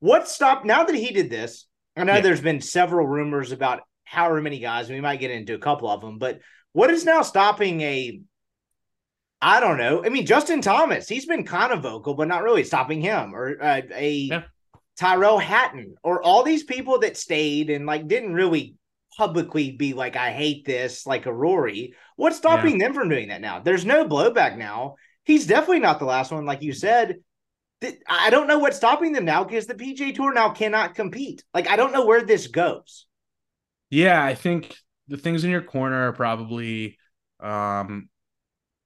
what 0.02 0.28
stopped 0.28 0.66
now 0.66 0.84
that 0.84 0.94
he 0.96 1.12
did 1.12 1.30
this? 1.30 1.66
I 1.96 2.04
know 2.04 2.16
Yeah. 2.16 2.22
there's 2.22 2.42
been 2.42 2.60
several 2.60 3.08
rumors 3.08 3.54
about 3.54 3.82
however 4.04 4.42
many 4.42 4.60
guys, 4.60 4.90
we 4.90 5.00
might 5.00 5.22
get 5.22 5.32
into 5.32 5.54
a 5.56 5.60
couple 5.60 5.90
of 5.90 6.02
them, 6.02 6.18
but 6.20 6.40
what 6.74 6.90
is 6.92 7.06
now 7.06 7.22
stopping 7.22 7.82
a 7.82 8.20
I 9.42 9.60
don't 9.60 9.78
know. 9.78 10.06
I 10.06 10.10
mean, 10.10 10.26
Justin 10.26 10.62
Thomas, 10.62 11.08
he's 11.10 11.26
been 11.26 11.44
kind 11.44 11.74
of 11.74 11.84
vocal, 11.84 12.14
but 12.14 12.30
not 12.30 12.44
really 12.44 12.64
stopping 12.64 13.02
him, 13.02 13.34
or 13.36 13.62
uh, 13.62 13.82
a 13.94 14.10
Yeah. 14.12 14.44
Tyrrell 14.98 15.38
Hatton, 15.40 15.96
or 16.04 16.22
all 16.22 16.44
these 16.44 16.64
people 16.64 17.00
that 17.00 17.18
stayed 17.18 17.70
and 17.70 17.86
like 17.86 18.08
didn't 18.08 18.34
really 18.34 18.76
publicly 19.18 19.72
be 19.72 19.94
like, 19.94 20.16
"I 20.16 20.32
hate 20.32 20.66
this," 20.66 21.06
like 21.06 21.26
a 21.26 21.34
Rory. 21.34 21.94
What's 22.16 22.38
stopping 22.38 22.78
them 22.78 22.94
from 22.94 23.10
doing 23.10 23.30
that 23.30 23.42
now? 23.42 23.60
There's 23.60 23.86
no 23.86 24.06
blowback 24.06 24.58
now. 24.58 24.96
He's 25.24 25.48
definitely 25.48 25.80
not 25.80 26.00
the 26.00 26.06
last 26.06 26.32
one, 26.32 26.46
like 26.46 26.62
you 26.62 26.74
said. 26.74 27.18
I 28.08 28.30
don't 28.30 28.48
know 28.48 28.60
what's 28.60 28.78
stopping 28.78 29.12
them 29.12 29.26
now 29.26 29.44
because 29.44 29.68
the 29.68 29.76
PGA 29.76 30.14
Tour 30.14 30.34
now 30.34 30.50
cannot 30.50 30.96
compete. 30.96 31.44
Like, 31.54 31.68
I 31.68 31.76
don't 31.76 31.92
know 31.92 32.06
where 32.06 32.24
this 32.24 32.48
goes. 32.48 33.06
Yeah, 33.90 34.24
I 34.24 34.36
think 34.36 34.76
the 35.08 35.18
things 35.18 35.44
in 35.44 35.52
your 35.52 35.62
corner 35.62 36.08
are 36.10 36.14
probably 36.14 36.98
um 37.40 38.10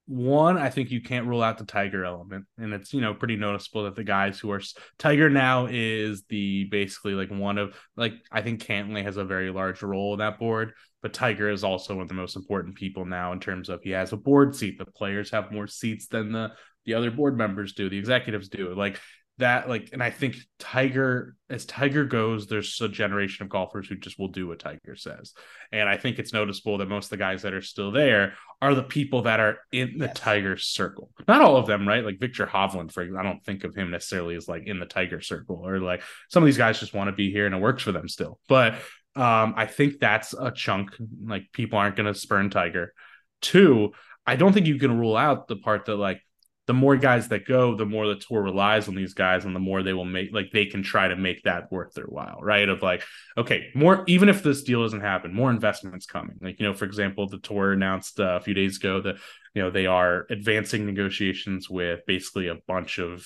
one, 0.07 0.57
I 0.57 0.69
think 0.69 0.89
you 0.89 1.01
can't 1.01 1.27
rule 1.27 1.43
out 1.43 1.57
the 1.57 1.65
Tiger 1.65 2.05
element. 2.05 2.45
And 2.57 2.73
it's, 2.73 2.93
you 2.93 3.01
know, 3.01 3.13
pretty 3.13 3.35
noticeable 3.35 3.83
that 3.83 3.95
the 3.95 4.05
guys 4.05 4.39
who 4.39 4.49
are 4.51 4.61
Tiger 4.97 5.29
now 5.29 5.67
is 5.69 6.23
the 6.29 6.63
basically 6.65 7.13
like 7.13 7.29
one 7.29 7.57
of 7.57 7.75
like 7.97 8.13
I 8.31 8.41
think 8.41 8.63
Cantlay 8.63 9.03
has 9.03 9.17
a 9.17 9.25
very 9.25 9.51
large 9.51 9.83
role 9.83 10.13
in 10.13 10.19
that 10.19 10.39
board, 10.39 10.73
but 11.01 11.13
Tiger 11.13 11.49
is 11.49 11.65
also 11.65 11.95
one 11.95 12.03
of 12.03 12.07
the 12.07 12.13
most 12.13 12.37
important 12.37 12.75
people 12.75 13.05
now 13.05 13.33
in 13.33 13.41
terms 13.41 13.67
of 13.67 13.81
he 13.83 13.91
has 13.91 14.13
a 14.13 14.17
board 14.17 14.55
seat. 14.55 14.77
The 14.77 14.85
players 14.85 15.31
have 15.31 15.51
more 15.51 15.67
seats 15.67 16.07
than 16.07 16.31
the 16.31 16.51
the 16.85 16.93
other 16.93 17.11
board 17.11 17.37
members 17.37 17.73
do, 17.73 17.89
the 17.89 17.97
executives 17.97 18.47
do. 18.47 18.73
Like 18.73 19.01
that 19.39 19.69
like 19.69 19.89
and 19.93 20.01
i 20.01 20.09
think 20.09 20.35
tiger 20.57 21.35
as 21.49 21.65
tiger 21.65 22.05
goes 22.05 22.47
there's 22.47 22.81
a 22.81 22.89
generation 22.89 23.43
of 23.43 23.49
golfers 23.49 23.87
who 23.87 23.95
just 23.95 24.17
will 24.17 24.29
do 24.29 24.47
what 24.47 24.59
tiger 24.59 24.95
says. 24.95 25.33
And 25.71 25.87
i 25.87 25.95
think 25.95 26.17
it's 26.17 26.33
noticeable 26.33 26.77
that 26.79 26.89
most 26.89 27.05
of 27.05 27.09
the 27.11 27.17
guys 27.17 27.43
that 27.43 27.53
are 27.53 27.61
still 27.61 27.91
there 27.91 28.33
are 28.61 28.73
the 28.73 28.83
people 28.83 29.21
that 29.23 29.39
are 29.39 29.59
in 29.71 29.99
the 29.99 30.05
Yes. 30.07 30.19
tiger 30.19 30.57
circle. 30.57 31.11
Not 31.27 31.41
all 31.41 31.55
of 31.57 31.67
them 31.67 31.87
right? 31.87 32.03
Like 32.03 32.19
Viktor 32.19 32.47
Hovland 32.47 32.91
for 32.91 33.01
example 33.03 33.19
i 33.19 33.23
don't 33.31 33.43
think 33.43 33.63
of 33.63 33.75
him 33.75 33.91
necessarily 33.91 34.35
as 34.35 34.47
like 34.47 34.63
in 34.65 34.79
the 34.79 34.85
tiger 34.85 35.21
circle 35.21 35.61
or 35.63 35.79
like 35.79 36.01
some 36.29 36.41
of 36.43 36.45
these 36.47 36.57
guys 36.57 36.79
just 36.79 36.93
want 36.93 37.07
to 37.09 37.15
be 37.15 37.31
here 37.31 37.45
and 37.45 37.53
it 37.55 37.61
works 37.61 37.83
for 37.83 37.91
them 37.91 38.07
still. 38.07 38.39
But 38.49 38.73
um 39.15 39.53
i 39.55 39.65
think 39.65 39.99
that's 39.99 40.33
a 40.33 40.51
chunk 40.51 40.95
like 41.23 41.51
people 41.51 41.79
aren't 41.79 41.95
going 41.95 42.11
to 42.11 42.19
spurn 42.19 42.49
tiger. 42.49 42.93
Two 43.41 43.91
i 44.25 44.35
don't 44.35 44.51
think 44.53 44.65
you 44.65 44.79
can 44.79 44.97
rule 44.99 45.15
out 45.15 45.47
the 45.47 45.55
part 45.55 45.85
that 45.85 45.95
like 45.95 46.21
the 46.67 46.73
more 46.73 46.97
guys 46.97 47.29
that 47.29 47.47
go, 47.47 47.75
the 47.75 47.85
more 47.85 48.07
the 48.07 48.17
tour 48.17 48.41
relies 48.41 48.89
on 48.89 48.95
these 48.95 49.13
guys, 49.13 49.45
and 49.45 49.55
the 49.55 49.59
more 49.59 49.81
they 49.81 49.93
will 49.93 50.05
make 50.05 50.33
like 50.33 50.51
they 50.51 50.65
can 50.65 50.83
try 50.83 51.07
to 51.07 51.15
make 51.15 51.41
that 51.43 51.71
worth 51.71 51.93
their 51.93 52.05
while, 52.05 52.39
right? 52.41 52.67
Of 52.67 52.81
like, 52.81 53.03
okay, 53.37 53.69
more 53.73 54.03
even 54.07 54.27
if 54.27 54.43
this 54.43 54.63
deal 54.63 54.83
doesn't 54.83 55.01
happen, 55.01 55.33
more 55.33 55.49
investments 55.49 56.05
coming. 56.05 56.35
Like, 56.41 56.59
you 56.59 56.65
know, 56.65 56.73
for 56.73 56.83
example, 56.83 57.27
the 57.27 57.39
tour 57.39 57.71
announced 57.71 58.19
uh, 58.19 58.35
a 58.35 58.41
few 58.41 58.53
days 58.53 58.77
ago 58.77 59.01
that 59.01 59.15
you 59.55 59.61
know 59.61 59.71
they 59.71 59.85
are 59.85 60.27
advancing 60.29 60.85
negotiations 60.85 61.69
with 61.69 62.01
basically 62.05 62.47
a 62.47 62.57
bunch 62.67 62.99
of 62.99 63.25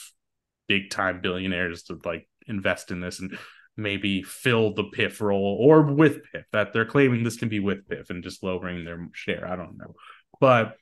big 0.68 0.92
time 0.92 1.20
billionaires 1.20 1.84
to 1.84 2.00
like 2.06 2.30
invest 2.48 2.92
in 2.92 3.02
this 3.02 3.20
and 3.20 3.38
maybe 3.76 4.22
fill 4.22 4.74
the 4.74 4.84
PIF 4.84 5.20
role 5.20 5.58
or 5.60 5.82
with 5.82 6.20
PIF 6.32 6.44
that 6.52 6.74
they're 6.74 6.86
claiming 6.86 7.24
this 7.24 7.38
can 7.38 7.50
be 7.50 7.60
with 7.60 7.88
PIF 7.88 8.12
and 8.12 8.24
just 8.24 8.44
lowering 8.44 8.86
their 8.86 9.08
share. 9.14 9.48
I 9.48 9.56
don't 9.56 9.78
know. 9.78 9.96
But 10.40 10.76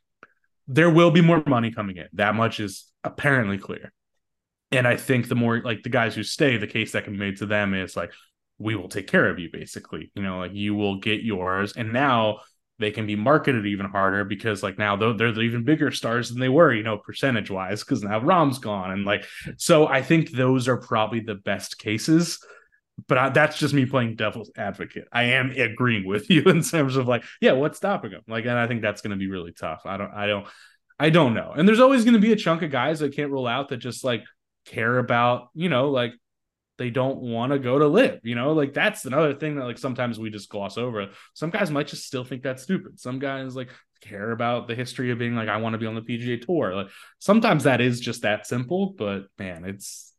there 0.69 0.89
will 0.89 1.09
be 1.09 1.21
more 1.21 1.43
money 1.47 1.71
coming 1.71 1.97
in. 1.97 2.07
That 2.13 2.35
much 2.35 2.59
is 2.59 2.85
apparently 3.03 3.57
clear. 3.57 3.91
And 4.71 4.87
I 4.87 4.97
think 4.97 5.27
the 5.27 5.35
more 5.35 5.59
like 5.61 5.81
the 5.81 5.89
guys 5.89 6.13
who 6.13 6.21
stay, 6.21 6.57
the 6.57 6.67
case 6.67 6.91
that 6.91 7.03
can 7.03 7.13
be 7.13 7.19
made 7.19 7.37
to 7.37 7.47
them 7.47 7.73
is 7.73 7.97
like, 7.97 8.13
we 8.59 8.75
will 8.75 8.87
take 8.87 9.07
care 9.07 9.27
of 9.27 9.39
you, 9.39 9.49
basically. 9.51 10.11
You 10.13 10.21
know, 10.21 10.37
like 10.37 10.53
you 10.53 10.75
will 10.75 10.99
get 10.99 11.23
yours. 11.23 11.73
And 11.75 11.91
now 11.91 12.41
they 12.77 12.91
can 12.91 13.07
be 13.07 13.15
marketed 13.15 13.65
even 13.65 13.87
harder 13.87 14.23
because 14.23 14.61
like 14.61 14.77
now 14.77 14.95
they're, 14.95 15.13
they're 15.13 15.41
even 15.41 15.63
bigger 15.63 15.89
stars 15.91 16.29
than 16.29 16.39
they 16.39 16.49
were, 16.49 16.71
you 16.71 16.83
know, 16.83 16.97
percentage 16.97 17.49
wise, 17.49 17.83
because 17.83 18.03
now 18.03 18.19
Rahm's 18.19 18.59
gone. 18.59 18.91
And 18.91 19.05
like, 19.05 19.25
so 19.57 19.87
I 19.87 20.03
think 20.03 20.31
those 20.31 20.67
are 20.67 20.77
probably 20.77 21.21
the 21.21 21.35
best 21.35 21.79
cases. 21.79 22.37
But 23.07 23.17
I, 23.17 23.29
that's 23.29 23.57
just 23.57 23.73
me 23.73 23.85
playing 23.85 24.15
devil's 24.15 24.51
advocate. 24.57 25.07
I 25.11 25.23
am 25.23 25.51
agreeing 25.51 26.05
with 26.05 26.29
you 26.29 26.43
in 26.43 26.61
terms 26.61 26.95
of 26.95 27.07
like, 27.07 27.23
yeah, 27.41 27.53
what's 27.53 27.77
stopping 27.77 28.11
them? 28.11 28.21
Like, 28.27 28.45
and 28.45 28.57
I 28.57 28.67
think 28.67 28.81
that's 28.81 29.01
going 29.01 29.11
to 29.11 29.17
be 29.17 29.29
really 29.29 29.51
tough. 29.51 29.81
I 29.85 29.97
don't, 29.97 30.11
I 30.11 30.27
don't, 30.27 30.47
I 30.99 31.09
don't 31.09 31.33
know. 31.33 31.53
And 31.55 31.67
there's 31.67 31.79
always 31.79 32.03
going 32.03 32.15
to 32.15 32.19
be 32.19 32.33
a 32.33 32.37
chunk 32.37 32.61
of 32.61 32.71
guys 32.71 32.99
that 32.99 33.15
can't 33.15 33.31
rule 33.31 33.47
out 33.47 33.69
that 33.69 33.77
just 33.77 34.03
like 34.03 34.23
care 34.65 34.97
about, 34.97 35.49
you 35.53 35.69
know, 35.69 35.89
like 35.89 36.13
they 36.77 36.89
don't 36.89 37.17
want 37.17 37.51
to 37.51 37.59
go 37.59 37.77
to 37.77 37.87
LIV, 37.87 38.21
you 38.23 38.35
know, 38.35 38.53
like 38.53 38.73
that's 38.73 39.05
another 39.05 39.33
thing 39.33 39.55
that 39.55 39.65
like 39.65 39.77
sometimes 39.77 40.17
we 40.17 40.29
just 40.29 40.49
gloss 40.49 40.77
over. 40.77 41.07
Some 41.33 41.49
guys 41.49 41.71
might 41.71 41.87
just 41.87 42.05
still 42.05 42.23
think 42.23 42.41
that's 42.41 42.63
stupid. 42.63 42.99
Some 42.99 43.19
guys 43.19 43.55
like 43.55 43.69
care 44.01 44.31
about 44.31 44.67
the 44.67 44.75
history 44.75 45.11
of 45.11 45.19
being 45.19 45.35
like, 45.35 45.49
I 45.49 45.57
want 45.57 45.73
to 45.73 45.77
be 45.77 45.85
on 45.85 45.95
the 45.95 46.01
PGA 46.01 46.41
tour. 46.41 46.73
Like 46.73 46.87
sometimes 47.19 47.65
that 47.65 47.81
is 47.81 47.99
just 47.99 48.21
that 48.23 48.47
simple, 48.47 48.93
but 48.97 49.25
man, 49.37 49.65
it's, 49.65 50.13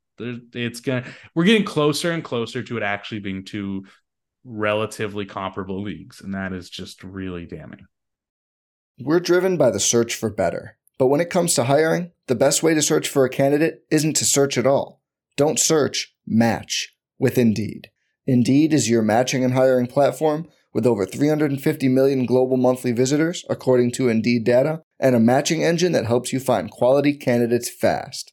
it's 0.55 0.81
gonna, 0.81 1.05
we're 1.35 1.45
getting 1.45 1.65
closer 1.65 2.13
and 2.13 2.25
closer 2.25 2.63
to 2.63 2.77
it 2.77 2.83
actually 2.83 3.21
being 3.21 3.45
two 3.45 3.85
relatively 4.45 5.27
comparable 5.27 5.83
leagues. 5.83 6.21
And 6.21 6.35
that 6.35 6.53
is 6.53 6.71
just 6.71 7.03
really 7.05 7.47
damning. 7.47 7.87
We're 8.99 9.21
driven 9.21 9.57
by 9.57 9.71
the 9.71 9.81
search 9.81 10.15
for 10.15 10.31
better. 10.31 10.77
But 10.99 11.07
when 11.07 11.21
it 11.21 11.31
comes 11.31 11.55
to 11.55 11.65
hiring, 11.65 12.13
the 12.27 12.35
best 12.35 12.63
way 12.63 12.75
to 12.75 12.83
search 12.83 13.09
for 13.09 13.25
a 13.25 13.31
candidate 13.31 13.85
isn't 13.91 14.17
to 14.17 14.25
search 14.25 14.59
at 14.59 14.67
all. 14.67 15.01
Don't 15.37 15.59
search, 15.59 16.15
match 16.27 16.95
with 17.19 17.39
Indeed. 17.39 17.91
Indeed 18.27 18.75
is 18.75 18.91
your 18.91 19.01
matching 19.01 19.43
and 19.43 19.55
hiring 19.55 19.87
platform 19.87 20.47
with 20.73 20.87
over 20.87 21.07
350 21.07 21.89
million 21.89 22.27
global 22.27 22.57
monthly 22.57 22.93
visitors, 22.93 23.45
according 23.49 23.93
to 23.93 24.09
Indeed 24.09 24.45
data, 24.45 24.83
and 24.99 25.17
a 25.17 25.21
matching 25.21 25.65
engine 25.65 25.93
that 25.93 26.07
helps 26.07 26.33
you 26.33 26.39
find 26.39 26.71
quality 26.71 27.15
candidates 27.15 27.71
fast. 27.71 28.33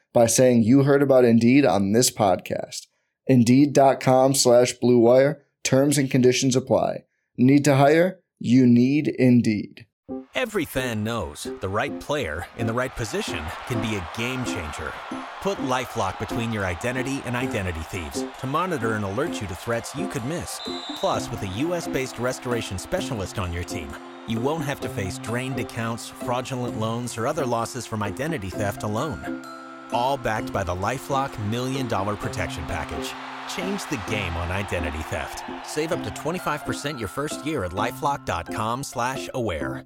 by 0.13 0.25
saying 0.25 0.63
you 0.63 0.83
heard 0.83 1.01
about 1.01 1.25
Indeed 1.25 1.65
on 1.65 1.91
this 1.91 2.11
podcast. 2.11 2.87
Indeed.com 3.27 4.35
slash 4.35 4.73
BlueWire. 4.83 5.41
Terms 5.63 5.97
and 5.97 6.09
conditions 6.09 6.55
apply. 6.55 7.03
Need 7.37 7.63
to 7.65 7.75
hire? 7.75 8.19
You 8.39 8.65
need 8.65 9.07
Indeed. 9.07 9.85
Every 10.33 10.65
fan 10.65 11.03
knows 11.03 11.47
the 11.61 11.69
right 11.69 11.97
player 11.99 12.47
in 12.57 12.67
the 12.67 12.73
right 12.73 12.93
position 12.95 13.43
can 13.67 13.81
be 13.81 13.95
a 13.95 14.09
game 14.17 14.43
changer. 14.43 14.91
Put 15.41 15.57
LifeLock 15.59 16.19
between 16.19 16.51
your 16.51 16.65
identity 16.65 17.21
and 17.25 17.35
identity 17.35 17.81
thieves 17.81 18.25
to 18.39 18.47
monitor 18.47 18.93
and 18.93 19.05
alert 19.05 19.39
you 19.39 19.47
to 19.47 19.55
threats 19.55 19.95
you 19.95 20.07
could 20.07 20.25
miss. 20.25 20.59
Plus, 20.95 21.29
with 21.29 21.41
a 21.43 21.47
US-based 21.47 22.19
restoration 22.19 22.77
specialist 22.77 23.39
on 23.39 23.53
your 23.53 23.63
team, 23.63 23.95
you 24.27 24.39
won't 24.39 24.65
have 24.65 24.79
to 24.81 24.89
face 24.89 25.17
drained 25.19 25.59
accounts, 25.59 26.09
fraudulent 26.09 26.79
loans, 26.79 27.17
or 27.17 27.27
other 27.27 27.45
losses 27.45 27.85
from 27.85 28.03
identity 28.03 28.49
theft 28.49 28.83
alone. 28.83 29.43
All 29.93 30.17
backed 30.17 30.51
by 30.51 30.63
the 30.63 30.75
LifeLock 30.75 31.31
Million 31.49 31.87
Dollar 31.87 32.15
Protection 32.15 32.65
Package. 32.65 33.13
Change 33.55 33.87
the 33.89 34.01
game 34.11 34.35
on 34.35 34.51
identity 34.51 34.99
theft. 35.03 35.43
Save 35.65 35.91
up 35.91 36.03
to 36.03 36.09
25% 36.11 36.99
your 36.99 37.07
first 37.07 37.45
year 37.45 37.63
at 37.63 37.71
LifeLock.com 37.71 38.83
slash 38.83 39.29
aware. 39.33 39.85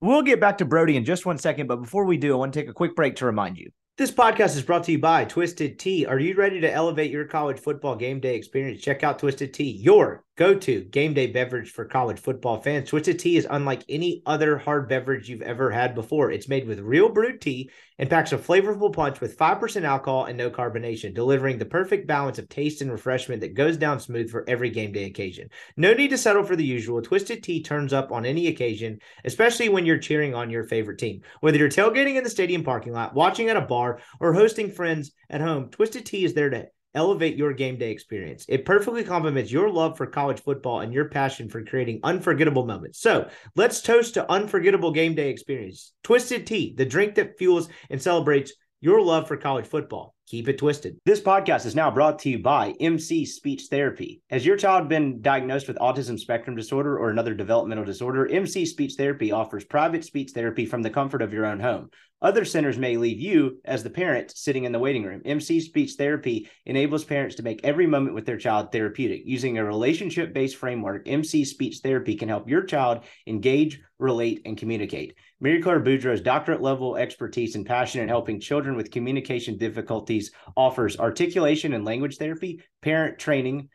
We'll 0.00 0.22
get 0.22 0.40
back 0.40 0.58
to 0.58 0.66
Brody 0.66 0.96
in 0.96 1.04
just 1.04 1.24
one 1.24 1.38
second, 1.38 1.66
but 1.66 1.76
before 1.76 2.04
we 2.04 2.18
do, 2.18 2.34
I 2.34 2.36
want 2.36 2.52
to 2.52 2.60
take 2.60 2.68
a 2.68 2.74
quick 2.74 2.94
break 2.94 3.16
to 3.16 3.26
remind 3.26 3.56
you. 3.56 3.70
This 3.96 4.10
podcast 4.10 4.56
is 4.56 4.62
brought 4.62 4.84
to 4.84 4.92
you 4.92 4.98
by 4.98 5.24
Twisted 5.24 5.78
Tea. 5.78 6.04
Are 6.04 6.18
you 6.18 6.34
ready 6.34 6.60
to 6.60 6.70
elevate 6.70 7.12
your 7.12 7.24
college 7.26 7.60
football 7.60 7.94
game 7.94 8.18
day 8.18 8.34
experience? 8.34 8.82
Check 8.82 9.04
out 9.04 9.20
Twisted 9.20 9.54
Tea, 9.54 9.70
your 9.70 10.23
go 10.36 10.54
to 10.54 10.82
game 10.84 11.14
day 11.14 11.28
beverage 11.28 11.70
for 11.70 11.84
college 11.84 12.18
football 12.18 12.60
fans. 12.60 12.88
Twisted 12.88 13.18
Tea 13.18 13.36
is 13.36 13.46
unlike 13.48 13.84
any 13.88 14.22
other 14.26 14.58
hard 14.58 14.88
beverage 14.88 15.28
you've 15.28 15.42
ever 15.42 15.70
had 15.70 15.94
before. 15.94 16.32
It's 16.32 16.48
made 16.48 16.66
with 16.66 16.80
real 16.80 17.08
brewed 17.08 17.40
tea 17.40 17.70
and 17.98 18.10
packs 18.10 18.32
a 18.32 18.38
flavorful 18.38 18.92
punch 18.92 19.20
with 19.20 19.38
5% 19.38 19.84
alcohol 19.84 20.24
and 20.24 20.36
no 20.36 20.50
carbonation, 20.50 21.14
delivering 21.14 21.58
the 21.58 21.64
perfect 21.64 22.08
balance 22.08 22.38
of 22.40 22.48
taste 22.48 22.82
and 22.82 22.90
refreshment 22.90 23.40
that 23.42 23.54
goes 23.54 23.76
down 23.76 24.00
smooth 24.00 24.30
for 24.30 24.48
every 24.48 24.70
game 24.70 24.90
day 24.90 25.04
occasion. 25.04 25.48
No 25.76 25.92
need 25.92 26.10
to 26.10 26.18
settle 26.18 26.42
for 26.42 26.56
the 26.56 26.64
usual. 26.64 27.00
Twisted 27.00 27.44
Tea 27.44 27.62
turns 27.62 27.92
up 27.92 28.10
on 28.10 28.26
any 28.26 28.48
occasion, 28.48 28.98
especially 29.24 29.68
when 29.68 29.86
you're 29.86 29.98
cheering 29.98 30.34
on 30.34 30.50
your 30.50 30.64
favorite 30.64 30.98
team. 30.98 31.20
Whether 31.40 31.58
you're 31.58 31.68
tailgating 31.68 32.16
in 32.16 32.24
the 32.24 32.30
stadium 32.30 32.64
parking 32.64 32.92
lot, 32.92 33.14
watching 33.14 33.48
at 33.48 33.56
a 33.56 33.60
bar, 33.60 34.00
or 34.18 34.32
hosting 34.32 34.72
friends 34.72 35.12
at 35.30 35.40
home, 35.40 35.70
Twisted 35.70 36.04
Tea 36.04 36.24
is 36.24 36.34
there 36.34 36.50
to 36.50 36.66
elevate 36.94 37.36
your 37.36 37.52
game 37.52 37.78
day 37.78 37.90
experience. 37.90 38.44
It 38.48 38.64
perfectly 38.64 39.04
complements 39.04 39.50
your 39.50 39.70
love 39.70 39.96
for 39.96 40.06
college 40.06 40.40
football 40.40 40.80
and 40.80 40.92
your 40.92 41.08
passion 41.08 41.48
for 41.48 41.64
creating 41.64 42.00
unforgettable 42.02 42.66
moments. 42.66 43.00
So 43.00 43.28
let's 43.56 43.82
toast 43.82 44.14
to 44.14 44.30
unforgettable 44.30 44.92
game 44.92 45.14
day 45.14 45.30
experience. 45.30 45.92
Twisted 46.02 46.46
Tea, 46.46 46.74
the 46.76 46.84
drink 46.84 47.16
that 47.16 47.38
fuels 47.38 47.68
and 47.90 48.00
celebrates 48.00 48.52
your 48.80 49.00
love 49.00 49.26
for 49.26 49.36
college 49.36 49.66
football. 49.66 50.14
Keep 50.26 50.48
it 50.48 50.58
twisted. 50.58 50.96
This 51.04 51.20
podcast 51.20 51.66
is 51.66 51.74
now 51.74 51.90
brought 51.90 52.18
to 52.20 52.30
you 52.30 52.38
by 52.38 52.74
MC 52.80 53.26
Speech 53.26 53.68
Therapy. 53.70 54.22
Has 54.30 54.44
your 54.44 54.56
child 54.56 54.88
been 54.88 55.20
diagnosed 55.20 55.68
with 55.68 55.78
autism 55.78 56.18
spectrum 56.18 56.56
disorder 56.56 56.98
or 56.98 57.10
another 57.10 57.34
developmental 57.34 57.84
disorder? 57.84 58.26
MC 58.26 58.64
Speech 58.64 58.94
Therapy 58.96 59.32
offers 59.32 59.64
private 59.64 60.04
speech 60.04 60.32
therapy 60.32 60.64
from 60.64 60.82
the 60.82 60.90
comfort 60.90 61.22
of 61.22 61.32
your 61.32 61.44
own 61.44 61.60
home. 61.60 61.90
Other 62.22 62.44
centers 62.44 62.78
may 62.78 62.96
leave 62.96 63.20
you, 63.20 63.60
as 63.64 63.82
the 63.82 63.90
parent, 63.90 64.34
sitting 64.34 64.64
in 64.64 64.72
the 64.72 64.78
waiting 64.78 65.02
room. 65.02 65.20
MC 65.24 65.60
Speech 65.60 65.92
Therapy 65.98 66.48
enables 66.64 67.04
parents 67.04 67.36
to 67.36 67.42
make 67.42 67.60
every 67.62 67.86
moment 67.86 68.14
with 68.14 68.24
their 68.24 68.38
child 68.38 68.72
therapeutic. 68.72 69.22
Using 69.26 69.58
a 69.58 69.64
relationship 69.64 70.32
based 70.32 70.56
framework, 70.56 71.06
MC 71.06 71.44
Speech 71.44 71.80
Therapy 71.82 72.14
can 72.14 72.28
help 72.30 72.48
your 72.48 72.62
child 72.62 73.04
engage, 73.26 73.82
relate, 73.98 74.40
and 74.46 74.56
communicate. 74.56 75.14
Mary 75.40 75.60
Claire 75.60 75.80
Boudreau's 75.80 76.22
doctorate 76.22 76.62
level 76.62 76.96
expertise 76.96 77.56
and 77.56 77.66
passion 77.66 78.00
in 78.00 78.08
helping 78.08 78.40
children 78.40 78.76
with 78.76 78.90
communication 78.90 79.58
difficulties 79.58 80.30
offers 80.56 80.98
articulation 80.98 81.74
and 81.74 81.84
language 81.84 82.16
therapy, 82.16 82.62
parent 82.80 83.18
training, 83.18 83.68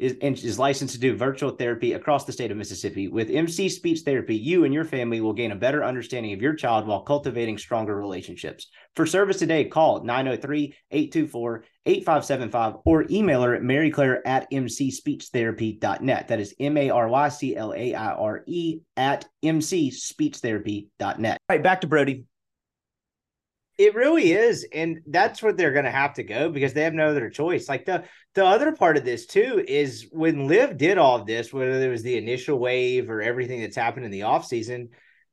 is, 0.00 0.44
is 0.44 0.58
licensed 0.58 0.94
to 0.94 1.00
do 1.00 1.14
virtual 1.14 1.50
therapy 1.50 1.92
across 1.92 2.24
the 2.24 2.32
state 2.32 2.50
of 2.50 2.56
Mississippi. 2.56 3.08
With 3.08 3.30
MC 3.30 3.68
Speech 3.68 4.00
Therapy, 4.00 4.34
you 4.36 4.64
and 4.64 4.72
your 4.72 4.84
family 4.84 5.20
will 5.20 5.34
gain 5.34 5.52
a 5.52 5.56
better 5.56 5.84
understanding 5.84 6.32
of 6.32 6.40
your 6.40 6.54
child 6.54 6.86
while 6.86 7.02
cultivating 7.02 7.58
stronger 7.58 7.94
relationships. 7.94 8.68
For 8.96 9.06
service 9.06 9.38
today, 9.38 9.66
call 9.66 10.02
903 10.02 10.74
824 10.90 11.64
8575 11.86 12.74
or 12.84 13.06
email 13.10 13.42
her 13.42 13.54
at 13.54 13.62
maryclaire 13.62 14.20
at 14.24 14.50
mcspeechtherapy.net. 14.50 16.28
That 16.28 16.40
is 16.40 16.54
M 16.58 16.76
A 16.76 16.90
R 16.90 17.08
Y 17.08 17.28
C 17.28 17.56
L 17.56 17.72
A 17.74 17.94
I 17.94 18.12
R 18.12 18.42
E 18.46 18.80
at 18.96 19.26
mcspeechtherapy.net. 19.44 21.38
All 21.48 21.56
right, 21.56 21.62
back 21.62 21.82
to 21.82 21.86
Brody. 21.86 22.24
It 23.80 23.94
really 23.94 24.32
is, 24.32 24.66
and 24.74 24.98
that's 25.06 25.42
what 25.42 25.56
they're 25.56 25.72
going 25.72 25.86
to 25.86 25.90
have 25.90 26.12
to 26.14 26.22
go 26.22 26.50
because 26.50 26.74
they 26.74 26.82
have 26.82 26.92
no 26.92 27.08
other 27.08 27.30
choice. 27.30 27.66
Like 27.66 27.86
the 27.86 28.04
the 28.34 28.44
other 28.44 28.72
part 28.72 28.98
of 28.98 29.06
this 29.06 29.24
too 29.24 29.64
is 29.66 30.06
when 30.12 30.46
LIV 30.46 30.76
did 30.76 30.98
all 30.98 31.18
of 31.18 31.26
this, 31.26 31.50
whether 31.50 31.82
it 31.82 31.88
was 31.88 32.02
the 32.02 32.18
initial 32.18 32.58
wave 32.58 33.08
or 33.08 33.22
everything 33.22 33.62
that's 33.62 33.76
happened 33.76 34.04
in 34.04 34.10
the 34.10 34.20
offseason, 34.20 34.88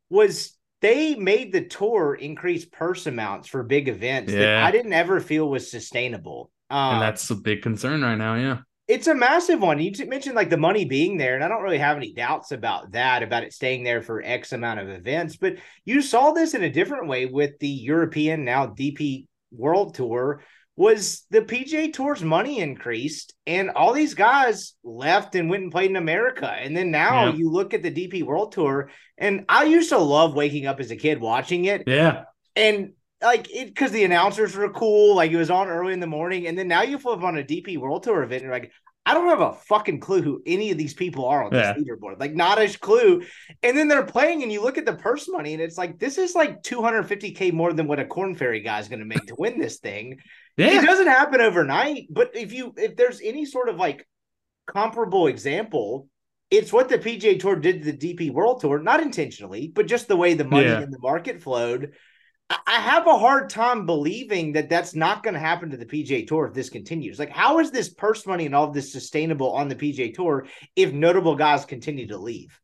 was 0.09 0.57
they 0.79 1.15
made 1.15 1.51
the 1.51 1.65
tour 1.65 2.15
increase 2.15 2.63
purse 2.63 3.05
amounts 3.05 3.49
for 3.49 3.63
big 3.63 3.89
events 3.89 4.31
that 4.31 4.63
I 4.63 4.71
didn't 4.71 4.93
ever 4.93 5.19
feel 5.19 5.49
was 5.49 5.69
sustainable. 5.69 6.49
Um, 6.69 6.93
and 6.93 7.01
that's 7.01 7.29
a 7.29 7.35
big 7.35 7.61
concern 7.63 8.01
right 8.01 8.15
now. 8.15 8.35
Yeah. 8.35 8.59
It's 8.88 9.07
a 9.07 9.15
massive 9.15 9.61
one. 9.61 9.79
You 9.79 9.91
mentioned 10.07 10.35
like 10.35 10.49
the 10.49 10.57
money 10.57 10.85
being 10.85 11.17
there, 11.17 11.35
and 11.35 11.43
I 11.43 11.47
don't 11.47 11.63
really 11.63 11.77
have 11.77 11.97
any 11.97 12.13
doubts 12.13 12.51
about 12.51 12.91
that, 12.93 13.21
about 13.23 13.43
it 13.43 13.53
staying 13.53 13.83
there 13.83 14.01
for 14.01 14.21
X 14.23 14.53
amount 14.53 14.79
of 14.79 14.89
events. 14.89 15.35
But 15.35 15.57
you 15.85 16.01
saw 16.01 16.31
this 16.31 16.53
in 16.53 16.63
a 16.63 16.69
different 16.69 17.07
way 17.07 17.25
with 17.25 17.59
the 17.59 17.67
European, 17.67 18.45
now 18.45 18.67
DP 18.67 19.25
World 19.51 19.95
Tour. 19.95 20.41
Was 20.79 21.25
the 21.31 21.41
PGA 21.41 21.91
Tour's 21.91 22.23
money 22.23 22.59
increased, 22.59 23.33
and 23.47 23.71
all 23.71 23.93
these 23.93 24.13
guys 24.13 24.75
left 24.83 25.33
and 25.33 25.49
went 25.49 25.63
and 25.63 25.71
played 25.71 25.89
in 25.89 25.95
America. 25.95 26.47
And 26.47 26.77
then 26.77 26.91
now 26.91 27.29
Yeah. 27.29 27.33
you 27.33 27.49
look 27.49 27.73
at 27.73 27.81
the 27.81 27.89
DP 27.89 28.21
World 28.21 28.51
Tour, 28.51 28.91
and 29.17 29.43
I 29.49 29.63
used 29.63 29.89
to 29.89 29.97
love 29.97 30.35
waking 30.35 30.67
up 30.67 30.79
as 30.79 30.91
a 30.91 30.95
kid 30.95 31.19
watching 31.19 31.65
it 31.65 31.81
Yeah. 31.88 32.25
and 32.55 32.93
like 33.22 33.49
it 33.53 33.68
because 33.68 33.91
the 33.91 34.03
announcers 34.03 34.55
were 34.55 34.70
cool, 34.70 35.15
like 35.15 35.32
it 35.32 35.38
was 35.38 35.49
on 35.49 35.68
early 35.68 35.93
in 35.93 35.99
the 35.99 36.07
morning, 36.07 36.47
and 36.47 36.57
then 36.57 36.68
now 36.68 36.84
you 36.84 36.99
flip 36.99 37.22
on 37.24 37.38
a 37.38 37.43
DP 37.43 37.78
World 37.78 38.03
Tour 38.03 38.24
event, 38.24 38.43
and 38.43 38.43
you're 38.43 38.51
like, 38.53 38.72
I 39.05 39.13
don't 39.13 39.28
have 39.30 39.39
a 39.41 39.53
fucking 39.53 40.01
clue 40.01 40.22
who 40.22 40.41
any 40.45 40.70
of 40.70 40.78
these 40.78 40.93
people 40.93 41.26
are 41.26 41.43
on 41.45 41.53
Yeah. 41.53 41.74
this 41.74 41.84
leaderboard, 41.84 42.20
like 42.20 42.36
not 42.36 42.59
a 42.59 42.68
clue. 42.78 43.24
And 43.63 43.78
then 43.78 43.88
they're 43.88 44.05
playing, 44.05 44.43
and 44.43 44.51
you 44.51 44.61
look 44.61 44.78
at 44.78 44.86
the 44.86 44.93
purse 44.93 45.30
money, 45.30 45.53
and 45.53 45.61
it's 45.61 45.78
like 45.78 45.97
this 45.97 46.18
is 46.18 46.36
like 46.36 46.61
250k 46.61 47.53
more 47.53 47.72
than 47.74 47.88
what 47.88 47.99
a 47.99 48.05
Korn 48.05 48.36
Ferry 48.36 48.59
guy 48.59 48.80
is 48.80 48.89
going 48.89 48.99
to 48.99 49.05
make 49.05 49.26
to 49.28 49.36
win 49.38 49.59
this 49.59 49.78
thing. 49.80 50.20
Yeah. 50.57 50.82
It 50.82 50.86
doesn't 50.86 51.07
happen 51.07 51.39
overnight, 51.41 52.07
but 52.09 52.32
if 52.36 52.51
you 52.51 52.74
if 52.78 52.95
there's 52.97 53.22
any 53.22 53.45
sort 53.45 53.70
of 53.70 53.78
like 53.78 54.07
comparable 54.68 55.28
example, 55.28 56.09
it's 56.51 56.74
what 56.74 56.89
the 56.89 56.97
PGA 56.99 57.39
Tour 57.39 57.55
did 57.55 57.84
to 57.84 57.91
the 57.91 57.97
DP 57.97 58.32
World 58.32 58.61
Tour, 58.61 58.80
not 58.80 58.99
intentionally, 59.01 59.72
but 59.74 59.88
just 59.88 60.07
the 60.07 60.15
way 60.18 60.34
the 60.34 60.43
money 60.43 60.68
Yeah. 60.68 60.82
in 60.82 60.91
the 60.91 60.99
market 60.99 61.41
flowed. 61.41 61.93
I- 62.49 62.81
have 62.81 63.07
a 63.07 63.17
hard 63.17 63.49
time 63.49 63.85
believing 63.85 64.53
that 64.53 64.69
that's 64.69 64.95
not 64.95 65.21
going 65.21 65.33
to 65.33 65.39
happen 65.39 65.69
to 65.69 65.77
the 65.77 65.85
PGA 65.85 66.25
Tour 66.25 66.47
if 66.47 66.53
this 66.53 66.69
continues. 66.69 67.19
Like, 67.19 67.29
how 67.29 67.59
is 67.59 67.69
this 67.69 67.89
purse 67.89 68.25
money 68.25 68.45
and 68.45 68.55
all 68.55 68.67
of 68.67 68.73
this 68.73 68.91
sustainable 68.91 69.51
on 69.51 69.67
the 69.67 69.75
PGA 69.75 70.13
Tour 70.13 70.47
if 70.75 70.93
notable 70.93 71.35
guys 71.35 71.65
continue 71.65 72.07
to 72.07 72.17
leave? 72.17 72.59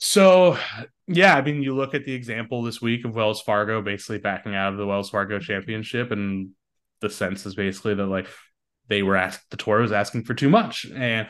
So, 0.00 0.58
yeah, 1.06 1.36
I 1.36 1.42
mean, 1.42 1.62
you 1.62 1.74
look 1.74 1.94
at 1.94 2.04
the 2.04 2.12
example 2.12 2.62
this 2.62 2.82
week 2.82 3.04
of 3.04 3.14
Wells 3.14 3.40
Fargo 3.40 3.80
basically 3.80 4.18
backing 4.18 4.54
out 4.54 4.72
of 4.72 4.78
the 4.78 4.86
Wells 4.86 5.10
Fargo 5.10 5.38
Championship, 5.38 6.10
and 6.10 6.50
the 7.00 7.10
sense 7.10 7.46
is 7.46 7.54
basically 7.54 7.94
that 7.94 8.06
like 8.06 8.26
they 8.88 9.02
were 9.02 9.16
asked, 9.16 9.48
the 9.50 9.56
tour 9.56 9.80
was 9.80 9.92
asking 9.92 10.24
for 10.24 10.34
too 10.34 10.48
much, 10.48 10.86
and 10.86 11.28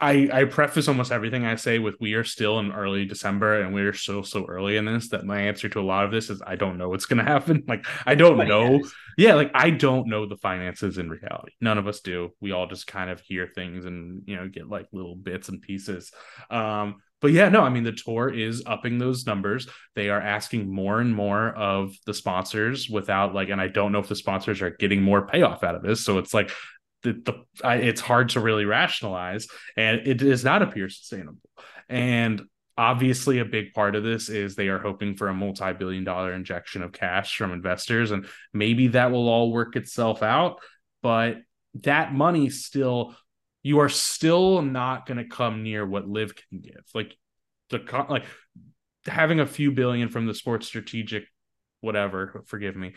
I 0.00 0.28
I 0.32 0.44
preface 0.44 0.86
almost 0.86 1.10
everything 1.10 1.44
I 1.44 1.56
say 1.56 1.80
with 1.80 1.96
we 2.00 2.14
are 2.14 2.22
still 2.22 2.60
in 2.60 2.70
early 2.70 3.04
December 3.04 3.60
and 3.60 3.74
we 3.74 3.82
are 3.82 3.92
so 3.92 4.22
so 4.22 4.44
early 4.44 4.76
in 4.76 4.84
this 4.84 5.08
that 5.08 5.24
my 5.24 5.40
answer 5.42 5.68
to 5.70 5.80
a 5.80 5.82
lot 5.82 6.04
of 6.04 6.12
this 6.12 6.30
is 6.30 6.40
I 6.46 6.54
don't 6.54 6.78
know 6.78 6.88
what's 6.88 7.06
going 7.06 7.24
to 7.24 7.30
happen. 7.30 7.64
Like 7.68 7.84
I 8.06 8.14
don't 8.14 8.46
know. 8.48 8.80
Yeah, 9.18 9.34
like 9.34 9.50
I 9.54 9.70
don't 9.70 10.08
know 10.08 10.26
the 10.26 10.36
finances 10.36 10.96
in 10.96 11.10
reality. 11.10 11.52
None 11.60 11.76
of 11.76 11.88
us 11.88 12.00
do. 12.00 12.30
We 12.40 12.52
all 12.52 12.66
just 12.66 12.86
kind 12.86 13.10
of 13.10 13.20
hear 13.20 13.50
things 13.52 13.84
and 13.84 14.22
you 14.26 14.36
know 14.36 14.48
get 14.48 14.68
like 14.68 14.86
little 14.92 15.16
bits 15.16 15.48
and 15.48 15.60
pieces. 15.60 16.12
Um, 16.50 17.02
but 17.20 17.32
yeah, 17.32 17.48
no, 17.48 17.62
I 17.62 17.68
mean 17.68 17.82
the 17.82 17.92
tour 17.92 18.32
is 18.32 18.62
upping 18.64 18.98
those 18.98 19.26
numbers. 19.26 19.68
They 19.96 20.08
are 20.08 20.20
asking 20.20 20.72
more 20.72 21.00
and 21.00 21.14
more 21.14 21.48
of 21.48 21.94
the 22.06 22.14
sponsors 22.14 22.88
without 22.88 23.34
like, 23.34 23.48
and 23.48 23.60
I 23.60 23.68
don't 23.68 23.90
know 23.90 23.98
if 23.98 24.08
the 24.08 24.14
sponsors 24.14 24.62
are 24.62 24.70
getting 24.70 25.02
more 25.02 25.26
payoff 25.26 25.64
out 25.64 25.74
of 25.74 25.82
this. 25.82 26.04
So 26.04 26.18
it's 26.18 26.32
like 26.32 26.52
the, 27.02 27.12
the 27.12 27.44
I, 27.66 27.76
it's 27.76 28.00
hard 28.00 28.30
to 28.30 28.40
really 28.40 28.64
rationalize, 28.64 29.46
and 29.76 30.06
it 30.06 30.18
does 30.18 30.44
not 30.44 30.62
appear 30.62 30.88
sustainable. 30.88 31.38
And 31.88 32.42
obviously, 32.76 33.38
a 33.38 33.44
big 33.44 33.72
part 33.72 33.94
of 33.96 34.04
this 34.04 34.28
is 34.28 34.54
they 34.54 34.68
are 34.68 34.78
hoping 34.78 35.16
for 35.16 35.28
a 35.28 35.34
multi-billion 35.34 36.04
dollar 36.04 36.32
injection 36.32 36.82
of 36.82 36.92
cash 36.92 37.36
from 37.36 37.52
investors, 37.52 38.10
and 38.10 38.26
maybe 38.52 38.88
that 38.88 39.10
will 39.10 39.28
all 39.28 39.52
work 39.52 39.76
itself 39.76 40.22
out. 40.22 40.58
But 41.02 41.36
that 41.82 42.12
money 42.12 42.50
still, 42.50 43.14
you 43.62 43.78
are 43.80 43.88
still 43.88 44.62
not 44.62 45.06
going 45.06 45.18
to 45.18 45.28
come 45.28 45.62
near 45.62 45.86
what 45.86 46.08
LIV 46.08 46.34
can 46.34 46.60
give. 46.60 46.84
Like 46.94 47.16
the 47.70 47.80
like 48.08 48.24
having 49.06 49.40
a 49.40 49.46
few 49.46 49.72
billion 49.72 50.08
from 50.08 50.26
the 50.26 50.34
sports 50.34 50.66
strategic, 50.66 51.24
whatever. 51.80 52.42
Forgive 52.46 52.76
me 52.76 52.94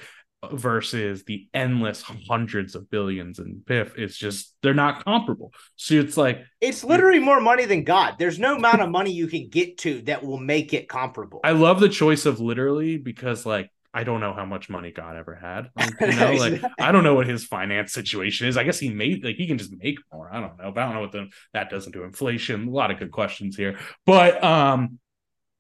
versus 0.52 1.24
the 1.24 1.48
endless 1.54 2.02
hundreds 2.02 2.76
of 2.76 2.90
billions 2.90 3.40
in 3.40 3.62
PIF, 3.66 3.98
it's 3.98 4.18
just 4.18 4.56
they're 4.64 4.74
not 4.74 5.04
comparable. 5.06 5.54
So 5.76 5.96
it's 5.96 6.18
like 6.18 6.44
It's 6.60 6.84
literally 6.84 7.20
more 7.20 7.40
money 7.40 7.66
than 7.66 7.84
God. 7.84 8.16
There's 8.18 8.40
no 8.40 8.56
amount 8.56 8.82
of 8.82 8.90
money 8.90 9.12
you 9.12 9.28
can 9.28 9.50
get 9.50 9.78
to 9.80 10.02
that 10.04 10.24
will 10.24 10.40
make 10.40 10.74
it 10.74 10.90
comparable. 10.90 11.42
I 11.44 11.52
love 11.52 11.80
the 11.80 11.90
choice 11.90 12.26
of 12.26 12.40
literally 12.40 12.98
because 12.98 13.46
like 13.46 13.70
I 13.94 14.04
don't 14.04 14.22
know 14.22 14.34
how 14.34 14.46
much 14.46 14.70
money 14.70 14.92
God 14.92 15.16
ever 15.18 15.36
had. 15.36 15.70
You 16.02 16.16
know, 16.16 16.34
like 16.34 16.62
I 16.80 16.92
don't 16.92 17.04
know 17.04 17.14
what 17.14 17.28
his 17.28 17.46
finance 17.46 17.94
situation 17.94 18.48
is. 18.48 18.58
I 18.58 18.64
guess 18.64 18.80
he 18.80 18.90
made 18.90 19.24
like 19.24 19.36
he 19.36 19.48
can 19.48 19.58
just 19.58 19.72
make 19.72 20.00
more. 20.12 20.34
I 20.34 20.40
don't 20.40 20.58
know, 20.58 20.72
but 20.72 20.82
I 20.82 20.86
don't 20.86 20.96
know 20.96 21.02
what 21.02 21.12
the, 21.12 21.28
that 21.54 21.70
doesn't 21.70 21.92
do 21.92 22.04
inflation. 22.04 22.68
A 22.68 22.72
lot 22.72 22.90
of 22.90 23.00
good 23.00 23.12
questions 23.12 23.56
here, 23.56 23.78
but 24.06 24.44
um, 24.44 25.00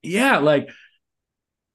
yeah, 0.01 0.37
like 0.37 0.69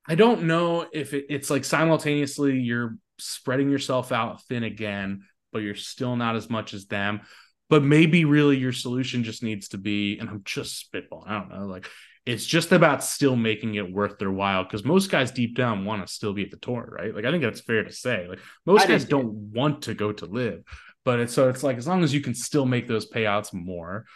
I 0.09 0.15
don't 0.15 0.45
know 0.45 0.87
if 0.93 1.15
it, 1.15 1.27
it's 1.29 1.51
like 1.51 1.65
simultaneously 1.65 2.59
you're 2.59 2.97
spreading 3.19 3.71
yourself 3.71 4.13
out 4.13 4.43
thin 4.45 4.63
again, 4.63 5.23
but 5.53 5.61
you're 5.61 5.75
still 5.75 6.17
not 6.17 6.37
as 6.37 6.49
much 6.51 6.75
as 6.75 6.87
them. 6.87 7.23
But 7.69 7.83
maybe 7.83 8.25
really 8.25 8.57
your 8.57 8.73
solution 8.73 9.25
just 9.25 9.43
needs 9.43 9.69
to 9.69 9.79
be, 9.79 10.19
and 10.19 10.29
I'm 10.29 10.43
just 10.45 10.91
spitballing. 10.93 11.29
I 11.29 11.33
don't 11.33 11.51
know, 11.51 11.67
like 11.67 11.89
it's 12.27 12.45
just 12.45 12.73
about 12.73 13.05
still 13.05 13.37
making 13.37 13.77
it 13.77 13.91
worth 13.91 14.19
their 14.19 14.31
while 14.31 14.65
because 14.65 14.85
most 14.85 15.11
guys 15.11 15.31
deep 15.31 15.57
down 15.57 15.85
want 15.85 16.07
to 16.07 16.13
still 16.13 16.33
be 16.33 16.43
at 16.43 16.51
the 16.51 16.57
tour, 16.59 16.89
right? 16.99 17.15
Like 17.15 17.25
I 17.25 17.31
think 17.31 17.43
that's 17.43 17.61
fair 17.61 17.85
to 17.85 17.93
say. 17.93 18.27
Like 18.29 18.41
most 18.67 18.85
I 18.85 18.89
guys 18.89 19.05
too. 19.05 19.11
don't 19.11 19.33
want 19.33 19.83
to 19.83 19.95
go 19.95 20.13
to 20.13 20.27
LIV, 20.27 20.63
but 21.05 21.21
it's 21.21 21.33
so 21.33 21.49
it's 21.49 21.63
like 21.63 21.77
as 21.77 21.87
long 21.87 22.03
as 22.03 22.13
you 22.13 22.21
can 22.21 22.35
still 22.35 22.67
make 22.67 22.89
those 22.89 23.09
payouts 23.09 23.55
more, 23.55 24.07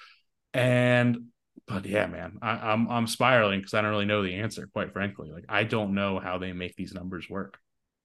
and 0.53 1.19
but 1.73 1.87
yeah, 1.87 2.07
man, 2.07 2.39
I, 2.43 2.51
I'm 2.73 2.89
I'm 2.91 3.07
spiraling 3.07 3.61
because 3.61 3.75
I 3.75 3.81
don't 3.83 3.91
really 3.91 4.05
know 4.07 4.23
the 4.23 4.35
answer, 4.35 4.69
quite 4.73 4.93
frankly. 4.93 5.31
Like 5.31 5.45
I 5.49 5.65
don't 5.65 5.95
know 5.95 6.19
how 6.19 6.39
they 6.39 6.53
make 6.53 6.75
these 6.77 6.93
numbers 6.95 7.29
work. 7.31 7.59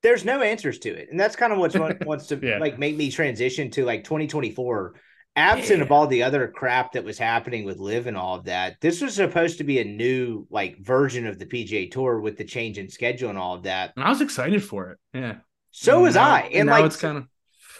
there's 0.03 0.24
no 0.24 0.41
answers 0.43 0.78
to 0.80 0.89
it 0.93 1.07
and 1.09 1.20
that's 1.20 1.36
kind 1.36 1.51
of 1.51 1.57
what's 1.59 1.76
what 1.76 2.05
wants 2.11 2.28
to 2.28 2.39
Yeah. 2.41 2.59
like 2.59 2.78
make 2.78 2.95
me 2.95 3.09
transition 3.09 3.72
to 3.72 3.86
like 3.86 4.03
2024 4.03 4.93
absent 5.38 5.82
of 5.82 5.91
all 5.91 6.05
the 6.07 6.22
other 6.24 6.47
crap 6.47 6.93
that 6.93 7.03
was 7.03 7.18
happening 7.18 7.66
with 7.66 7.78
LIV 7.80 8.07
and 8.07 8.16
all 8.18 8.36
of 8.36 8.45
that 8.45 8.76
this 8.82 9.01
was 9.01 9.16
supposed 9.16 9.57
to 9.57 9.63
be 9.63 9.80
a 9.80 9.84
new 9.84 10.45
like 10.49 10.78
version 10.80 11.26
of 11.28 11.39
the 11.39 11.45
pga 11.45 11.89
tour 11.91 12.20
with 12.22 12.38
the 12.38 12.43
change 12.45 12.78
in 12.78 12.88
schedule 12.89 13.30
and 13.30 13.38
all 13.39 13.55
of 13.55 13.63
that 13.63 13.93
And 13.95 14.05
I 14.05 14.09
was 14.09 14.22
excited 14.22 14.63
for 14.63 14.91
it. 14.91 14.97
Yeah. 15.13 15.36
so 15.72 15.95
And 15.95 16.03
was 16.03 16.16
now- 16.16 16.34
i 16.36 16.39
and, 16.53 16.68
now 16.68 16.74
like 16.74 16.86
it's 16.86 16.97
kind 16.97 17.18
of 17.18 17.26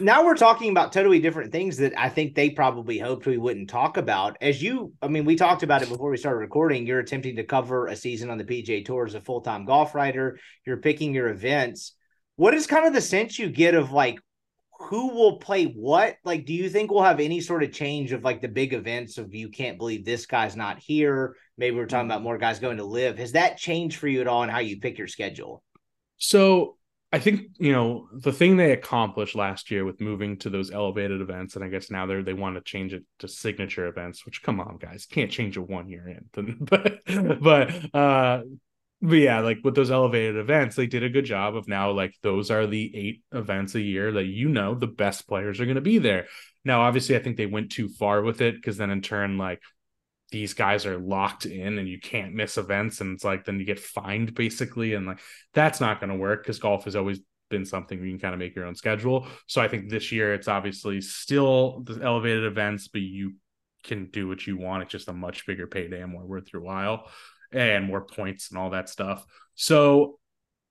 now 0.00 0.24
we're 0.24 0.36
talking 0.36 0.70
about 0.70 0.92
totally 0.92 1.18
different 1.20 1.52
things 1.52 1.76
that 1.78 1.98
I 1.98 2.08
think 2.08 2.34
they 2.34 2.50
probably 2.50 2.98
hoped 2.98 3.26
we 3.26 3.38
wouldn't 3.38 3.70
talk 3.70 3.96
about. 3.96 4.36
As 4.40 4.62
you, 4.62 4.92
I 5.00 5.08
mean, 5.08 5.24
we 5.24 5.36
talked 5.36 5.62
about 5.62 5.82
it 5.82 5.88
before 5.88 6.10
we 6.10 6.16
started 6.16 6.38
recording. 6.38 6.86
You're 6.86 7.00
attempting 7.00 7.36
to 7.36 7.44
cover 7.44 7.86
a 7.86 7.96
season 7.96 8.30
on 8.30 8.38
the 8.38 8.44
PGA 8.44 8.84
Tour 8.84 9.06
as 9.06 9.14
a 9.14 9.20
full 9.20 9.40
time 9.40 9.64
golf 9.64 9.94
writer. 9.94 10.38
You're 10.64 10.78
picking 10.78 11.14
your 11.14 11.28
events. 11.28 11.92
What 12.36 12.54
is 12.54 12.66
kind 12.66 12.86
of 12.86 12.92
the 12.92 13.00
sense 13.00 13.38
you 13.38 13.48
get 13.48 13.74
of 13.74 13.92
like 13.92 14.18
who 14.78 15.08
will 15.14 15.38
play 15.38 15.64
what? 15.64 16.16
Like, 16.24 16.44
do 16.44 16.52
you 16.52 16.68
think 16.68 16.90
we'll 16.90 17.02
have 17.02 17.20
any 17.20 17.40
sort 17.40 17.62
of 17.62 17.72
change 17.72 18.12
of 18.12 18.24
like 18.24 18.40
the 18.40 18.48
big 18.48 18.74
events 18.74 19.18
of 19.18 19.34
you 19.34 19.48
can't 19.48 19.78
believe 19.78 20.04
this 20.04 20.26
guy's 20.26 20.56
not 20.56 20.78
here? 20.78 21.36
Maybe 21.56 21.76
we're 21.76 21.86
talking 21.86 22.06
about 22.06 22.16
mm-hmm. 22.16 22.24
more 22.24 22.38
guys 22.38 22.58
going 22.58 22.76
to 22.76 22.84
LIV. 22.84 23.18
Has 23.18 23.32
that 23.32 23.56
changed 23.56 23.98
for 23.98 24.08
you 24.08 24.20
at 24.20 24.28
all 24.28 24.42
in 24.42 24.48
how 24.48 24.58
you 24.58 24.80
pick 24.80 24.98
your 24.98 25.08
schedule? 25.08 25.62
So 26.18 26.76
I 27.16 27.18
think 27.18 27.48
you 27.58 27.72
know 27.72 28.08
the 28.12 28.30
thing 28.30 28.58
they 28.58 28.72
accomplished 28.72 29.34
last 29.34 29.70
year 29.70 29.86
with 29.86 30.02
moving 30.02 30.36
to 30.40 30.50
those 30.50 30.70
elevated 30.70 31.22
events, 31.22 31.56
and 31.56 31.64
I 31.64 31.68
guess 31.68 31.90
now 31.90 32.04
they 32.04 32.20
they 32.20 32.34
want 32.34 32.56
to 32.56 32.60
change 32.60 32.92
it 32.92 33.04
to 33.20 33.26
signature 33.26 33.86
events. 33.86 34.26
Which, 34.26 34.42
come 34.42 34.60
on, 34.60 34.76
guys, 34.76 35.06
can't 35.06 35.30
change 35.30 35.56
it 35.56 35.60
one 35.60 35.88
year 35.88 36.06
in. 36.08 36.56
but 36.60 37.00
but 37.40 37.94
uh, 37.94 38.42
but 39.00 39.14
yeah, 39.14 39.40
like 39.40 39.60
with 39.64 39.74
those 39.74 39.90
elevated 39.90 40.36
events, 40.36 40.76
they 40.76 40.86
did 40.86 41.04
a 41.04 41.08
good 41.08 41.24
job 41.24 41.56
of 41.56 41.68
now 41.68 41.90
like 41.90 42.12
those 42.20 42.50
are 42.50 42.66
the 42.66 42.94
eight 42.94 43.22
events 43.32 43.74
a 43.74 43.80
year 43.80 44.12
that 44.12 44.26
you 44.26 44.50
know 44.50 44.74
the 44.74 44.86
best 44.86 45.26
players 45.26 45.58
are 45.58 45.64
going 45.64 45.76
to 45.76 45.80
be 45.80 45.96
there. 45.96 46.26
Now, 46.66 46.82
obviously, 46.82 47.16
I 47.16 47.20
think 47.20 47.38
they 47.38 47.46
went 47.46 47.72
too 47.72 47.88
far 47.88 48.20
with 48.20 48.42
it 48.42 48.56
because 48.56 48.76
then 48.76 48.90
in 48.90 49.00
turn, 49.00 49.38
like 49.38 49.62
these 50.30 50.54
guys 50.54 50.86
are 50.86 50.98
locked 50.98 51.46
in 51.46 51.78
and 51.78 51.88
you 51.88 52.00
can't 52.00 52.34
miss 52.34 52.58
events 52.58 53.00
and 53.00 53.14
it's 53.14 53.24
like 53.24 53.44
then 53.44 53.60
you 53.60 53.64
get 53.64 53.78
fined 53.78 54.34
basically 54.34 54.94
and 54.94 55.06
like 55.06 55.20
that's 55.54 55.80
not 55.80 56.00
going 56.00 56.10
to 56.10 56.16
work 56.16 56.42
because 56.42 56.58
golf 56.58 56.84
has 56.84 56.96
always 56.96 57.20
been 57.48 57.64
something 57.64 58.02
you 58.02 58.10
can 58.10 58.18
kind 58.18 58.34
of 58.34 58.40
make 58.40 58.56
your 58.56 58.66
own 58.66 58.74
schedule. 58.74 59.26
So 59.46 59.60
i 59.60 59.68
think 59.68 59.88
this 59.88 60.10
year 60.10 60.34
it's 60.34 60.48
obviously 60.48 61.00
still 61.00 61.82
the 61.84 62.00
elevated 62.02 62.44
events 62.44 62.88
but 62.88 63.02
you 63.02 63.34
can 63.86 64.06
do 64.06 64.28
what 64.28 64.46
you 64.46 64.56
want. 64.56 64.82
It's 64.82 64.92
just 64.92 65.08
a 65.08 65.12
much 65.12 65.46
bigger 65.46 65.66
payday 65.66 66.02
and 66.02 66.12
more 66.12 66.26
worth 66.26 66.52
your 66.52 66.62
while 66.62 67.08
and 67.52 67.84
more 67.84 68.02
points 68.02 68.50
and 68.50 68.58
all 68.58 68.70
that 68.70 68.88
stuff. 68.88 69.24
So 69.54 70.18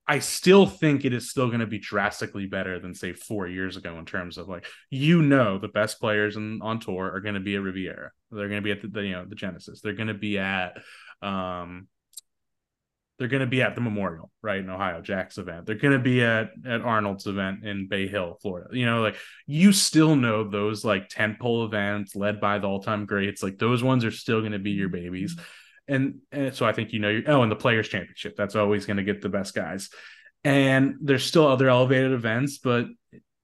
I 0.08 0.20
still 0.20 0.68
think 0.68 1.04
it 1.04 1.14
is 1.14 1.32
still 1.32 1.48
going 1.48 1.62
to 1.62 1.66
be 1.66 1.80
drastically 1.80 2.46
better 2.46 2.80
than 2.80 2.94
say 2.94 3.14
four 3.14 3.48
years 3.48 3.76
ago 3.76 3.98
in 3.98 4.06
terms 4.06 4.38
of 4.38 4.48
like 4.48 4.68
you 4.92 5.24
know 5.24 5.58
the 5.58 5.68
best 5.68 6.00
players 6.00 6.36
in, 6.36 6.60
on 6.62 6.80
tour 6.80 7.12
are 7.12 7.22
going 7.22 7.34
to 7.34 7.42
be 7.42 7.56
at 7.56 7.64
Riviera. 7.64 8.12
They're 8.36 8.50
going 8.50 8.62
to 8.62 8.64
be 8.64 8.72
at 8.72 8.82
the, 8.82 8.88
the 8.88 9.04
you 9.04 9.14
know 9.14 9.26
the 9.26 9.36
Genesis. 9.36 9.82
They're 9.82 9.94
going 9.94 10.08
to 10.08 10.14
be 10.14 10.38
at 10.38 10.78
um 11.22 11.88
they're 13.18 13.30
going 13.30 13.42
to 13.42 13.48
be 13.48 13.62
at 13.62 13.76
the 13.76 13.82
Memorial 13.82 14.30
right 14.42 14.60
in 14.60 14.70
Ohio 14.70 15.02
Jack's 15.02 15.38
event. 15.38 15.66
They're 15.66 15.76
going 15.76 15.94
to 15.94 16.00
be 16.00 16.22
at 16.22 16.50
at 16.66 16.82
Arnold's 16.82 17.28
event 17.28 17.64
in 17.64 17.88
Bay 17.88 18.08
Hill, 18.08 18.38
Florida. 18.42 18.70
You 18.72 18.86
know 18.86 19.02
like 19.02 19.18
you 19.48 19.72
still 19.72 20.16
know 20.16 20.50
those 20.50 20.84
like 20.84 21.10
tentpole 21.10 21.66
events 21.66 22.16
led 22.16 22.42
by 22.42 22.60
the 22.60 22.68
all 22.68 22.82
time 22.82 23.06
greats. 23.06 23.42
Like 23.42 23.58
those 23.58 23.84
ones 23.84 24.04
are 24.06 24.12
still 24.12 24.42
going 24.42 24.52
to 24.52 24.60
be 24.60 24.72
your 24.72 24.90
babies 24.90 25.38
and, 25.88 26.20
and 26.32 26.54
so 26.54 26.66
I 26.66 26.72
think 26.72 26.94
you 26.94 27.00
know 27.00 27.10
you 27.10 27.24
oh 27.28 27.42
and 27.42 27.52
the 27.52 27.56
players 27.56 27.88
championship 27.88 28.36
that's 28.36 28.56
always 28.56 28.86
going 28.86 28.98
to 28.98 29.04
get 29.04 29.22
the 29.22 29.30
best 29.30 29.54
guys 29.54 29.90
and 30.44 30.96
there's 31.02 31.26
still 31.26 31.48
other 31.48 31.70
elevated 31.70 32.12
events 32.12 32.60
but 32.60 32.86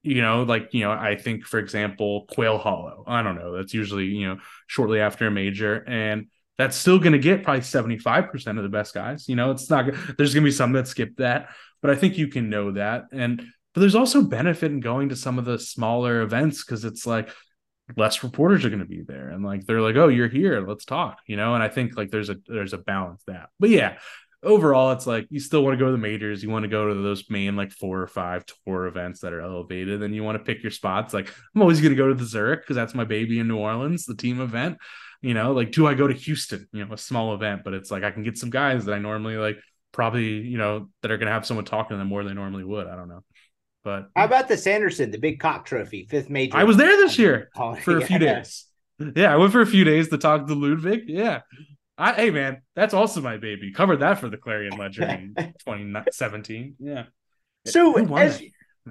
you 0.03 0.21
know 0.21 0.43
like 0.43 0.73
you 0.73 0.81
know 0.81 0.91
I 0.91 1.15
think 1.15 1.45
for 1.45 1.59
example 1.59 2.25
Quail 2.31 2.57
Hollow. 2.57 3.03
I 3.07 3.21
don't 3.21 3.35
know. 3.35 3.55
That's 3.55 3.73
usually 3.73 4.05
you 4.05 4.27
know 4.27 4.37
shortly 4.67 4.99
after 4.99 5.27
a 5.27 5.31
major 5.31 5.83
and 5.87 6.27
that's 6.57 6.75
still 6.75 6.99
going 6.99 7.13
to 7.13 7.17
get 7.17 7.43
probably 7.43 7.61
75% 7.61 8.57
of 8.57 8.63
the 8.63 8.69
best 8.69 8.93
guys 8.93 9.27
you 9.27 9.35
know? 9.35 9.51
It's 9.51 9.69
not 9.69 9.85
there's 10.17 10.33
going 10.33 10.43
to 10.43 10.47
be 10.47 10.51
some 10.51 10.73
that 10.73 10.87
skip 10.87 11.15
that 11.17 11.49
but 11.81 11.91
I 11.91 11.95
think 11.95 12.17
you 12.17 12.27
can 12.27 12.49
know 12.49 12.71
that 12.71 13.05
and 13.11 13.43
but 13.73 13.81
there's 13.81 13.95
also 13.95 14.21
benefit 14.21 14.71
in 14.71 14.79
going 14.79 15.09
to 15.09 15.15
some 15.15 15.39
of 15.39 15.45
the 15.45 15.57
smaller 15.57 16.21
events 16.21 16.63
because 16.63 16.83
it's 16.83 17.05
like 17.05 17.31
less 17.97 18.23
reporters 18.23 18.63
are 18.63 18.69
going 18.69 18.79
to 18.79 18.85
be 18.85 19.01
there 19.01 19.29
and 19.29 19.43
like 19.43 19.65
they're 19.65 19.81
like 19.81 19.95
oh 19.95 20.07
you're 20.07 20.27
here. 20.27 20.65
Let's 20.67 20.85
talk 20.85 21.19
you 21.27 21.35
know? 21.35 21.53
And 21.53 21.63
i 21.63 21.67
think 21.67 21.95
like 21.95 22.09
there's 22.09 22.29
a 22.29 22.37
there's 22.47 22.73
a 22.73 22.79
balance 22.79 23.23
that 23.27 23.49
but 23.59 23.69
yeah 23.69 23.97
overall 24.43 24.91
it's 24.91 25.05
like 25.05 25.27
you 25.29 25.39
still 25.39 25.63
want 25.63 25.73
to 25.73 25.77
go 25.77 25.85
to 25.85 25.91
the 25.91 25.97
majors 25.97 26.41
you 26.41 26.49
want 26.49 26.63
to 26.63 26.69
go 26.69 26.87
to 26.87 26.95
those 26.95 27.29
main 27.29 27.55
like 27.55 27.71
four 27.71 28.01
or 28.01 28.07
five 28.07 28.43
tour 28.65 28.87
events 28.87 29.19
that 29.19 29.33
are 29.33 29.41
elevated 29.41 30.01
and 30.01 30.15
you 30.15 30.23
want 30.23 30.37
to 30.37 30.43
pick 30.43 30.63
your 30.63 30.71
spots 30.71 31.13
like 31.13 31.31
i'm 31.53 31.61
always 31.61 31.79
going 31.79 31.91
to 31.91 31.95
go 31.95 32.07
to 32.07 32.15
the 32.15 32.25
zurich 32.25 32.61
because 32.61 32.75
that's 32.75 32.95
my 32.95 33.03
baby 33.03 33.39
in 33.39 33.47
new 33.47 33.57
orleans 33.57 34.05
the 34.05 34.15
team 34.15 34.41
event 34.41 34.77
you 35.21 35.33
know 35.33 35.51
like 35.51 35.71
do 35.71 35.85
i 35.85 35.93
go 35.93 36.07
to 36.07 36.13
houston 36.13 36.67
you 36.71 36.83
know 36.83 36.93
a 36.93 36.97
small 36.97 37.33
event 37.35 37.61
but 37.63 37.73
it's 37.73 37.91
like 37.91 38.03
i 38.03 38.09
can 38.09 38.23
get 38.23 38.37
some 38.37 38.49
guys 38.49 38.85
that 38.85 38.93
i 38.93 38.99
normally 38.99 39.37
like 39.37 39.57
probably 39.91 40.39
you 40.39 40.57
know 40.57 40.89
that 41.01 41.11
are 41.11 41.17
going 41.17 41.27
to 41.27 41.33
have 41.33 41.45
someone 41.45 41.65
talking 41.65 41.95
to 41.95 41.97
them 41.97 42.07
more 42.07 42.23
than 42.23 42.33
they 42.33 42.41
normally 42.41 42.63
would 42.63 42.87
i 42.87 42.95
don't 42.95 43.09
know 43.09 43.23
but 43.83 44.09
how 44.15 44.25
about 44.25 44.47
the 44.47 44.57
Sanderson, 44.57 45.09
the 45.09 45.17
big 45.17 45.39
cock 45.39 45.65
trophy, 45.65 46.05
fifth 46.07 46.29
major? 46.29 46.55
I 46.55 46.65
was 46.65 46.77
there 46.77 46.95
this 46.97 47.17
year 47.17 47.49
oh, 47.55 47.75
for 47.75 47.97
a 47.97 48.05
few 48.05 48.19
days. 48.19 48.67
Yeah, 49.15 49.33
I 49.33 49.37
went 49.37 49.51
for 49.51 49.61
a 49.61 49.65
few 49.65 49.83
days 49.83 50.09
to 50.09 50.19
talk 50.19 50.45
to 50.45 50.53
Ludvig. 50.53 51.05
Yeah. 51.07 51.41
I, 52.01 52.13
hey 52.13 52.31
man, 52.31 52.63
that's 52.75 52.95
also 52.95 53.21
my 53.21 53.37
baby. 53.37 53.71
Covered 53.71 53.97
that 53.97 54.17
for 54.19 54.27
the 54.27 54.37
Clarion 54.37 54.75
Ledger 54.75 55.03
in 55.03 55.35
2017. 55.37 56.75
Yeah. 56.79 57.03
So 57.67 57.95
as, 58.15 58.41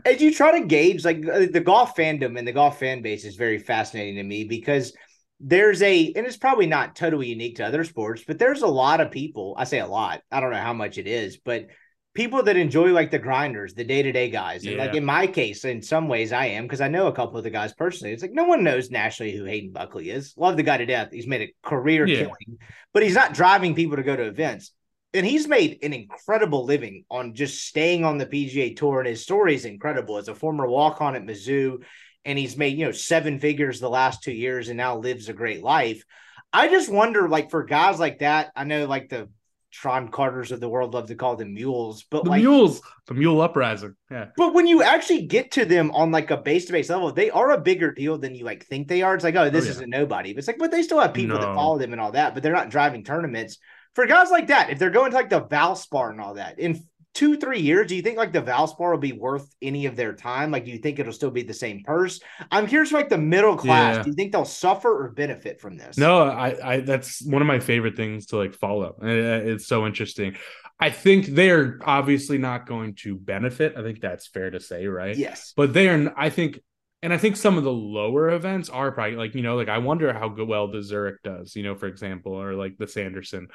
as 0.04 0.22
you 0.22 0.32
try 0.32 0.60
to 0.60 0.66
gauge 0.66 1.04
like 1.04 1.26
uh, 1.26 1.46
the 1.50 1.60
golf 1.60 1.96
fandom 1.96 2.38
and 2.38 2.46
the 2.46 2.52
golf 2.52 2.78
fan 2.78 3.02
base 3.02 3.24
is 3.24 3.34
very 3.34 3.58
fascinating 3.58 4.14
to 4.14 4.22
me 4.22 4.44
because 4.44 4.92
there's 5.40 5.82
a 5.82 6.12
and 6.14 6.24
it's 6.24 6.36
probably 6.36 6.66
not 6.66 6.94
totally 6.94 7.26
unique 7.26 7.56
to 7.56 7.66
other 7.66 7.82
sports, 7.82 8.22
but 8.24 8.38
there's 8.38 8.62
a 8.62 8.68
lot 8.68 9.00
of 9.00 9.10
people. 9.10 9.56
I 9.58 9.64
say 9.64 9.80
a 9.80 9.88
lot. 9.88 10.20
I 10.30 10.38
don't 10.38 10.52
know 10.52 10.58
how 10.58 10.74
much 10.74 10.96
it 10.96 11.08
is, 11.08 11.36
but 11.44 11.66
people 12.14 12.42
that 12.42 12.56
enjoy 12.56 12.92
like 12.92 13.10
the 13.10 13.18
grinders, 13.18 13.74
the 13.74 13.84
day 13.84 14.02
to 14.02 14.12
day 14.12 14.30
guys. 14.30 14.64
And 14.64 14.76
yeah. 14.76 14.84
like 14.84 14.94
in 14.94 15.04
my 15.04 15.26
case, 15.26 15.64
in 15.64 15.82
some 15.82 16.08
ways, 16.08 16.32
I 16.32 16.46
am 16.46 16.64
because 16.64 16.80
I 16.80 16.88
know 16.88 17.06
a 17.06 17.12
couple 17.12 17.38
of 17.38 17.44
the 17.44 17.50
guys 17.50 17.72
personally. 17.72 18.12
It's 18.12 18.22
like 18.22 18.32
no 18.32 18.44
one 18.44 18.64
knows 18.64 18.90
nationally 18.90 19.36
who 19.36 19.44
Hayden 19.44 19.72
Buckley 19.72 20.10
is. 20.10 20.34
Love 20.36 20.56
the 20.56 20.62
guy 20.62 20.78
to 20.78 20.86
death. 20.86 21.08
He's 21.12 21.26
made 21.26 21.42
a 21.42 21.68
career 21.68 22.06
yeah. 22.06 22.16
killing, 22.16 22.58
but 22.92 23.02
he's 23.02 23.14
not 23.14 23.34
driving 23.34 23.74
people 23.74 23.96
to 23.96 24.02
go 24.02 24.16
to 24.16 24.24
events. 24.24 24.72
And 25.12 25.26
he's 25.26 25.48
made 25.48 25.78
an 25.82 25.92
incredible 25.92 26.64
living 26.64 27.04
on 27.10 27.34
just 27.34 27.66
staying 27.66 28.04
on 28.04 28.18
the 28.18 28.26
PGA 28.26 28.76
Tour, 28.76 29.00
and 29.00 29.08
his 29.08 29.22
story 29.22 29.54
is 29.54 29.64
incredible. 29.64 30.18
As 30.18 30.28
a 30.28 30.34
former 30.34 30.68
walk 30.68 31.00
on 31.00 31.16
at 31.16 31.24
Mizzou, 31.24 31.82
and 32.24 32.38
he's 32.38 32.56
made 32.56 32.78
you 32.78 32.86
know 32.86 32.92
seven 32.92 33.40
figures 33.40 33.80
the 33.80 33.90
last 33.90 34.22
two 34.22 34.32
years, 34.32 34.68
and 34.68 34.76
now 34.76 34.98
lives 34.98 35.28
a 35.28 35.32
great 35.32 35.62
life. 35.62 36.04
I 36.52 36.68
just 36.68 36.90
wonder, 36.90 37.28
like 37.28 37.50
for 37.50 37.64
guys 37.64 37.98
like 37.98 38.20
that, 38.20 38.50
I 38.54 38.64
know 38.64 38.86
like 38.86 39.08
the 39.08 39.28
Tron 39.70 40.08
Carters 40.08 40.52
of 40.52 40.60
the 40.60 40.68
world 40.68 40.94
love 40.94 41.06
to 41.06 41.14
call 41.14 41.36
them 41.36 41.54
mules, 41.54 42.04
but 42.10 42.24
the 42.24 42.30
like 42.30 42.42
mules, 42.42 42.80
the 43.06 43.14
mule 43.14 43.40
uprising. 43.40 43.94
Yeah. 44.10 44.26
But 44.36 44.54
when 44.54 44.66
you 44.66 44.82
actually 44.82 45.26
get 45.26 45.52
to 45.52 45.64
them 45.64 45.90
on 45.92 46.10
like 46.10 46.30
a 46.30 46.36
base 46.36 46.66
to 46.66 46.72
base 46.72 46.90
level, 46.90 47.12
they 47.12 47.30
are 47.30 47.52
a 47.52 47.60
bigger 47.60 47.92
deal 47.92 48.18
than 48.18 48.34
you 48.34 48.44
like 48.44 48.66
think 48.66 48.88
they 48.88 49.02
are. 49.02 49.14
It's 49.14 49.24
like, 49.24 49.36
oh, 49.36 49.50
this 49.50 49.64
oh, 49.64 49.66
yeah. 49.66 49.72
isn't 49.72 49.90
nobody. 49.90 50.32
But 50.32 50.38
it's 50.38 50.48
like, 50.48 50.58
but 50.58 50.70
they 50.70 50.82
still 50.82 51.00
have 51.00 51.14
people 51.14 51.36
no. 51.36 51.42
that 51.42 51.54
follow 51.54 51.78
them 51.78 51.92
and 51.92 52.00
all 52.00 52.12
that, 52.12 52.34
but 52.34 52.42
they're 52.42 52.52
not 52.52 52.70
driving 52.70 53.04
tournaments. 53.04 53.58
For 53.94 54.06
guys 54.06 54.30
like 54.30 54.48
that, 54.48 54.70
if 54.70 54.78
they're 54.78 54.90
going 54.90 55.10
to 55.10 55.16
like 55.16 55.30
the 55.30 55.42
Valspar 55.42 56.10
and 56.10 56.20
all 56.20 56.34
that, 56.34 56.58
in 56.58 56.82
two, 57.14 57.36
three 57.36 57.60
years, 57.60 57.88
do 57.88 57.96
you 57.96 58.02
think 58.02 58.16
like 58.16 58.32
the 58.32 58.42
Valspar 58.42 58.92
will 58.92 58.98
be 58.98 59.12
worth 59.12 59.52
any 59.60 59.86
of 59.86 59.96
their 59.96 60.14
time? 60.14 60.50
Like, 60.50 60.64
do 60.64 60.70
you 60.70 60.78
think 60.78 60.98
it'll 60.98 61.12
still 61.12 61.30
be 61.30 61.42
the 61.42 61.54
same 61.54 61.82
purse? 61.82 62.20
I'm 62.50 62.66
curious, 62.66 62.92
like 62.92 63.08
the 63.08 63.18
middle 63.18 63.56
class, 63.56 63.96
yeah. 63.96 64.02
do 64.02 64.10
you 64.10 64.14
think 64.14 64.32
they'll 64.32 64.44
suffer 64.44 65.04
or 65.04 65.10
benefit 65.10 65.60
from 65.60 65.76
this? 65.76 65.98
No, 65.98 66.22
I, 66.22 66.74
I, 66.74 66.80
that's 66.80 67.22
one 67.24 67.42
of 67.42 67.48
my 67.48 67.58
favorite 67.58 67.96
things 67.96 68.26
to 68.26 68.36
like 68.36 68.54
follow. 68.54 68.96
It's 69.02 69.66
so 69.66 69.86
interesting. 69.86 70.36
I 70.78 70.90
think 70.90 71.26
they're 71.26 71.78
obviously 71.82 72.38
not 72.38 72.66
going 72.66 72.94
to 73.00 73.16
benefit. 73.16 73.74
I 73.76 73.82
think 73.82 74.00
that's 74.00 74.26
fair 74.26 74.50
to 74.50 74.60
say, 74.60 74.86
right? 74.86 75.16
Yes. 75.16 75.52
But 75.54 75.74
they 75.74 75.88
are, 75.88 76.14
I 76.16 76.30
think, 76.30 76.60
and 77.02 77.12
I 77.12 77.18
think 77.18 77.36
some 77.36 77.58
of 77.58 77.64
the 77.64 77.72
lower 77.72 78.30
events 78.30 78.70
are 78.70 78.92
probably 78.92 79.16
like, 79.16 79.34
you 79.34 79.42
know, 79.42 79.56
like 79.56 79.68
I 79.68 79.78
wonder 79.78 80.12
how 80.12 80.28
good 80.28 80.48
well 80.48 80.70
the 80.70 80.82
Zurich 80.82 81.22
does, 81.22 81.56
you 81.56 81.62
know, 81.64 81.74
for 81.74 81.86
example, 81.86 82.32
or 82.32 82.54
like 82.54 82.78
the 82.78 82.88
Sanderson. 82.88 83.48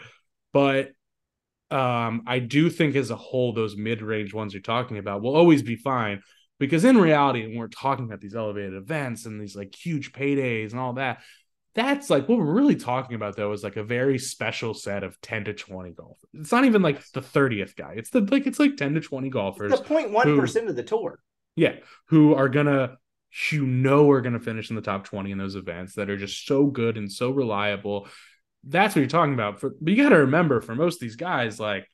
But 0.54 0.92
um, 1.72 2.24
I 2.28 2.40
do 2.40 2.70
think 2.70 2.96
as 2.96 3.10
a 3.10 3.16
whole, 3.16 3.54
those 3.54 3.76
mid 3.76 4.02
range 4.02 4.34
ones 4.34 4.54
you're 4.54 4.62
talking 4.62 4.98
about 4.98 5.22
will 5.22 5.36
always 5.36 5.64
be 5.64 5.76
fine 5.76 6.22
because 6.60 6.86
in 6.86 6.98
reality, 6.98 7.46
when 7.46 7.58
we're 7.58 7.68
talking 7.68 8.06
about 8.06 8.22
these 8.22 8.36
elevated 8.36 8.74
events 8.74 9.26
and 9.26 9.42
these 9.42 9.56
like 9.56 9.76
huge 9.76 10.14
paydays 10.14 10.72
and 10.72 10.80
all 10.80 10.94
that, 10.94 11.22
that's 11.74 12.10
like 12.10 12.30
what 12.30 12.38
we're 12.38 12.54
really 12.54 12.76
talking 12.76 13.16
about 13.16 13.36
though 13.36 13.52
is 13.52 13.64
like 13.64 13.76
a 13.76 13.84
very 13.84 14.18
special 14.18 14.74
set 14.74 15.04
of 15.04 15.20
10 15.22 15.46
to 15.46 15.54
20 15.54 15.92
golfers. 15.92 16.30
It's 16.34 16.52
not 16.52 16.66
even 16.66 16.82
like 16.82 17.06
the 17.12 17.22
30th 17.22 17.76
guy. 17.76 17.96
It's 17.98 18.10
the 18.10 18.22
like 18.22 18.48
it's 18.48 18.60
like 18.60 18.78
10 18.78 18.94
to 18.94 19.02
20 19.02 19.30
golfers. 19.30 19.74
It's 19.74 19.82
the 19.82 19.94
0.1% 19.94 20.70
of 20.70 20.76
the 20.76 20.84
tour. 20.84 21.20
Yeah, 21.56 21.76
who 22.08 22.34
are 22.34 22.50
gonna 22.50 22.98
you 23.52 23.66
know 23.66 24.10
are 24.12 24.22
gonna 24.22 24.40
finish 24.40 24.70
in 24.70 24.78
the 24.78 24.82
top 24.82 25.04
20 25.04 25.32
in 25.32 25.38
those 25.38 25.56
events 25.56 25.96
that 25.96 26.10
are 26.10 26.18
just 26.18 26.46
so 26.46 26.66
good 26.68 26.98
and 26.98 27.12
so 27.12 27.32
reliable 27.32 28.08
that's 28.66 28.96
what 28.96 29.02
you're 29.02 29.10
talking 29.10 29.34
about. 29.34 29.60
For 29.60 29.72
but 29.80 29.94
you 29.94 30.02
got 30.02 30.10
to 30.10 30.20
remember, 30.20 30.62
for 30.62 30.76
most 30.76 30.96
of 30.96 31.00
these 31.02 31.16
guys, 31.16 31.60
like 31.60 31.88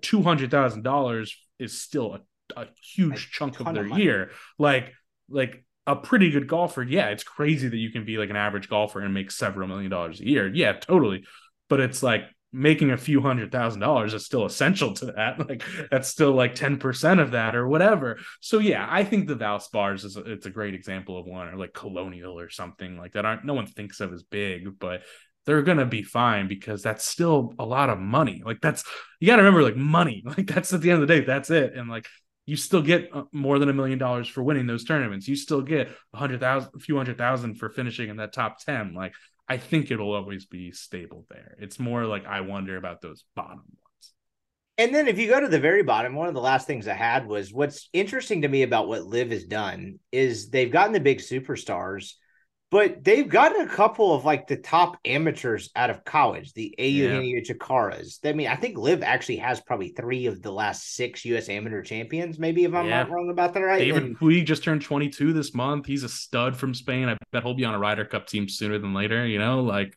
two 0.00 0.22
hundred 0.22 0.50
thousand 0.50 0.82
dollars 0.82 1.36
is 1.58 1.80
still 1.80 2.14
a, 2.14 2.60
a 2.60 2.66
huge 2.94 3.26
a 3.26 3.30
chunk 3.30 3.60
of 3.60 3.74
their 3.74 3.90
of 3.90 3.98
year. 3.98 4.30
Like 4.58 4.92
like 5.28 5.64
a 5.86 5.96
pretty 5.96 6.30
good 6.30 6.46
golfer, 6.46 6.82
yeah, 6.82 7.08
it's 7.08 7.24
crazy 7.24 7.68
that 7.68 7.76
you 7.76 7.90
can 7.90 8.04
be 8.04 8.16
like 8.16 8.30
an 8.30 8.36
average 8.36 8.68
golfer 8.68 9.00
and 9.00 9.12
make 9.12 9.30
several 9.30 9.68
million 9.68 9.90
dollars 9.90 10.20
a 10.20 10.28
year. 10.28 10.52
Yeah, 10.52 10.72
totally. 10.72 11.24
But 11.68 11.80
it's 11.80 12.02
like 12.02 12.24
making 12.52 12.90
a 12.90 12.96
few 12.98 13.20
hundred 13.20 13.50
thousand 13.50 13.80
dollars 13.80 14.12
is 14.12 14.26
still 14.26 14.44
essential 14.44 14.92
to 14.92 15.06
that. 15.06 15.38
Like 15.48 15.64
that's 15.90 16.08
still 16.08 16.32
like 16.32 16.54
10% 16.54 17.20
of 17.20 17.32
that 17.32 17.56
or 17.56 17.66
whatever. 17.66 18.18
So 18.40 18.58
yeah, 18.58 18.86
I 18.88 19.04
think 19.04 19.26
the 19.26 19.34
Valspars 19.34 20.04
is 20.04 20.16
a, 20.16 20.20
it's 20.20 20.46
a 20.46 20.50
great 20.50 20.74
example 20.74 21.18
of 21.18 21.26
one 21.26 21.48
or 21.48 21.56
like 21.56 21.72
Colonial 21.72 22.38
or 22.38 22.50
something 22.50 22.96
like 22.96 23.12
that. 23.12 23.24
Aren't 23.24 23.44
no 23.44 23.54
one 23.54 23.66
thinks 23.66 24.00
of 24.00 24.12
as 24.12 24.22
big, 24.22 24.78
but 24.78 25.02
they're 25.46 25.62
gonna 25.62 25.86
be 25.86 26.02
fine 26.02 26.48
because 26.48 26.82
that's 26.82 27.04
still 27.04 27.54
a 27.58 27.64
lot 27.64 27.90
of 27.90 27.98
money. 27.98 28.42
Like 28.44 28.60
that's 28.60 28.84
you 29.20 29.26
got 29.26 29.36
to 29.36 29.42
remember, 29.42 29.62
like 29.62 29.76
money, 29.76 30.22
like 30.26 30.46
that's 30.46 30.72
at 30.72 30.80
the 30.80 30.90
end 30.90 31.02
of 31.02 31.08
the 31.08 31.14
day, 31.14 31.24
that's 31.24 31.50
it. 31.50 31.74
And 31.74 31.88
like 31.88 32.06
you 32.46 32.56
still 32.56 32.82
get 32.82 33.08
uh, 33.12 33.24
more 33.32 33.58
than 33.58 33.68
a 33.68 33.72
million 33.72 33.98
dollars 33.98 34.28
for 34.28 34.42
winning 34.42 34.66
those 34.66 34.84
tournaments. 34.84 35.28
You 35.28 35.36
still 35.36 35.62
get 35.62 35.88
a 36.12 36.16
hundred 36.16 36.40
thousand, 36.40 36.70
a 36.74 36.78
few 36.78 36.96
hundred 36.96 37.18
thousand 37.18 37.54
for 37.54 37.68
finishing 37.68 38.08
in 38.08 38.16
that 38.16 38.32
top 38.32 38.58
ten. 38.58 38.94
Like 38.94 39.14
I 39.48 39.58
think 39.58 39.90
it'll 39.90 40.12
always 40.12 40.46
be 40.46 40.72
stable 40.72 41.26
there. 41.30 41.56
It's 41.60 41.78
more 41.78 42.04
like 42.04 42.26
I 42.26 42.40
wonder 42.40 42.76
about 42.76 43.00
those 43.00 43.24
bottom 43.34 43.58
ones. 43.58 44.12
And 44.78 44.94
then 44.94 45.06
if 45.06 45.18
you 45.18 45.28
go 45.28 45.40
to 45.40 45.48
the 45.48 45.60
very 45.60 45.82
bottom, 45.82 46.14
one 46.14 46.28
of 46.28 46.34
the 46.34 46.40
last 46.40 46.66
things 46.66 46.88
I 46.88 46.94
had 46.94 47.26
was 47.26 47.52
what's 47.52 47.88
interesting 47.92 48.42
to 48.42 48.48
me 48.48 48.62
about 48.62 48.88
what 48.88 49.06
LIV 49.06 49.30
has 49.30 49.44
done 49.44 49.98
is 50.10 50.50
they've 50.50 50.72
gotten 50.72 50.92
the 50.92 51.00
big 51.00 51.18
superstars 51.18 52.14
but 52.72 53.04
they've 53.04 53.28
gotten 53.28 53.60
a 53.60 53.68
couple 53.68 54.14
of 54.14 54.24
like 54.24 54.46
the 54.46 54.56
top 54.56 54.96
amateurs 55.04 55.68
out 55.76 55.90
of 55.90 56.06
college, 56.06 56.54
the 56.54 56.74
Eugenio 56.78 57.36
yeah. 57.36 57.40
Chacarras. 57.42 58.18
I 58.24 58.32
mean, 58.32 58.48
I 58.48 58.56
think 58.56 58.78
LIV 58.78 59.02
actually 59.02 59.36
has 59.36 59.60
probably 59.60 59.90
three 59.90 60.24
of 60.24 60.40
the 60.40 60.50
last 60.50 60.94
six 60.96 61.22
U.S. 61.26 61.50
amateur 61.50 61.82
champions. 61.82 62.38
Maybe 62.38 62.64
if 62.64 62.72
I'm 62.72 62.86
yeah. 62.86 63.02
not 63.02 63.10
wrong 63.10 63.28
about 63.28 63.52
that, 63.52 63.60
right? 63.60 63.78
David 63.78 64.04
and, 64.04 64.18
Puig 64.18 64.46
just 64.46 64.64
turned 64.64 64.80
22 64.80 65.34
this 65.34 65.54
month. 65.54 65.84
He's 65.84 66.02
a 66.02 66.08
stud 66.08 66.56
from 66.56 66.72
Spain. 66.72 67.10
I 67.10 67.18
bet 67.30 67.42
he'll 67.42 67.52
be 67.52 67.66
on 67.66 67.74
a 67.74 67.78
Ryder 67.78 68.06
Cup 68.06 68.26
team 68.26 68.48
sooner 68.48 68.78
than 68.78 68.94
later. 68.94 69.26
You 69.26 69.38
know, 69.38 69.60
like 69.60 69.94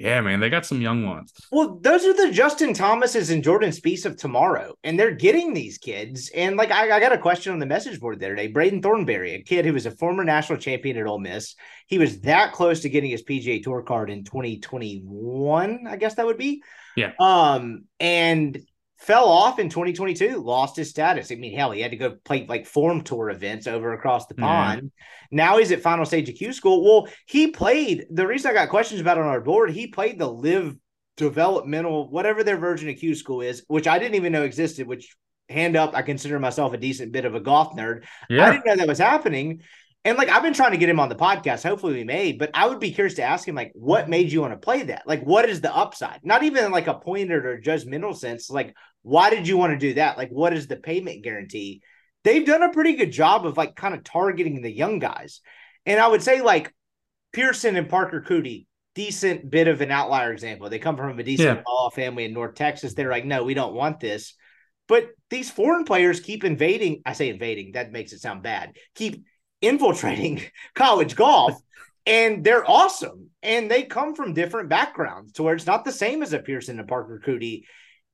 yeah, 0.00 0.20
man, 0.20 0.38
they 0.38 0.48
got 0.48 0.64
some 0.64 0.80
young 0.80 1.06
ones. 1.06 1.32
Well, 1.50 1.78
those 1.80 2.04
are 2.04 2.14
the 2.14 2.32
Justin 2.32 2.72
Thomases 2.72 3.30
and 3.30 3.42
Jordan 3.42 3.70
Spieth 3.70 4.06
of 4.06 4.16
tomorrow, 4.16 4.74
and 4.84 4.98
they're 4.98 5.10
getting 5.10 5.52
these 5.52 5.76
kids. 5.76 6.30
And 6.34 6.56
like, 6.56 6.70
I, 6.70 6.96
I 6.96 7.00
got 7.00 7.12
a 7.12 7.18
question 7.18 7.52
on 7.52 7.58
the 7.58 7.66
message 7.66 7.98
board 7.98 8.20
the 8.20 8.26
other 8.26 8.36
day. 8.36 8.46
Braden 8.46 8.80
Thornberry, 8.80 9.34
a 9.34 9.42
kid 9.42 9.64
who 9.64 9.72
was 9.72 9.86
a 9.86 9.90
former 9.90 10.22
national 10.22 10.58
champion 10.58 10.96
at 10.96 11.06
Ole 11.06 11.18
Miss, 11.18 11.56
he 11.86 11.98
was 11.98 12.20
that 12.20 12.52
close 12.52 12.80
to 12.80 12.88
getting 12.88 13.10
his 13.10 13.24
PGA 13.24 13.62
Tour 13.62 13.82
card 13.82 14.10
in 14.10 14.22
2021. 14.24 15.86
I 15.88 15.96
guess 15.96 16.14
that 16.14 16.26
would 16.26 16.38
be. 16.38 16.62
Yeah. 16.96 17.12
Um, 17.18 17.84
and 17.98 18.58
fell 18.98 19.28
off 19.28 19.58
in 19.58 19.68
2022, 19.68 20.38
lost 20.38 20.76
his 20.76 20.90
status. 20.90 21.30
I 21.30 21.36
mean, 21.36 21.56
hell, 21.56 21.70
he 21.70 21.80
had 21.80 21.92
to 21.92 21.96
go 21.96 22.16
play 22.24 22.46
like 22.48 22.66
form 22.66 23.02
tour 23.02 23.30
events 23.30 23.66
over 23.66 23.92
across 23.92 24.26
the 24.26 24.34
pond. 24.34 24.90
Now 25.30 25.58
he's 25.58 25.72
at 25.72 25.80
final 25.80 26.04
stage 26.04 26.28
of 26.28 26.34
Q 26.34 26.52
school. 26.52 26.84
Well, 26.84 27.12
he 27.26 27.48
played 27.48 28.06
the 28.10 28.26
reason 28.26 28.50
I 28.50 28.54
got 28.54 28.68
questions 28.68 29.00
about 29.00 29.18
on 29.18 29.26
our 29.26 29.40
board, 29.40 29.70
he 29.70 29.86
played 29.86 30.18
the 30.18 30.30
LIV 30.30 30.76
developmental, 31.16 32.10
whatever 32.10 32.42
their 32.42 32.56
version 32.56 32.88
of 32.88 32.96
Q 32.96 33.14
school 33.14 33.40
is, 33.40 33.62
which 33.68 33.86
I 33.86 33.98
didn't 33.98 34.16
even 34.16 34.32
know 34.32 34.42
existed, 34.42 34.86
which 34.86 35.16
hand 35.48 35.76
up, 35.76 35.94
I 35.94 36.02
consider 36.02 36.38
myself 36.38 36.72
a 36.72 36.78
decent 36.78 37.12
bit 37.12 37.24
of 37.24 37.34
a 37.34 37.40
golf 37.40 37.76
nerd. 37.76 38.04
Yeah. 38.28 38.46
I 38.46 38.52
didn't 38.52 38.66
know 38.66 38.76
that 38.76 38.88
was 38.88 38.98
happening. 38.98 39.62
And 40.04 40.16
like 40.16 40.28
I've 40.28 40.42
been 40.42 40.54
trying 40.54 40.70
to 40.70 40.78
get 40.78 40.88
him 40.88 41.00
on 41.00 41.08
the 41.08 41.16
podcast. 41.16 41.64
Hopefully 41.64 41.94
we 41.94 42.04
may, 42.04 42.32
but 42.32 42.50
I 42.54 42.66
would 42.66 42.80
be 42.80 42.92
curious 42.92 43.14
to 43.14 43.22
ask 43.22 43.46
him 43.46 43.54
like 43.54 43.72
what 43.74 44.08
made 44.08 44.32
you 44.32 44.40
want 44.40 44.52
to 44.52 44.58
play 44.58 44.84
that? 44.84 45.02
Like 45.06 45.22
what 45.22 45.48
is 45.48 45.60
the 45.60 45.74
upside? 45.74 46.20
Not 46.22 46.44
even 46.44 46.70
like 46.70 46.86
a 46.86 46.94
pointed 46.94 47.44
or 47.44 47.60
judgmental 47.60 48.16
sense. 48.16 48.48
Like 48.48 48.74
why 49.02 49.30
did 49.30 49.48
you 49.48 49.56
want 49.56 49.72
to 49.72 49.78
do 49.78 49.94
that? 49.94 50.18
Like 50.18 50.30
what 50.30 50.52
is 50.52 50.66
the 50.66 50.76
payment 50.76 51.22
guarantee? 51.22 51.82
They've 52.24 52.46
done 52.46 52.62
a 52.62 52.72
pretty 52.72 52.94
good 52.94 53.12
job 53.12 53.46
of 53.46 53.56
like 53.56 53.76
kind 53.76 53.94
of 53.94 54.04
targeting 54.04 54.60
the 54.60 54.70
young 54.70 54.98
guys. 54.98 55.40
And 55.86 56.00
I 56.00 56.08
would 56.08 56.22
say 56.22 56.42
like 56.42 56.74
Pearson 57.32 57.76
and 57.76 57.88
Parker 57.88 58.24
Coody, 58.26 58.66
decent 58.94 59.48
bit 59.48 59.68
of 59.68 59.80
an 59.80 59.90
outlier 59.90 60.32
example. 60.32 60.68
They 60.68 60.78
come 60.78 60.96
from 60.96 61.18
a 61.18 61.22
decent 61.22 61.62
yeah. 61.66 61.88
family 61.94 62.24
in 62.24 62.34
North 62.34 62.54
Texas. 62.54 62.94
They're 62.94 63.10
like, 63.10 63.24
no, 63.24 63.44
we 63.44 63.54
don't 63.54 63.74
want 63.74 64.00
this. 64.00 64.34
But 64.88 65.10
these 65.30 65.50
foreign 65.50 65.84
players 65.84 66.20
keep 66.20 66.44
invading. 66.44 67.02
I 67.06 67.12
say 67.12 67.28
invading, 67.28 67.72
that 67.72 67.92
makes 67.92 68.12
it 68.12 68.20
sound 68.20 68.42
bad. 68.42 68.76
Keep 68.94 69.24
infiltrating 69.60 70.42
college 70.74 71.14
golf 71.14 71.54
and 72.06 72.42
they're 72.42 72.68
awesome 72.68 73.30
and 73.42 73.70
they 73.70 73.82
come 73.82 74.14
from 74.14 74.32
different 74.32 74.68
backgrounds 74.68 75.32
to 75.32 75.42
where 75.42 75.54
it's 75.54 75.66
not 75.66 75.84
the 75.84 75.92
same 75.92 76.22
as 76.22 76.32
a 76.32 76.38
Pearson 76.38 76.78
and 76.78 76.88
Parker 76.88 77.20
Coody 77.24 77.64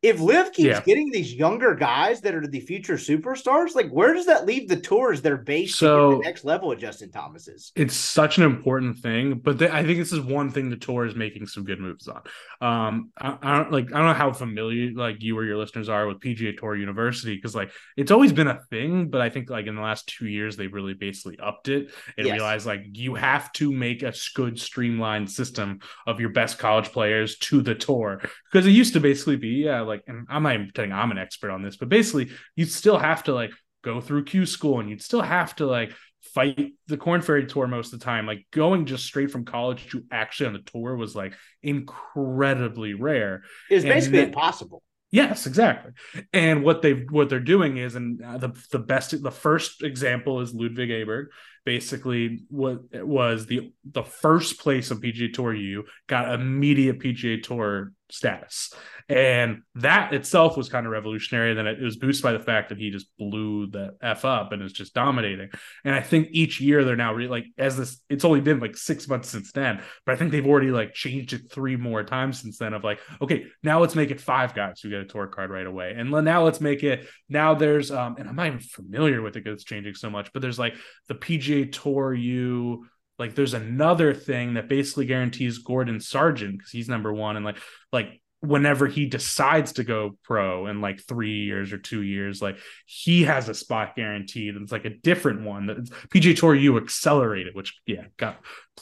if 0.05 0.21
LIV 0.21 0.53
keeps 0.53 0.67
yeah. 0.67 0.81
getting 0.83 1.11
these 1.11 1.33
younger 1.33 1.75
guys 1.75 2.21
that 2.21 2.35
are 2.35 2.47
the 2.47 2.61
future 2.61 2.97
superstars, 2.97 3.75
like 3.75 3.89
where 3.89 4.13
does 4.13 4.27
that 4.27 4.45
leave 4.45 4.69
the 4.69 4.77
tours 4.77 5.23
they're 5.23 5.39
based 5.39 5.79
so, 5.79 6.19
the 6.19 6.19
next 6.19 6.45
level 6.45 6.71
of 6.71 6.79
Justin 6.79 7.11
Thomas's? 7.11 7.73
It's 7.75 7.97
such 7.97 8.37
an 8.37 8.45
important 8.45 8.99
thing, 8.99 9.41
but 9.43 9.63
I 9.63 9.83
think 9.83 9.99
this 9.99 10.13
is 10.13 10.21
one 10.21 10.51
thing 10.51 10.69
the 10.69 10.77
tour 10.77 11.07
is 11.07 11.15
making 11.15 11.47
some 11.47 11.65
good 11.65 11.81
moves 11.81 12.07
on. 12.07 12.21
Um, 12.61 13.13
I, 13.19 13.39
I, 13.41 13.57
don't 13.57 13.73
like 13.73 13.87
I 13.95 13.97
don't 13.97 14.09
know 14.09 14.13
how 14.13 14.31
familiar 14.33 14.93
like 14.93 15.23
you 15.23 15.39
or 15.39 15.45
your 15.45 15.57
listeners 15.57 15.89
are 15.89 16.07
with 16.07 16.21
PGA 16.21 16.55
Tour 16.55 16.77
University 16.77 17.35
because 17.35 17.55
like 17.55 17.73
it's 17.97 18.11
always 18.11 18.33
been 18.35 18.49
a 18.49 18.61
thing, 18.69 19.09
but 19.09 19.23
I 19.23 19.31
think 19.31 19.49
like 19.49 19.67
in 19.67 19.75
the 19.75 19.83
last 19.83 20.07
two 20.07 20.27
years 20.27 20.59
they've 20.59 20.73
really 20.73 20.95
basically 20.95 21.39
upped 21.39 21.69
it 21.69 21.91
and 22.19 22.27
yes. 22.27 22.35
realized 22.35 22.67
like 22.67 22.83
you 22.93 23.15
have 23.15 23.51
to 23.55 23.73
make 23.73 24.03
a 24.03 24.13
good 24.35 24.61
streamlined 24.61 25.31
system 25.31 25.81
of 26.07 26.21
your 26.21 26.29
best 26.29 26.59
college 26.59 26.93
players 26.93 27.39
to 27.39 27.63
the 27.63 27.75
tour 27.75 28.21
because 28.55 28.69
it 28.69 28.71
used 28.71 28.93
to 28.93 29.01
basically 29.01 29.35
be 29.35 29.49
yeah 29.49 29.81
like 29.81 30.05
and 30.07 30.29
I'm 30.31 30.45
not 30.45 30.55
even 30.55 30.67
pretending 30.67 30.93
I'm 30.93 31.11
an 31.11 31.19
expert 31.19 31.51
on 31.51 31.63
this, 31.63 31.77
but 31.77 31.89
basically, 31.89 32.31
you'd 32.55 32.71
still 32.71 32.99
have 32.99 33.25
to 33.25 33.35
like 33.35 33.51
go 33.83 34.01
through 34.01 34.25
Q 34.25 34.47
school 34.47 34.79
and 34.79 34.89
you'd 34.89 35.03
still 35.03 35.23
have 35.23 35.57
to 35.57 35.67
like 35.67 35.93
fight 36.23 36.73
the 36.87 36.97
Korn 36.97 37.21
Ferry 37.21 37.47
tour 37.47 37.67
most 37.67 37.93
of 37.93 37.99
the 37.99 38.05
time. 38.05 38.27
Like 38.27 38.47
going 38.53 38.87
just 38.87 39.05
straight 39.05 39.33
from 39.33 39.45
college 39.45 39.89
to 39.89 40.05
actually 40.13 40.47
on 40.47 40.53
the 40.53 40.61
tour 40.61 40.97
was 40.97 41.17
like 41.17 41.35
incredibly 41.65 42.95
rare. 42.95 43.43
It 43.69 43.75
was 43.75 43.85
basically 43.85 44.21
then, 44.21 44.29
impossible. 44.29 44.85
Yes, 45.11 45.47
exactly. 45.47 45.93
And 46.33 46.63
what 46.63 46.81
they 46.83 46.93
what 46.93 47.29
they're 47.29 47.41
doing 47.41 47.77
is, 47.77 47.97
and 47.97 48.23
uh, 48.25 48.39
the 48.39 48.53
the 48.71 48.79
best 48.79 49.21
the 49.21 49.31
first 49.33 49.83
example 49.83 50.41
is 50.41 50.55
Ludvig 50.55 50.91
Aberg. 50.91 51.27
Basically, 51.65 52.45
what 52.49 52.83
was 52.93 53.47
the 53.47 53.73
the 53.85 54.03
first 54.03 54.59
place 54.61 54.91
of 54.91 55.01
PGA 55.01 55.33
Tour 55.33 55.55
U 55.55 55.85
got 56.07 56.35
immediate 56.35 57.01
PGA 57.01 57.43
Tour 57.43 57.93
status. 58.11 58.73
And 59.09 59.62
that 59.75 60.15
itself 60.15 60.57
was 60.57 60.71
kind 60.71 60.87
of 60.87 60.93
revolutionary. 60.93 61.51
And 61.51 61.59
then 61.59 61.67
it, 61.67 61.81
was 61.81 61.97
boosted 61.97 62.23
by 62.23 62.33
the 62.33 62.41
fact 62.41 62.71
that 62.71 62.79
he 62.79 62.91
just 62.91 63.07
blew 63.19 63.67
the 63.67 63.97
F 64.01 64.25
up 64.25 64.53
and 64.53 64.62
is 64.62 64.73
just 64.73 64.95
dominating. 64.95 65.51
And 65.85 65.95
I 65.95 66.01
think 66.01 66.29
each 66.31 66.61
year 66.61 66.85
they're 66.85 66.97
now 66.97 67.12
really 67.12 67.29
like, 67.29 67.45
as 67.59 67.77
this, 67.77 68.01
it's 68.09 68.25
only 68.25 68.41
been 68.41 68.61
like 68.61 68.77
six 68.77 69.07
months 69.09 69.29
since 69.29 69.53
then, 69.53 69.83
but 70.07 70.15
I 70.15 70.17
think 70.17 70.31
they've 70.33 70.47
already 70.47 70.71
like 70.71 70.95
changed 70.95 71.35
it 71.35 71.53
three 71.53 71.77
more 71.77 72.03
times 72.03 72.41
since 72.41 72.57
then 72.57 72.73
of 72.73 72.83
like, 72.83 72.99
okay, 73.21 73.45
now 73.62 73.81
let's 73.81 73.95
make 73.95 74.11
it 74.11 74.21
five 74.21 74.55
guys 74.55 74.81
who 74.81 74.89
get 74.89 75.01
a 75.01 75.07
tour 75.07 75.27
card 75.27 75.51
right 75.51 75.67
away. 75.67 75.95
And 75.97 76.11
now 76.11 76.45
let's 76.45 76.61
make 76.61 76.83
it, 76.83 77.07
now 77.29 77.55
there's, 77.55 77.91
um, 77.91 78.17
and 78.19 78.27
I'm 78.27 78.37
not 78.37 78.47
even 78.47 78.61
familiar 78.61 79.21
with 79.21 79.37
it 79.37 79.45
because 79.45 79.57
it's 79.57 79.65
changing 79.65 79.95
so 79.97 80.09
much, 80.09 80.33
but 80.33 80.41
there's 80.41 80.59
like 80.59 80.77
the 81.09 81.15
PGA 81.15 81.54
Tour 81.63 82.15
U 82.15 82.87
like 83.19 83.35
there's 83.35 83.55
another 83.55 84.13
thing 84.13 84.55
that 84.55 84.69
basically 84.69 85.07
guarantees 85.07 85.59
Gordon 85.59 86.01
Sargent 86.01 86.59
because 86.59 86.71
he's 86.71 86.89
number 86.89 87.13
one 87.13 87.37
and 87.37 87.45
like 87.45 87.59
like 87.93 88.21
whenever 88.41 88.87
he 88.87 89.07
decides 89.07 89.73
to 89.73 89.85
go 89.85 90.19
pro 90.23 90.67
in 90.67 90.81
like 90.81 91.01
three 91.01 91.45
years 91.45 91.73
or 91.73 91.79
two 91.79 92.03
years, 92.03 92.43
like 92.43 92.59
he 92.85 93.25
has 93.25 93.49
a 93.49 93.55
spot 93.55 93.97
guaranteed. 93.97 94.55
And 94.55 94.63
it's 94.63 94.73
like 94.73 94.85
a 94.85 94.91
different 94.91 95.43
one 95.43 95.67
that 95.67 95.79
PGA 96.11 96.37
Tour 96.37 96.55
U 96.55 96.77
accelerated, 96.77 97.55
which 97.55 97.81
yeah, 97.87 98.05
God, 98.17 98.37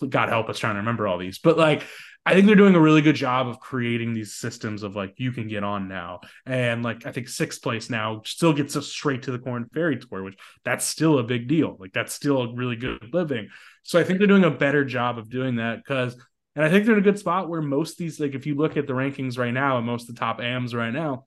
God 0.09 0.29
help 0.29 0.49
us 0.49 0.59
trying 0.59 0.75
to 0.75 0.81
remember 0.81 1.07
all 1.07 1.19
these. 1.19 1.39
But 1.39 1.57
like 1.57 1.85
I 2.25 2.35
think 2.35 2.47
they're 2.47 2.55
doing 2.55 2.77
a 2.77 2.81
really 2.81 3.03
good 3.03 3.17
job 3.17 3.49
of 3.49 3.59
creating 3.59 4.13
these 4.13 4.35
systems 4.35 4.85
of 4.85 4.95
like 4.95 5.15
you 5.19 5.33
can 5.33 5.49
get 5.49 5.65
on 5.65 5.89
now. 5.89 6.21
And 6.47 6.85
like 6.85 7.05
I 7.05 7.11
think 7.11 7.29
sixth 7.29 7.61
place 7.63 7.91
now 7.91 8.23
still 8.25 8.53
gets 8.53 8.77
us 8.77 8.87
straight 8.87 9.25
to 9.25 9.33
the 9.33 9.41
Korn 9.41 9.69
Ferry 9.75 9.99
Tour, 9.99 10.23
which 10.23 10.39
that's 10.65 10.85
still 10.85 11.19
a 11.19 11.25
big 11.25 11.49
deal. 11.49 11.77
Like 11.81 11.93
that's 11.93 12.15
still 12.15 12.43
a 12.43 12.55
really 12.55 12.77
good 12.77 13.11
living. 13.13 13.49
So 13.83 13.99
I 13.99 14.05
think 14.05 14.19
they're 14.19 14.29
doing 14.29 14.45
a 14.45 14.51
better 14.51 14.85
job 14.85 15.19
of 15.19 15.31
doing 15.31 15.57
that 15.57 15.79
because 15.79 16.17
and 16.55 16.65
I 16.65 16.69
think 16.69 16.85
they're 16.85 16.95
in 16.95 17.01
a 17.01 17.05
good 17.05 17.19
spot 17.19 17.49
where 17.49 17.63
most 17.63 17.97
these, 17.97 18.21
like 18.21 18.35
if 18.35 18.47
you 18.47 18.55
look 18.55 18.77
at 18.77 18.87
the 18.87 18.93
rankings 18.93 19.39
right 19.39 19.55
now 19.55 19.79
and 19.79 19.87
most 19.87 20.09
of 20.09 20.15
the 20.15 20.21
top 20.21 20.41
AMs 20.41 20.75
right 20.75 20.93
now, 20.93 21.27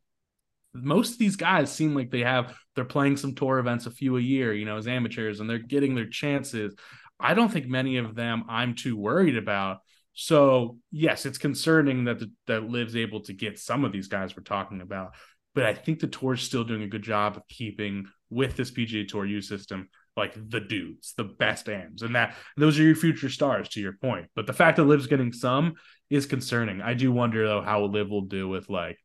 most 0.73 1.13
of 1.13 1.17
these 1.17 1.35
guys 1.35 1.71
seem 1.71 1.95
like 1.95 2.11
they 2.11 2.21
have 2.21 2.55
they're 2.75 2.85
playing 2.85 3.17
some 3.17 3.33
tour 3.33 3.59
events 3.59 3.85
a 3.85 3.91
few 3.91 4.17
a 4.17 4.21
year, 4.21 4.53
you 4.53 4.65
know, 4.65 4.77
as 4.77 4.87
amateurs, 4.87 5.39
and 5.39 5.49
they're 5.49 5.57
getting 5.57 5.95
their 5.95 6.07
chances. 6.07 6.75
I 7.19 7.33
don't 7.33 7.51
think 7.51 7.67
many 7.67 7.97
of 7.97 8.13
them 8.13 8.43
I'm 8.49 8.75
too 8.75 8.97
worried 8.97 9.37
about. 9.37 9.79
So 10.15 10.79
yes, 10.91 11.25
it's 11.25 11.37
concerning 11.37 12.05
that 12.05 12.19
the, 12.19 12.31
that 12.47 12.69
LIV's 12.69 12.95
able 12.95 13.21
to 13.21 13.33
get 13.33 13.59
some 13.59 13.85
of 13.85 13.91
these 13.91 14.07
guys 14.07 14.35
we're 14.35 14.43
talking 14.43 14.81
about, 14.81 15.13
but 15.53 15.65
I 15.65 15.73
think 15.73 15.99
the 15.99 16.07
tour's 16.07 16.41
still 16.41 16.63
doing 16.63 16.83
a 16.83 16.87
good 16.87 17.03
job 17.03 17.37
of 17.37 17.47
keeping 17.47 18.05
with 18.29 18.55
this 18.55 18.71
PGA 18.71 19.07
Tour 19.07 19.25
U 19.25 19.41
system 19.41 19.89
like 20.17 20.33
the 20.49 20.61
dudes, 20.61 21.13
the 21.17 21.25
best 21.25 21.67
AMs, 21.67 22.01
and 22.01 22.15
that 22.15 22.35
those 22.55 22.79
are 22.79 22.83
your 22.83 22.95
future 22.95 23.29
stars. 23.29 23.69
To 23.69 23.81
your 23.81 23.93
point, 23.93 24.27
but 24.35 24.47
the 24.47 24.53
fact 24.53 24.77
that 24.77 24.85
LIV's 24.85 25.07
getting 25.07 25.33
some 25.33 25.75
is 26.09 26.25
concerning. 26.25 26.81
I 26.81 26.93
do 26.93 27.11
wonder 27.11 27.45
though 27.45 27.61
how 27.61 27.83
LIV 27.83 28.09
will 28.09 28.21
do 28.21 28.47
with 28.47 28.69
like 28.69 28.97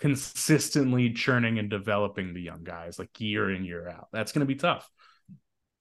consistently 0.00 1.10
churning 1.10 1.58
and 1.58 1.70
developing 1.70 2.34
the 2.34 2.42
young 2.42 2.64
guys 2.64 2.98
like 2.98 3.20
year 3.20 3.50
in 3.50 3.64
year 3.64 3.88
out. 3.88 4.08
That's 4.12 4.32
going 4.32 4.40
to 4.40 4.46
be 4.46 4.58
tough. 4.58 4.88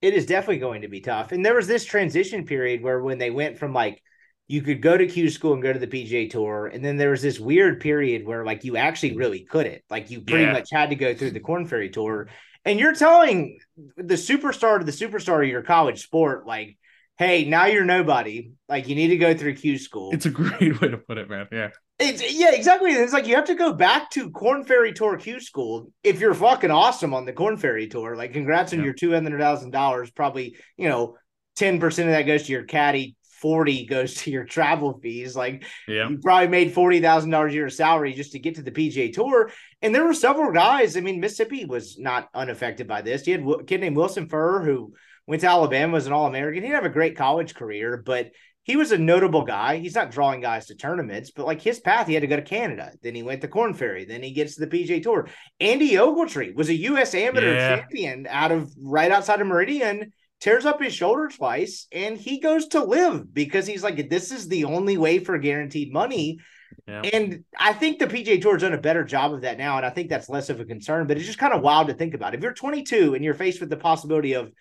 It 0.02 0.14
is 0.14 0.28
definitely 0.28 0.60
going 0.60 0.84
to 0.84 0.88
be 0.88 1.02
tough. 1.02 1.32
And 1.32 1.46
there 1.46 1.56
was 1.56 1.68
this 1.68 1.86
transition 1.86 2.46
period 2.46 2.84
where 2.84 3.02
when 3.02 3.18
they 3.18 3.32
went 3.32 3.58
from 3.58 3.74
like 3.74 4.02
you 4.48 4.62
could 4.62 4.82
go 4.82 4.98
to 4.98 5.06
Q 5.08 5.30
school 5.30 5.54
and 5.54 5.62
go 5.62 5.74
to 5.74 5.80
the 5.80 5.88
PGA 5.88 6.30
Tour, 6.30 6.68
and 6.68 6.84
then 6.84 6.98
there 6.98 7.10
was 7.12 7.22
this 7.22 7.40
weird 7.40 7.80
period 7.82 8.26
where 8.26 8.46
like 8.46 8.64
you 8.64 8.78
actually 8.78 9.16
really 9.16 9.42
couldn't. 9.42 9.82
Like 9.90 10.10
you 10.10 10.22
pretty 10.22 10.46
Yeah. 10.46 10.54
much 10.54 10.70
had 10.72 10.90
to 10.92 10.96
go 10.96 11.14
through 11.14 11.32
the 11.32 11.40
Korn 11.40 11.66
Ferry 11.68 11.90
Tour, 11.90 12.30
and 12.66 12.80
you're 12.80 12.96
telling 12.96 13.60
the 13.98 14.16
superstar 14.16 14.80
to 14.80 14.86
the 14.86 14.92
superstar 14.92 15.44
of 15.44 15.50
your 15.50 15.64
college 15.64 16.02
sport, 16.04 16.48
like, 16.48 16.78
hey, 17.18 17.46
now 17.46 17.66
you're 17.66 17.86
nobody. 17.86 18.52
Like 18.70 18.88
you 18.88 18.96
need 18.96 19.10
to 19.10 19.18
go 19.18 19.34
through 19.34 19.56
Q 19.56 19.78
school. 19.78 20.12
It's 20.14 20.26
a 20.26 20.30
great 20.30 20.80
way 20.80 20.90
to 20.90 20.98
put 20.98 21.18
it, 21.18 21.30
man. 21.30 21.48
Yeah. 21.52 21.70
It's 22.00 22.22
yeah, 22.34 22.54
exactly. 22.54 22.92
It's 22.92 23.12
like 23.12 23.26
you 23.28 23.36
have 23.36 23.46
to 23.46 23.56
go 23.56 23.74
back 23.74 24.12
to 24.12 24.30
Korn 24.30 24.64
Ferry 24.64 24.94
Tour 24.94 25.18
Q 25.18 25.40
School 25.42 25.92
if 26.04 26.20
you're 26.22 26.36
fucking 26.36 26.72
awesome 26.72 27.14
on 27.14 27.26
the 27.26 27.34
Korn 27.34 27.58
Ferry 27.58 27.88
Tour. 27.88 28.16
Like, 28.16 28.34
congrats 28.34 28.72
on 28.72 28.84
your 28.84 28.94
two 28.94 29.12
hundred 29.12 29.40
thousand 29.42 29.72
dollars. 29.72 30.12
Probably, 30.12 30.56
you 30.78 30.88
know, 30.88 31.18
ten 31.56 31.80
percent 31.80 32.08
of 32.08 32.14
that 32.14 32.22
goes 32.22 32.44
to 32.44 32.52
your 32.52 32.64
caddy, 32.66 33.16
forty 33.42 33.86
goes 33.86 34.14
to 34.16 34.32
your 34.32 34.44
travel 34.46 35.00
fees. 35.02 35.36
Like, 35.36 35.64
Yeah. 35.88 36.10
you 36.10 36.18
probably 36.20 36.48
made 36.48 36.74
forty 36.74 37.00
thousand 37.02 37.30
dollars 37.32 37.52
a 37.54 37.56
year 37.56 37.66
of 37.68 37.74
salary 37.74 38.14
just 38.14 38.32
to 38.34 38.40
get 38.40 38.56
to 38.56 38.62
the 38.64 38.72
PGA 38.72 39.12
Tour. 39.14 39.52
And 39.82 39.94
there 39.94 40.06
were 40.06 40.14
several 40.14 40.52
guys. 40.52 40.98
I 40.98 41.02
mean, 41.02 41.20
Mississippi 41.20 41.66
was 41.66 41.98
not 42.00 42.30
unaffected 42.34 42.88
by 42.88 43.02
this. 43.02 43.28
You 43.28 43.34
had 43.40 43.60
a 43.62 43.64
kid 43.64 43.82
named 43.82 43.98
Wilson 43.98 44.28
Furr 44.28 44.64
who 44.64 44.94
went 45.28 45.42
to 45.42 45.48
Alabama, 45.50 45.94
was 45.94 46.08
an 46.08 46.14
All 46.14 46.26
American. 46.28 46.64
He 46.64 46.70
didn't 46.70 46.82
have 46.84 46.90
a 46.92 46.94
great 46.94 47.16
college 47.18 47.54
career, 47.54 48.02
but 48.06 48.32
he 48.64 48.76
was 48.76 48.92
a 48.92 48.98
notable 48.98 49.44
guy. 49.44 49.78
He's 49.78 49.96
not 49.96 50.12
drawing 50.12 50.42
guys 50.42 50.66
to 50.66 50.76
tournaments, 50.76 51.32
but 51.32 51.46
like 51.46 51.62
his 51.62 51.80
path, 51.80 52.06
he 52.08 52.14
had 52.14 52.22
to 52.22 52.28
go 52.28 52.36
to 52.36 52.42
Canada. 52.42 52.92
Then 53.02 53.16
he 53.16 53.24
went 53.24 53.40
to 53.42 53.48
Korn 53.48 53.74
Ferry. 53.74 54.04
Then 54.04 54.22
he 54.22 54.32
gets 54.32 54.56
to 54.56 54.66
the 54.66 54.68
PGA 54.68 55.02
Tour. 55.02 55.30
Andy 55.62 55.92
Ogletree 55.94 56.54
was 56.54 56.68
a 56.68 56.74
U.S. 56.76 57.14
amateur 57.16 57.54
Yeah. 57.54 57.78
champion 57.78 58.28
out 58.30 58.52
of 58.52 58.70
right 58.78 59.10
outside 59.12 59.40
of 59.40 59.48
Meridian. 59.48 60.12
Tears 60.40 60.66
up 60.66 60.82
his 60.82 60.94
shoulder 60.94 61.30
twice, 61.30 61.88
and 61.92 62.16
he 62.18 62.40
goes 62.40 62.68
to 62.68 62.84
LIV 62.84 63.34
because 63.34 63.66
he's 63.66 63.84
like, 63.84 64.10
this 64.10 64.32
is 64.32 64.48
the 64.48 64.66
only 64.66 64.98
way 64.98 65.18
for 65.20 65.38
guaranteed 65.40 65.92
money. 65.92 66.40
Yeah. 66.88 67.02
And 67.02 67.44
I 67.58 67.74
think 67.74 67.98
the 67.98 68.06
PGA 68.06 68.42
Tour's 68.42 68.62
done 68.62 68.74
a 68.74 68.78
better 68.78 69.04
job 69.04 69.34
of 69.34 69.42
that 69.42 69.58
now, 69.58 69.78
and 69.78 69.86
I 69.86 69.90
think 69.90 70.10
that's 70.10 70.30
less 70.30 70.50
of 70.50 70.60
a 70.60 70.66
concern. 70.66 71.08
But 71.08 71.18
it's 71.18 71.26
just 71.26 71.40
kind 71.40 71.54
of 71.54 71.62
wild 71.64 71.88
to 71.88 71.96
think 71.96 72.14
about. 72.14 72.36
If 72.36 72.42
you're 72.44 72.54
22 72.54 73.16
and 73.16 73.24
you're 73.24 73.34
faced 73.34 73.60
with 73.60 73.70
the 73.70 73.78
possibility 73.78 74.34
of, 74.34 74.52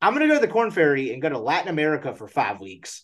I'm 0.00 0.14
going 0.14 0.22
to 0.22 0.28
go 0.28 0.40
to 0.40 0.46
the 0.46 0.52
Korn 0.52 0.70
Ferry 0.70 1.12
and 1.12 1.20
go 1.20 1.28
to 1.28 1.38
Latin 1.38 1.68
America 1.68 2.14
for 2.14 2.28
five 2.28 2.60
weeks. 2.60 3.02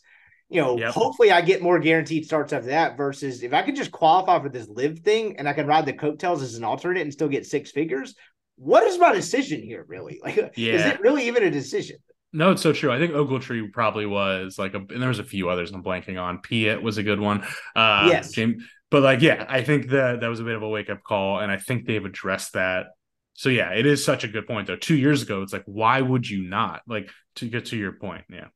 You 0.48 0.60
know, 0.60 0.78
Yep. 0.78 0.92
hopefully 0.92 1.32
I 1.32 1.40
get 1.40 1.62
more 1.62 1.78
guaranteed 1.78 2.26
starts 2.26 2.52
after 2.52 2.68
that. 2.68 2.96
Versus 2.96 3.42
if 3.42 3.52
I 3.52 3.62
could 3.62 3.76
just 3.76 3.92
qualify 3.92 4.40
for 4.40 4.48
this 4.48 4.68
LIV 4.68 5.00
thing 5.00 5.36
and 5.38 5.48
I 5.48 5.52
can 5.52 5.66
ride 5.66 5.86
the 5.86 5.92
coattails 5.92 6.42
as 6.42 6.54
an 6.54 6.64
alternate 6.64 7.02
and 7.02 7.12
still 7.12 7.28
get 7.28 7.46
six 7.46 7.70
figures. 7.70 8.14
What 8.56 8.82
is 8.84 8.98
my 8.98 9.12
decision 9.12 9.62
here, 9.62 9.84
really? 9.88 10.20
Like, 10.22 10.36
is 10.56 10.82
it 10.84 11.00
really 11.00 11.26
even 11.26 11.42
a 11.44 11.50
decision? 11.50 11.96
No, 12.32 12.52
it's 12.52 12.62
so 12.62 12.72
true. 12.72 12.92
I 12.92 12.98
think 12.98 13.12
Ogletree 13.12 13.72
probably 13.72 14.06
was 14.06 14.58
like, 14.58 14.74
a, 14.74 14.78
and 14.78 15.02
there 15.02 15.08
was 15.08 15.18
a 15.18 15.24
few 15.24 15.48
others 15.50 15.72
I'm 15.72 15.82
blanking 15.82 16.20
on. 16.20 16.38
Piet 16.38 16.82
was 16.82 16.96
a 16.98 17.02
good 17.02 17.18
one. 17.20 17.44
Uh, 17.74 18.08
Yes. 18.10 18.32
James, 18.32 18.62
but 18.90 19.02
like, 19.02 19.20
yeah, 19.20 19.44
I 19.48 19.62
think 19.62 19.88
that 19.90 20.20
that 20.20 20.28
was 20.28 20.40
a 20.40 20.44
bit 20.44 20.56
of 20.56 20.62
a 20.62 20.68
wake 20.68 20.90
up 20.90 21.02
call, 21.02 21.40
and 21.40 21.50
I 21.50 21.56
think 21.56 21.86
they've 21.86 22.04
addressed 22.04 22.54
that. 22.54 22.86
So 23.34 23.48
yeah, 23.48 23.70
it 23.70 23.86
is 23.86 24.04
such 24.04 24.24
a 24.24 24.28
good 24.28 24.46
point 24.46 24.66
though. 24.66 24.76
Two 24.76 24.96
years 24.96 25.22
ago, 25.22 25.42
it's 25.42 25.52
like, 25.52 25.64
why 25.66 26.00
would 26.00 26.28
you 26.28 26.42
not? 26.42 26.82
Like 26.86 27.10
to 27.36 27.48
get 27.48 27.66
to 27.66 27.76
your 27.76 27.92
point, 27.92 28.24
yeah. 28.28 28.48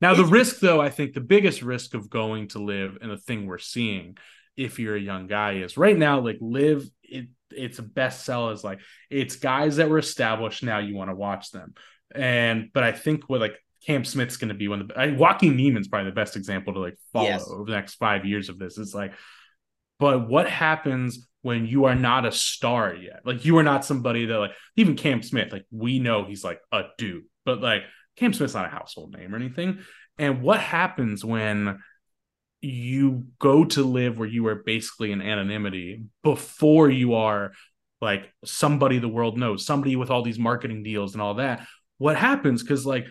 Now 0.00 0.14
the 0.14 0.24
risk, 0.24 0.58
though, 0.60 0.80
I 0.80 0.90
think 0.90 1.14
the 1.14 1.20
biggest 1.20 1.62
risk 1.62 1.94
of 1.94 2.10
going 2.10 2.48
to 2.48 2.58
LIV 2.58 2.98
and 3.00 3.10
the 3.10 3.16
thing 3.16 3.46
we're 3.46 3.58
seeing, 3.58 4.18
if 4.56 4.78
you're 4.78 4.96
a 4.96 5.00
young 5.00 5.26
guy, 5.26 5.54
is 5.54 5.76
right 5.76 5.96
now 5.96 6.20
like 6.20 6.38
LIV. 6.40 6.88
It 7.02 7.28
it's 7.50 7.78
a 7.78 7.82
best 7.82 8.24
sell 8.24 8.50
is 8.50 8.64
like 8.64 8.80
it's 9.08 9.36
guys 9.36 9.76
that 9.76 9.88
were 9.88 9.98
established. 9.98 10.62
Now 10.62 10.78
you 10.78 10.96
want 10.96 11.10
to 11.10 11.16
watch 11.16 11.52
them, 11.52 11.74
and 12.14 12.70
but 12.72 12.82
I 12.82 12.92
think 12.92 13.28
what 13.28 13.40
like 13.40 13.56
Cam 13.86 14.04
Smith's 14.04 14.36
going 14.36 14.48
to 14.48 14.54
be 14.54 14.68
one 14.68 14.80
of 14.80 14.88
the 14.88 14.98
I, 14.98 15.12
Joaquin 15.12 15.56
Niemann's 15.56 15.88
probably 15.88 16.10
the 16.10 16.14
best 16.14 16.36
example 16.36 16.74
to 16.74 16.80
like 16.80 16.96
follow 17.12 17.26
Yes. 17.26 17.48
over 17.48 17.64
the 17.64 17.72
next 17.76 17.94
five 17.94 18.24
years 18.24 18.48
of 18.48 18.58
this. 18.58 18.78
It's 18.78 18.94
like, 18.94 19.12
but 19.98 20.28
what 20.28 20.48
happens 20.48 21.28
when 21.42 21.66
you 21.66 21.84
are 21.84 21.94
not 21.94 22.24
a 22.24 22.32
star 22.32 22.94
yet? 22.94 23.20
Like 23.24 23.44
you 23.44 23.58
are 23.58 23.62
not 23.62 23.84
somebody 23.84 24.26
that 24.26 24.38
like 24.38 24.52
even 24.76 24.96
Cam 24.96 25.22
Smith, 25.22 25.52
like 25.52 25.66
we 25.70 25.98
know 25.98 26.24
he's 26.24 26.42
like 26.44 26.60
a 26.72 26.84
dude, 26.98 27.24
but 27.44 27.60
like 27.60 27.82
Cam 28.16 28.32
Smith's 28.32 28.54
not 28.54 28.66
a 28.66 28.70
household 28.70 29.14
name 29.16 29.34
or 29.34 29.36
anything. 29.36 29.80
And 30.18 30.40
what 30.42 30.60
happens 30.60 31.24
when 31.24 31.80
you 32.60 33.26
go 33.38 33.64
to 33.66 33.84
LIV 33.84 34.18
where 34.18 34.28
you 34.28 34.46
are 34.46 34.54
basically 34.54 35.12
in 35.12 35.20
anonymity 35.20 36.04
before 36.22 36.88
you 36.88 37.14
are 37.14 37.52
like 38.00 38.32
somebody 38.44 38.98
the 38.98 39.08
world 39.08 39.36
knows, 39.36 39.66
somebody 39.66 39.96
with 39.96 40.10
all 40.10 40.22
these 40.22 40.38
marketing 40.38 40.82
deals 40.82 41.12
and 41.12 41.20
all 41.20 41.34
that? 41.34 41.66
What 41.98 42.16
happens? 42.16 42.62
Because 42.62 42.84
like 42.84 43.06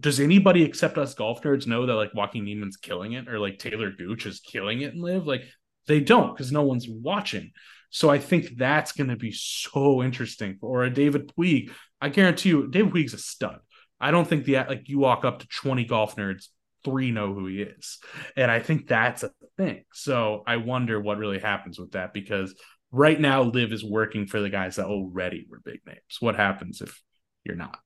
does 0.00 0.20
anybody 0.20 0.62
except 0.62 0.98
us 0.98 1.14
golf 1.14 1.42
nerds 1.42 1.66
know 1.66 1.86
that 1.86 1.94
like 1.94 2.14
Joaquin 2.14 2.44
Niemann's 2.44 2.76
killing 2.76 3.12
it 3.12 3.28
or 3.28 3.38
like 3.38 3.58
Taylor 3.58 3.90
Gooch 3.90 4.26
is 4.26 4.40
killing 4.40 4.82
it 4.82 4.92
and 4.92 5.02
LIV? 5.02 5.26
Like 5.26 5.44
they 5.86 6.00
don't 6.00 6.34
because 6.34 6.52
no 6.52 6.62
one's 6.62 6.86
watching. 6.88 7.52
So 7.90 8.10
I 8.10 8.18
think 8.18 8.58
that's 8.58 8.92
going 8.92 9.08
to 9.08 9.16
be 9.16 9.32
so 9.32 10.02
interesting. 10.02 10.58
Or 10.60 10.84
a 10.84 10.92
David 10.92 11.32
Puig, 11.34 11.70
I 12.02 12.10
guarantee 12.10 12.50
you, 12.50 12.68
David 12.68 12.92
Puig's 12.92 13.14
a 13.14 13.18
stud. 13.18 13.60
I 13.98 14.10
don't 14.10 14.28
think 14.28 14.44
the 14.44 14.56
like 14.56 14.88
you 14.88 14.98
walk 14.98 15.24
up 15.24 15.38
to 15.40 15.48
20 15.48 15.84
golf 15.86 16.16
nerds, 16.16 16.48
three 16.84 17.10
know 17.10 17.32
who 17.32 17.46
he 17.46 17.62
is. 17.62 17.98
And 18.36 18.50
I 18.50 18.60
think 18.60 18.86
that's 18.86 19.22
a 19.22 19.30
thing. 19.56 19.84
So 19.94 20.42
I 20.46 20.58
wonder 20.58 21.00
what 21.00 21.18
really 21.18 21.40
happens 21.40 21.78
with 21.78 21.92
that 21.92 22.12
because 22.12 22.54
right 22.92 23.18
now 23.18 23.42
LIV 23.42 23.72
is 23.72 23.84
working 23.84 24.26
for 24.26 24.40
the 24.40 24.50
guys 24.50 24.76
that 24.76 24.86
already 24.86 25.46
were 25.48 25.60
big 25.64 25.80
names. 25.86 26.18
What 26.20 26.36
happens 26.36 26.82
if 26.82 27.00
you're 27.42 27.56
not? 27.56 27.78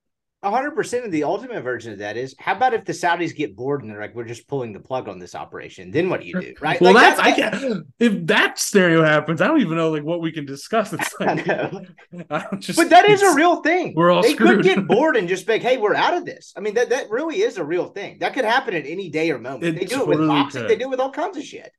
Hundred 0.50 0.72
percent 0.72 1.04
of 1.04 1.12
the 1.12 1.22
ultimate 1.24 1.62
version 1.62 1.92
of 1.92 1.98
that 2.00 2.16
is 2.16 2.34
how 2.38 2.56
about 2.56 2.74
if 2.74 2.84
the 2.84 2.92
Saudis 2.92 3.34
get 3.34 3.54
bored 3.54 3.82
and 3.82 3.90
they're 3.90 4.00
like, 4.00 4.14
we're 4.14 4.24
just 4.24 4.48
pulling 4.48 4.72
the 4.72 4.80
plug 4.80 5.08
on 5.08 5.18
this 5.18 5.34
operation? 5.34 5.90
Then 5.90 6.10
what 6.10 6.20
do 6.20 6.26
you 6.26 6.40
do? 6.40 6.54
Right? 6.60 6.80
Well, 6.80 6.94
Like, 6.94 7.16
that's 7.16 7.20
I 7.20 7.32
can't. 7.32 7.86
If 8.00 8.26
that 8.26 8.58
scenario 8.58 9.04
happens, 9.04 9.40
I 9.40 9.46
don't 9.46 9.60
even 9.60 9.76
know 9.76 9.90
like 9.90 10.02
what 10.02 10.20
we 10.20 10.32
can 10.32 10.44
discuss. 10.44 10.92
It's 11.02 11.14
I 11.20 11.24
like. 11.24 11.48
I 12.30 12.46
don't 12.50 12.60
just. 12.60 12.76
But 12.76 12.90
that 12.90 13.08
is 13.08 13.22
a 13.22 13.34
real 13.34 13.62
thing. 13.62 13.94
we're 13.94 14.10
all 14.10 14.22
they 14.22 14.34
could 14.34 14.62
get 14.62 14.86
bored 14.88 15.16
and 15.16 15.28
just 15.28 15.46
be 15.46 15.54
like, 15.54 15.62
hey, 15.62 15.76
we're 15.78 15.94
out 15.94 16.14
of 16.14 16.24
this. 16.24 16.52
I 16.56 16.60
mean, 16.60 16.74
that, 16.74 16.90
that 16.90 17.10
really 17.10 17.40
is 17.42 17.56
a 17.56 17.64
real 17.64 17.86
thing. 17.86 18.18
That 18.18 18.34
could 18.34 18.44
happen 18.44 18.74
at 18.74 18.86
any 18.86 19.10
day 19.10 19.30
or 19.30 19.38
moment. 19.38 19.64
It 19.64 19.76
they 19.78 19.84
do 19.84 20.02
it 20.02 20.08
with 20.08 20.26
boxing, 20.26 20.62
could. 20.62 20.70
they 20.70 20.76
do 20.76 20.84
it 20.84 20.90
with 20.90 21.00
all 21.00 21.12
kinds 21.12 21.36
of 21.36 21.44
shit. 21.44 21.72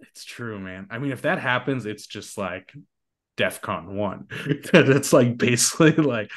It's 0.00 0.24
true, 0.24 0.58
man. 0.58 0.86
I 0.90 0.98
mean, 0.98 1.10
if 1.10 1.22
that 1.22 1.38
happens, 1.38 1.86
it's 1.86 2.06
just 2.06 2.36
like 2.38 2.72
DEFCON 3.36 3.86
one. 3.86 4.26
it's 4.46 5.12
like 5.12 5.38
basically 5.38 5.92
like 5.92 6.30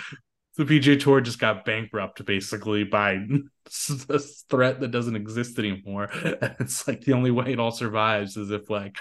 the 0.57 0.65
PGA 0.65 0.99
Tour 0.99 1.21
just 1.21 1.39
got 1.39 1.65
bankrupt 1.65 2.23
basically 2.25 2.83
by 2.83 3.13
a 4.09 4.19
threat 4.49 4.79
that 4.81 4.91
doesn't 4.91 5.15
exist 5.15 5.57
anymore. 5.59 6.09
It's 6.59 6.87
like 6.87 7.01
the 7.01 7.13
only 7.13 7.31
way 7.31 7.53
it 7.53 7.59
all 7.59 7.71
survives 7.71 8.37
is 8.37 8.51
if 8.51 8.69
like 8.69 8.97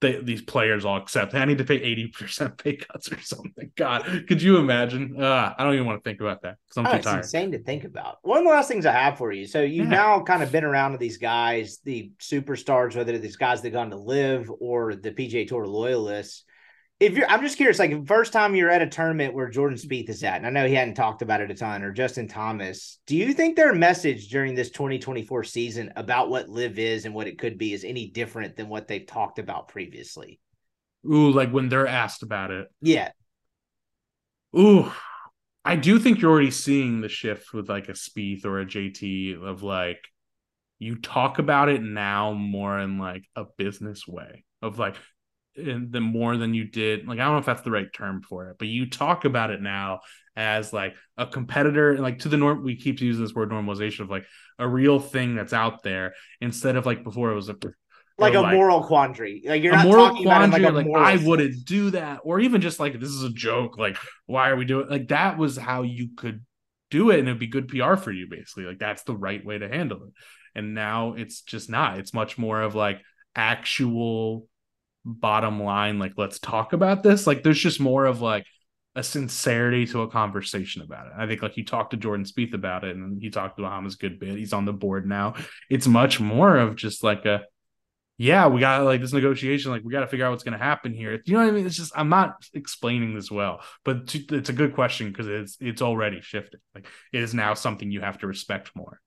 they, 0.00 0.20
these 0.20 0.42
players 0.42 0.84
all 0.84 0.98
accept. 0.98 1.34
I 1.34 1.44
need 1.46 1.58
to 1.58 1.64
pay 1.64 1.76
eighty 1.76 2.08
percent 2.08 2.58
pay 2.58 2.76
cuts 2.76 3.10
or 3.10 3.18
something. 3.20 3.72
God, 3.76 4.04
could 4.28 4.42
you 4.42 4.58
imagine? 4.58 5.20
Uh, 5.20 5.54
I 5.56 5.64
don't 5.64 5.74
even 5.74 5.86
want 5.86 6.02
to 6.04 6.08
think 6.08 6.20
about 6.20 6.42
that 6.42 6.58
because 6.66 6.76
I'm 6.76 6.86
Oh, 6.86 6.90
too 6.90 6.96
it's 6.96 7.06
tired. 7.06 7.18
insane 7.24 7.52
to 7.52 7.62
think 7.62 7.84
about. 7.84 8.18
One 8.22 8.38
of 8.38 8.44
the 8.44 8.50
last 8.50 8.68
things 8.68 8.84
I 8.86 8.92
have 8.92 9.16
for 9.16 9.32
you. 9.32 9.46
So 9.46 9.62
you've 9.62 9.86
Yeah. 9.86 9.92
now 9.96 10.20
kind 10.22 10.42
of 10.42 10.52
been 10.52 10.64
around 10.64 10.92
to 10.92 10.98
these 10.98 11.16
guys, 11.16 11.78
the 11.84 12.12
superstars, 12.20 12.94
whether 12.96 13.16
these 13.18 13.36
guys 13.36 13.62
that 13.62 13.70
gone 13.70 13.90
to 13.90 13.96
LIV 13.96 14.50
or 14.60 14.94
the 14.94 15.10
PGA 15.10 15.46
Tour 15.48 15.66
loyalists. 15.66 16.44
If 17.04 17.16
you're, 17.16 17.28
I'm 17.28 17.42
just 17.42 17.56
curious, 17.56 17.78
like 17.78 18.06
first 18.06 18.32
time 18.32 18.54
you're 18.54 18.70
at 18.70 18.82
a 18.82 18.88
tournament 18.88 19.34
where 19.34 19.48
Jordan 19.48 19.78
Spieth 19.78 20.08
is 20.08 20.24
at, 20.24 20.36
and 20.36 20.46
I 20.46 20.50
know 20.50 20.66
he 20.66 20.74
hadn't 20.74 20.94
talked 20.94 21.22
about 21.22 21.40
it 21.40 21.50
a 21.50 21.54
ton, 21.54 21.82
or 21.82 21.92
Justin 21.92 22.28
Thomas. 22.28 22.98
Do 23.06 23.16
you 23.16 23.32
think 23.32 23.56
their 23.56 23.74
message 23.74 24.28
during 24.28 24.54
this 24.54 24.70
2024 24.70 25.44
season 25.44 25.92
about 25.96 26.30
what 26.30 26.48
LIV 26.48 26.78
is 26.78 27.04
and 27.04 27.14
what 27.14 27.26
it 27.26 27.38
could 27.38 27.58
be 27.58 27.72
is 27.72 27.84
any 27.84 28.08
different 28.08 28.56
than 28.56 28.68
what 28.68 28.88
they've 28.88 29.06
talked 29.06 29.38
about 29.38 29.68
previously? 29.68 30.40
Ooh, 31.06 31.30
like 31.30 31.50
when 31.50 31.68
they're 31.68 31.86
asked 31.86 32.22
about 32.22 32.50
it. 32.50 32.68
Yeah, 32.80 33.10
Ooh, 34.56 34.92
I 35.64 35.76
do 35.76 35.98
think 35.98 36.20
you're 36.20 36.30
already 36.30 36.52
seeing 36.52 37.00
the 37.00 37.08
shift 37.08 37.52
with 37.52 37.68
like 37.68 37.88
a 37.88 37.92
Spieth 37.92 38.44
or 38.44 38.60
a 38.60 38.66
JT 38.66 39.42
of 39.42 39.62
like 39.62 39.98
you 40.78 40.96
talk 40.96 41.38
about 41.38 41.68
it 41.68 41.82
now 41.82 42.32
more 42.32 42.78
in 42.78 42.98
like 42.98 43.24
a 43.34 43.44
business 43.56 44.06
way 44.06 44.44
of 44.62 44.78
like 44.78 44.94
the 45.56 46.00
more 46.00 46.36
than 46.36 46.52
you 46.52 46.64
did 46.64 47.06
like 47.06 47.18
I 47.18 47.24
don't 47.24 47.34
know 47.34 47.38
if 47.38 47.46
that's 47.46 47.62
the 47.62 47.70
right 47.70 47.92
term 47.92 48.22
for 48.22 48.50
it, 48.50 48.56
but 48.58 48.68
you 48.68 48.88
talk 48.90 49.24
about 49.24 49.50
it 49.50 49.60
now 49.60 50.00
as 50.36 50.72
like 50.72 50.96
a 51.16 51.26
competitor 51.26 51.92
and 51.92 52.00
like 52.00 52.20
to 52.20 52.28
the 52.28 52.36
norm 52.36 52.64
we 52.64 52.76
keep 52.76 53.00
using 53.00 53.22
this 53.22 53.34
word 53.34 53.50
normalization 53.50 54.00
of 54.00 54.10
like 54.10 54.26
a 54.58 54.66
real 54.66 54.98
thing 54.98 55.36
that's 55.36 55.52
out 55.52 55.82
there 55.82 56.14
instead 56.40 56.76
of 56.76 56.86
like 56.86 57.04
before 57.04 57.30
it 57.30 57.36
was 57.36 57.48
a 57.48 57.56
like 58.18 58.34
a 58.34 58.40
like- 58.40 58.54
moral 58.54 58.84
quandary. 58.84 59.42
Like 59.44 59.62
you're 59.62 59.72
not 59.72 59.86
moral 59.86 60.08
talking 60.08 60.26
about 60.26 60.44
it 60.44 60.50
like 60.50 60.62
a 60.62 60.70
like, 60.70 60.86
I 60.96 61.16
wouldn't 61.16 61.64
do 61.64 61.90
that, 61.90 62.20
or 62.24 62.40
even 62.40 62.60
just 62.60 62.80
like 62.80 62.98
this 62.98 63.10
is 63.10 63.22
a 63.22 63.30
joke. 63.30 63.78
Like, 63.78 63.96
why 64.26 64.50
are 64.50 64.56
we 64.56 64.64
doing? 64.64 64.88
Like 64.88 65.08
that 65.08 65.38
was 65.38 65.56
how 65.56 65.82
you 65.82 66.10
could 66.16 66.44
do 66.90 67.10
it, 67.10 67.18
and 67.18 67.28
it'd 67.28 67.40
be 67.40 67.46
good 67.46 67.68
PR 67.68 67.96
for 67.96 68.12
you, 68.12 68.28
basically. 68.28 68.64
Like 68.64 68.78
that's 68.78 69.02
the 69.02 69.16
right 69.16 69.44
way 69.44 69.58
to 69.58 69.68
handle 69.68 70.04
it. 70.04 70.12
And 70.54 70.74
now 70.74 71.14
it's 71.14 71.42
just 71.42 71.68
not. 71.68 71.98
It's 71.98 72.14
much 72.14 72.38
more 72.38 72.62
of 72.62 72.76
like 72.76 73.00
actual 73.34 74.46
bottom 75.04 75.62
line. 75.62 75.98
Like 75.98 76.14
let's 76.16 76.38
talk 76.38 76.72
about 76.72 77.02
this. 77.02 77.26
Like 77.26 77.42
there's 77.42 77.60
just 77.60 77.80
more 77.80 78.06
of 78.06 78.20
like 78.20 78.46
a 78.96 79.02
sincerity 79.02 79.86
to 79.86 80.02
a 80.02 80.08
conversation 80.08 80.82
about 80.82 81.06
it. 81.06 81.12
I 81.16 81.26
think 81.26 81.42
like 81.42 81.56
you 81.56 81.64
talked 81.64 81.90
to 81.90 81.96
Jordan 81.96 82.24
Spieth 82.24 82.54
about 82.54 82.84
it, 82.84 82.96
and 82.96 83.20
he 83.20 83.30
talked 83.30 83.56
to 83.56 83.62
Bahamas 83.62 83.96
good 83.96 84.20
bit. 84.20 84.36
He's 84.36 84.52
on 84.52 84.64
the 84.64 84.72
board 84.72 85.06
now. 85.06 85.34
It's 85.68 85.86
much 85.86 86.20
more 86.20 86.56
of 86.56 86.76
just 86.76 87.02
like 87.02 87.24
a 87.24 87.44
yeah, 88.16 88.46
we 88.46 88.60
got 88.60 88.84
like 88.84 89.00
this 89.00 89.12
negotiation, 89.12 89.72
like 89.72 89.82
we 89.82 89.90
got 89.90 90.00
to 90.00 90.06
figure 90.06 90.24
out 90.24 90.30
what's 90.30 90.44
going 90.44 90.56
to 90.56 90.64
happen 90.64 90.94
here. 90.94 91.20
You 91.24 91.32
know 91.34 91.40
what 91.40 91.48
I 91.48 91.50
mean? 91.50 91.66
It's 91.66 91.76
just 91.76 91.92
I'm 91.96 92.08
not 92.08 92.36
explaining 92.52 93.14
this 93.14 93.30
well, 93.30 93.60
but 93.84 94.14
it's 94.14 94.48
a 94.48 94.52
good 94.52 94.74
question 94.74 95.08
because 95.08 95.26
it's 95.26 95.56
it's 95.60 95.82
already 95.82 96.20
shifted. 96.20 96.60
Like 96.74 96.86
it 97.12 97.22
is 97.22 97.34
now 97.34 97.54
something 97.54 97.90
you 97.90 98.02
have 98.02 98.18
to 98.18 98.28
respect 98.28 98.70
more. 98.76 99.00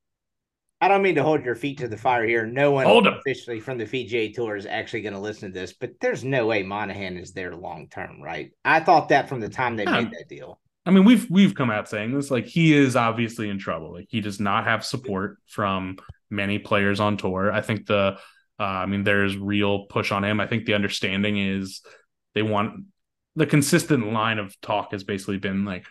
I 0.79 0.87
don't 0.87 1.01
mean 1.01 1.15
to 1.15 1.23
hold 1.23 1.43
your 1.43 1.55
feet 1.55 1.79
to 1.79 1.87
the 1.87 1.97
fire 1.97 2.25
here. 2.25 2.45
No 2.45 2.71
one 2.71 2.85
Hold 2.85 3.07
officially 3.07 3.59
from 3.59 3.79
the 3.79 3.85
PGA 3.85 4.33
Tour 4.33 4.55
is 4.55 4.67
actually 4.67 5.01
going 5.01 5.13
to 5.13 5.19
listen 5.19 5.51
to 5.51 5.59
this, 5.59 5.73
but 5.73 5.93
there's 5.99 6.23
no 6.23 6.45
way 6.45 6.61
Monahan 6.61 7.17
is 7.17 7.33
there 7.33 7.55
long 7.55 7.87
term, 7.89 8.21
right? 8.21 8.51
I 8.63 8.79
thought 8.81 9.09
that 9.09 9.27
from 9.27 9.39
the 9.39 9.49
time 9.49 9.75
they 9.75 9.85
Yeah. 9.85 10.01
made 10.01 10.11
that 10.11 10.29
deal. 10.29 10.59
I 10.85 10.91
mean, 10.91 11.03
we've 11.03 11.29
we've 11.29 11.55
come 11.55 11.71
out 11.71 11.89
saying 11.89 12.13
this. 12.13 12.29
Like 12.31 12.45
he 12.45 12.73
is 12.73 12.95
obviously 12.95 13.49
in 13.49 13.57
trouble. 13.57 13.91
Like 13.93 14.07
he 14.09 14.21
does 14.21 14.39
not 14.39 14.65
have 14.65 14.85
support 14.85 15.37
from 15.47 15.97
many 16.29 16.59
players 16.59 16.99
on 16.99 17.17
tour. 17.17 17.51
I 17.51 17.61
think 17.61 17.87
the, 17.87 18.17
uh, 18.59 18.63
I 18.63 18.85
mean, 18.85 19.03
there's 19.03 19.35
real 19.35 19.85
push 19.85 20.11
on 20.11 20.23
him. 20.23 20.39
I 20.39 20.47
think 20.47 20.65
the 20.65 20.75
understanding 20.75 21.37
is 21.37 21.81
they 22.35 22.43
want 22.43 22.85
the 23.35 23.45
consistent 23.47 24.13
line 24.13 24.39
of 24.39 24.59
talk 24.61 24.91
has 24.91 25.03
basically 25.03 25.37
been 25.37 25.65
like 25.65 25.85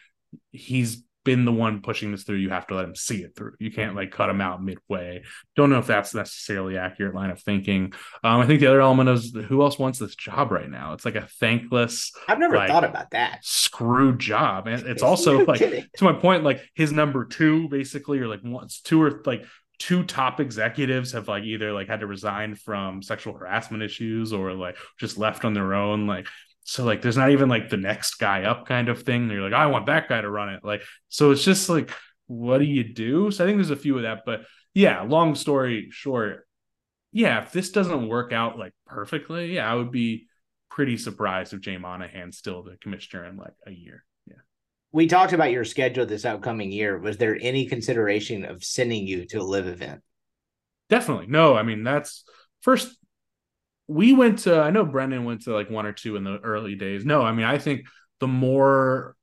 he's 0.50 1.02
been 1.26 1.44
the 1.44 1.52
one 1.52 1.82
pushing 1.82 2.10
this 2.12 2.22
through. 2.22 2.36
You 2.36 2.48
have 2.48 2.66
to 2.68 2.74
let 2.74 2.86
him 2.86 2.94
see 2.94 3.22
it 3.22 3.36
through. 3.36 3.52
You 3.58 3.70
can't 3.70 3.94
like 3.94 4.10
cut 4.12 4.30
him 4.30 4.40
out 4.40 4.64
midway. 4.64 5.24
Don't 5.56 5.68
know 5.68 5.78
if 5.78 5.86
that's 5.86 6.14
necessarily 6.14 6.78
accurate 6.78 7.14
line 7.14 7.28
of 7.30 7.42
thinking. 7.42 7.92
Um, 8.24 8.40
I 8.40 8.46
think 8.46 8.60
the 8.60 8.68
other 8.68 8.80
element 8.80 9.10
is 9.10 9.36
who 9.48 9.60
else 9.60 9.78
wants 9.78 9.98
this 9.98 10.14
job 10.16 10.50
right 10.50 10.70
now? 10.70 10.94
It's 10.94 11.04
like 11.04 11.16
a 11.16 11.26
thankless 11.38 12.12
I've 12.26 12.38
never 12.38 12.56
Like, 12.56 12.70
thought 12.70 12.84
about 12.84 13.10
that. 13.10 13.40
screw 13.42 14.16
job. 14.16 14.68
And 14.68 14.86
it's 14.86 15.02
also 15.02 15.38
No 15.40 15.44
like 15.44 15.58
kidding. 15.58 15.84
to 15.98 16.04
my 16.04 16.14
point, 16.14 16.44
like 16.44 16.62
his 16.74 16.92
number 16.92 17.26
two, 17.26 17.68
basically, 17.68 18.20
or 18.20 18.28
like 18.28 18.40
once 18.42 18.80
two 18.80 19.02
or 19.02 19.20
like 19.26 19.44
two 19.78 20.02
top 20.04 20.40
executives 20.40 21.12
have 21.12 21.28
like 21.28 21.44
either 21.44 21.70
like 21.72 21.86
had 21.86 22.00
to 22.00 22.06
resign 22.06 22.54
from 22.54 23.02
sexual 23.02 23.34
harassment 23.36 23.82
issues 23.82 24.32
or 24.32 24.54
like 24.54 24.78
just 24.98 25.18
left 25.18 25.44
on 25.44 25.52
their 25.52 25.74
own. 25.74 26.06
Like 26.06 26.26
so 26.68 26.84
like 26.84 27.00
there's 27.00 27.16
not 27.16 27.30
even 27.30 27.48
like 27.48 27.68
the 27.68 27.76
next 27.76 28.16
guy 28.16 28.42
up 28.42 28.66
kind 28.66 28.88
of 28.88 29.04
thing. 29.04 29.30
You're 29.30 29.40
like, 29.40 29.52
I 29.52 29.66
want 29.66 29.86
that 29.86 30.08
guy 30.08 30.20
to 30.20 30.28
run 30.28 30.48
it. 30.48 30.64
Like, 30.64 30.82
so 31.08 31.30
it's 31.30 31.44
just 31.44 31.68
like, 31.68 31.92
what 32.26 32.58
do 32.58 32.64
you 32.64 32.82
do? 32.82 33.30
So 33.30 33.44
I 33.44 33.46
think 33.46 33.58
there's 33.58 33.70
a 33.70 33.76
few 33.76 33.96
of 33.96 34.02
that, 34.02 34.22
but 34.26 34.42
yeah, 34.74 35.02
long 35.02 35.36
story 35.36 35.88
short, 35.92 36.48
yeah, 37.12 37.40
if 37.40 37.52
this 37.52 37.70
doesn't 37.70 38.08
work 38.08 38.32
out 38.32 38.58
like 38.58 38.72
perfectly, 38.84 39.54
yeah, 39.54 39.70
I 39.70 39.76
would 39.76 39.92
be 39.92 40.26
pretty 40.68 40.96
surprised 40.96 41.54
if 41.54 41.60
Jay 41.60 41.78
Monahan's 41.78 42.36
still 42.36 42.64
the 42.64 42.76
commissioner 42.78 43.26
in 43.26 43.36
like 43.36 43.54
a 43.64 43.70
year. 43.70 44.04
Yeah. 44.26 44.42
We 44.90 45.06
talked 45.06 45.32
about 45.32 45.52
your 45.52 45.64
schedule 45.64 46.04
this 46.04 46.24
upcoming 46.24 46.72
year. 46.72 46.98
Was 46.98 47.16
there 47.16 47.38
any 47.40 47.66
consideration 47.66 48.44
of 48.44 48.64
sending 48.64 49.06
you 49.06 49.24
to 49.26 49.38
a 49.38 49.44
LIV 49.44 49.68
event? 49.68 50.00
Definitely. 50.88 51.28
No, 51.28 51.54
I 51.54 51.62
mean 51.62 51.84
that's 51.84 52.24
first 52.60 52.96
we 53.88 54.12
went 54.12 54.40
to 54.40 54.60
I 54.60 54.70
know 54.70 54.84
Brendan 54.84 55.24
went 55.24 55.42
to 55.42 55.54
like 55.54 55.70
one 55.70 55.86
or 55.86 55.92
two 55.92 56.16
in 56.16 56.24
the 56.24 56.38
early 56.38 56.74
days. 56.74 57.04
No, 57.04 57.22
I 57.22 57.32
mean 57.32 57.46
I 57.46 57.58
think 57.58 57.86
the 58.20 58.28
more 58.28 59.16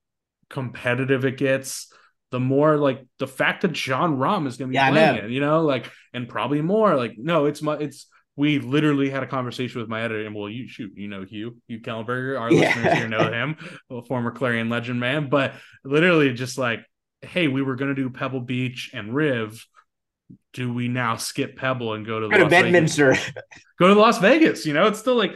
competitive 0.50 1.26
it 1.26 1.38
gets, 1.38 1.92
the 2.32 2.40
more 2.40 2.78
like 2.78 3.06
the 3.20 3.28
fact 3.28 3.62
that 3.62 3.74
Jon 3.74 4.18
Rahm 4.18 4.48
is 4.48 4.58
gonna 4.58 4.70
be 4.70 4.78
Yeah, 4.78 4.80
playing 4.80 5.16
it, 5.16 5.30
you 5.32 5.42
know, 5.42 5.62
like 5.64 5.92
and 6.14 6.28
probably 6.30 6.62
more. 6.62 6.96
Like, 6.96 7.16
no, 7.18 7.46
it's 7.46 7.62
my 7.62 7.76
it's 7.78 8.08
we 8.36 8.60
literally 8.60 9.10
had 9.10 9.24
a 9.24 9.28
conversation 9.28 9.80
with 9.82 9.90
my 9.90 10.02
editor, 10.02 10.26
and 10.26 10.36
well, 10.36 10.50
you 10.50 10.68
shoot, 10.68 10.92
you 10.96 11.08
know 11.08 11.24
Hugh, 11.24 11.58
Hugh 11.68 11.82
Kellenberger, 11.82 12.40
our 12.40 12.52
Yeah. 12.52 12.54
listeners 12.54 12.92
here 12.94 13.08
know 13.08 13.28
him, 13.32 13.58
a 13.92 14.04
former 14.04 14.32
Clarion 14.32 14.70
Ledger 14.70 14.94
man, 14.96 15.30
but 15.30 15.54
literally 15.84 16.34
just 16.34 16.58
like, 16.58 16.86
hey, 17.22 17.48
we 17.48 17.62
were 17.62 17.76
gonna 17.76 17.96
do 17.96 18.10
Pebble 18.10 18.42
Beach 18.42 18.92
and 18.94 19.14
Riv. 19.16 19.66
Do 20.54 20.72
we 20.72 20.88
now 20.88 21.16
skip 21.16 21.58
Pebble 21.58 21.94
and 21.94 22.06
go 22.06 22.20
to 22.20 22.30
Go 22.30 22.38
to 22.38 22.48
Bedminster. 22.48 23.16
Go 23.80 23.88
to 23.88 24.00
Las 24.00 24.20
Vegas. 24.20 24.66
You 24.66 24.74
know, 24.74 24.86
it's 24.88 25.00
still 25.00 25.16
like 25.16 25.32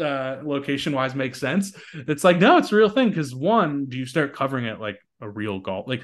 uh, 0.00 0.38
location 0.42 0.94
wise 0.94 1.14
makes 1.14 1.38
sense. 1.38 1.76
It's 1.92 2.24
like 2.24 2.38
no, 2.38 2.56
it's 2.56 2.72
a 2.72 2.76
real 2.76 2.88
thing 2.88 3.10
because 3.10 3.34
one, 3.34 3.86
do 3.86 3.98
you 3.98 4.06
start 4.06 4.34
covering 4.34 4.64
it 4.64 4.80
like 4.80 4.98
a 5.20 5.28
real 5.28 5.60
golf? 5.60 5.86
Like, 5.86 6.02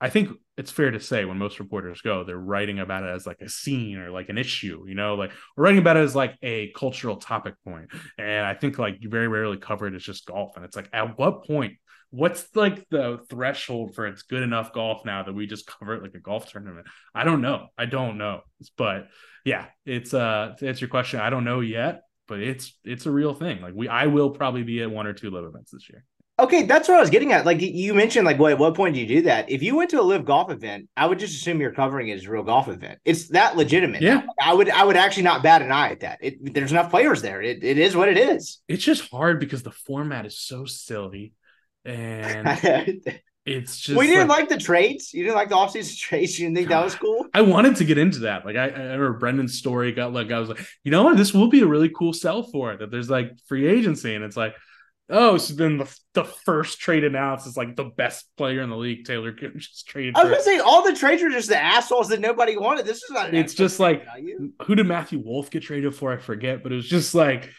I 0.00 0.10
think 0.10 0.30
it's 0.56 0.70
fair 0.70 0.90
to 0.90 1.00
say 1.00 1.24
when 1.24 1.38
most 1.38 1.60
reporters 1.60 2.00
go, 2.00 2.24
they're 2.24 2.36
writing 2.36 2.80
about 2.80 3.04
it 3.04 3.10
as 3.10 3.26
like 3.26 3.40
a 3.40 3.48
scene 3.48 3.98
or 3.98 4.10
like 4.10 4.30
an 4.30 4.38
issue. 4.38 4.84
You 4.88 4.94
know, 4.94 5.14
like 5.14 5.30
we're 5.56 5.64
writing 5.64 5.78
about 5.78 5.96
it 5.96 6.00
as 6.00 6.16
like 6.16 6.34
a 6.42 6.72
cultural 6.72 7.16
topic 7.16 7.54
point. 7.64 7.90
And 8.18 8.44
I 8.44 8.54
think 8.54 8.78
like 8.78 8.96
you 9.00 9.08
very 9.08 9.28
rarely 9.28 9.58
cover 9.58 9.86
it 9.86 9.94
as 9.94 10.02
just 10.02 10.26
golf. 10.26 10.56
And 10.56 10.64
it's 10.64 10.76
like 10.76 10.88
at 10.92 11.18
what 11.18 11.44
point? 11.44 11.74
What's 12.10 12.48
like 12.54 12.88
the 12.88 13.20
threshold 13.28 13.94
for 13.94 14.06
it's 14.06 14.22
good 14.22 14.42
enough 14.42 14.72
golf 14.72 15.04
now 15.04 15.22
that 15.22 15.34
we 15.34 15.46
just 15.46 15.66
cover 15.66 15.94
it 15.94 16.02
like 16.02 16.14
a 16.14 16.20
golf 16.20 16.50
tournament? 16.50 16.86
I 17.14 17.24
don't 17.24 17.40
know. 17.40 17.68
I 17.76 17.86
don't 17.86 18.18
know. 18.18 18.40
But 18.76 19.08
yeah, 19.44 19.66
it's 19.84 20.14
uh 20.14 20.54
to 20.58 20.68
answer 20.68 20.84
your 20.84 20.90
question, 20.90 21.20
I 21.20 21.30
don't 21.30 21.44
know 21.44 21.60
yet, 21.60 22.02
but 22.28 22.40
it's 22.40 22.78
it's 22.84 23.06
a 23.06 23.10
real 23.10 23.34
thing. 23.34 23.60
Like 23.60 23.74
we 23.74 23.88
I 23.88 24.06
will 24.06 24.30
probably 24.30 24.62
be 24.62 24.82
at 24.82 24.90
one 24.90 25.06
or 25.06 25.12
two 25.12 25.30
LIV 25.30 25.44
events 25.44 25.72
this 25.72 25.88
year. 25.90 26.04
Okay, 26.38 26.64
that's 26.64 26.86
what 26.86 26.98
I 26.98 27.00
was 27.00 27.08
getting 27.08 27.32
at. 27.32 27.46
Like 27.46 27.62
you 27.62 27.94
mentioned, 27.94 28.26
like 28.26 28.38
what 28.38 28.52
at 28.52 28.58
what 28.58 28.74
point 28.74 28.94
do 28.94 29.00
you 29.00 29.06
do 29.06 29.22
that? 29.22 29.48
If 29.48 29.62
you 29.62 29.74
went 29.74 29.88
to 29.90 30.00
a 30.00 30.02
LIV 30.02 30.26
golf 30.26 30.50
event, 30.50 30.86
I 30.94 31.06
would 31.06 31.18
just 31.18 31.34
assume 31.34 31.60
you're 31.60 31.72
covering 31.72 32.08
it 32.08 32.14
as 32.14 32.26
a 32.26 32.30
real 32.30 32.42
golf 32.42 32.68
event. 32.68 32.98
It's 33.06 33.28
that 33.28 33.56
legitimate. 33.56 34.02
Yeah. 34.02 34.22
I 34.38 34.52
would 34.52 34.68
I 34.68 34.84
would 34.84 34.96
actually 34.96 35.22
not 35.22 35.42
bat 35.42 35.62
an 35.62 35.72
eye 35.72 35.92
at 35.92 36.00
that. 36.00 36.18
It, 36.20 36.52
there's 36.52 36.72
enough 36.72 36.90
players 36.90 37.22
there. 37.22 37.40
It, 37.40 37.64
it 37.64 37.78
is 37.78 37.96
what 37.96 38.10
it 38.10 38.18
is. 38.18 38.60
It's 38.68 38.84
just 38.84 39.10
hard 39.10 39.40
because 39.40 39.62
the 39.62 39.70
format 39.70 40.26
is 40.26 40.38
so 40.38 40.66
silly 40.66 41.32
and 41.86 43.20
it's 43.46 43.78
just 43.78 43.96
we 43.96 44.06
didn't 44.06 44.28
like- 44.28 44.40
like 44.40 44.48
the 44.48 44.58
trades. 44.58 45.14
You 45.14 45.22
didn't 45.24 45.36
like 45.36 45.48
the 45.48 45.54
offseason 45.54 45.98
trades. 45.98 46.38
You 46.38 46.46
didn't 46.46 46.56
think 46.56 46.68
that 46.68 46.84
was 46.84 46.94
cool. 46.94 47.26
I 47.32 47.42
wanted 47.42 47.76
to 47.76 47.84
get 47.84 47.98
into 47.98 48.20
that. 48.20 48.44
Like 48.44 48.56
I, 48.56 48.64
I 48.64 48.68
remember 48.68 49.14
Brendan's 49.14 49.58
story 49.58 49.92
got 49.92 50.12
like 50.12 50.30
I 50.30 50.38
was 50.38 50.48
like, 50.48 50.66
you 50.84 50.90
know 50.90 51.02
what, 51.04 51.16
this 51.16 51.32
will 51.32 51.48
be 51.48 51.60
a 51.60 51.66
really 51.66 51.88
cool 51.88 52.12
sell 52.12 52.42
for 52.42 52.72
it. 52.72 52.80
That 52.80 52.90
there's 52.90 53.10
like 53.10 53.30
free 53.46 53.66
agency, 53.66 54.14
and 54.14 54.24
it's 54.24 54.36
like, 54.36 54.54
oh, 55.08 55.36
so 55.36 55.54
then 55.54 55.78
the, 55.78 55.98
the 56.14 56.24
first 56.24 56.80
trade 56.80 57.04
announced 57.04 57.46
is 57.46 57.56
like 57.56 57.76
the 57.76 57.84
best 57.84 58.26
player 58.36 58.62
in 58.62 58.70
the 58.70 58.76
league, 58.76 59.04
Taylor 59.04 59.30
Gooch, 59.32 59.70
just 59.70 59.86
traded 59.86 60.16
I 60.16 60.24
was 60.24 60.30
gonna 60.30 60.42
say 60.42 60.58
all 60.58 60.82
the 60.82 60.96
trades 60.96 61.22
were 61.22 61.30
just 61.30 61.48
the 61.48 61.62
assholes 61.62 62.08
that 62.08 62.20
nobody 62.20 62.56
wanted. 62.56 62.86
This 62.86 63.02
is 63.02 63.10
not. 63.10 63.32
It's 63.32 63.54
just 63.54 63.78
like 63.78 64.04
value. 64.04 64.52
who 64.62 64.74
did 64.74 64.86
Matthew 64.86 65.22
Wolff 65.24 65.50
get 65.50 65.62
traded 65.62 65.94
for? 65.94 66.12
I 66.12 66.16
forget, 66.16 66.62
but 66.62 66.72
it 66.72 66.76
was 66.76 66.88
just 66.88 67.14
like, 67.14 67.50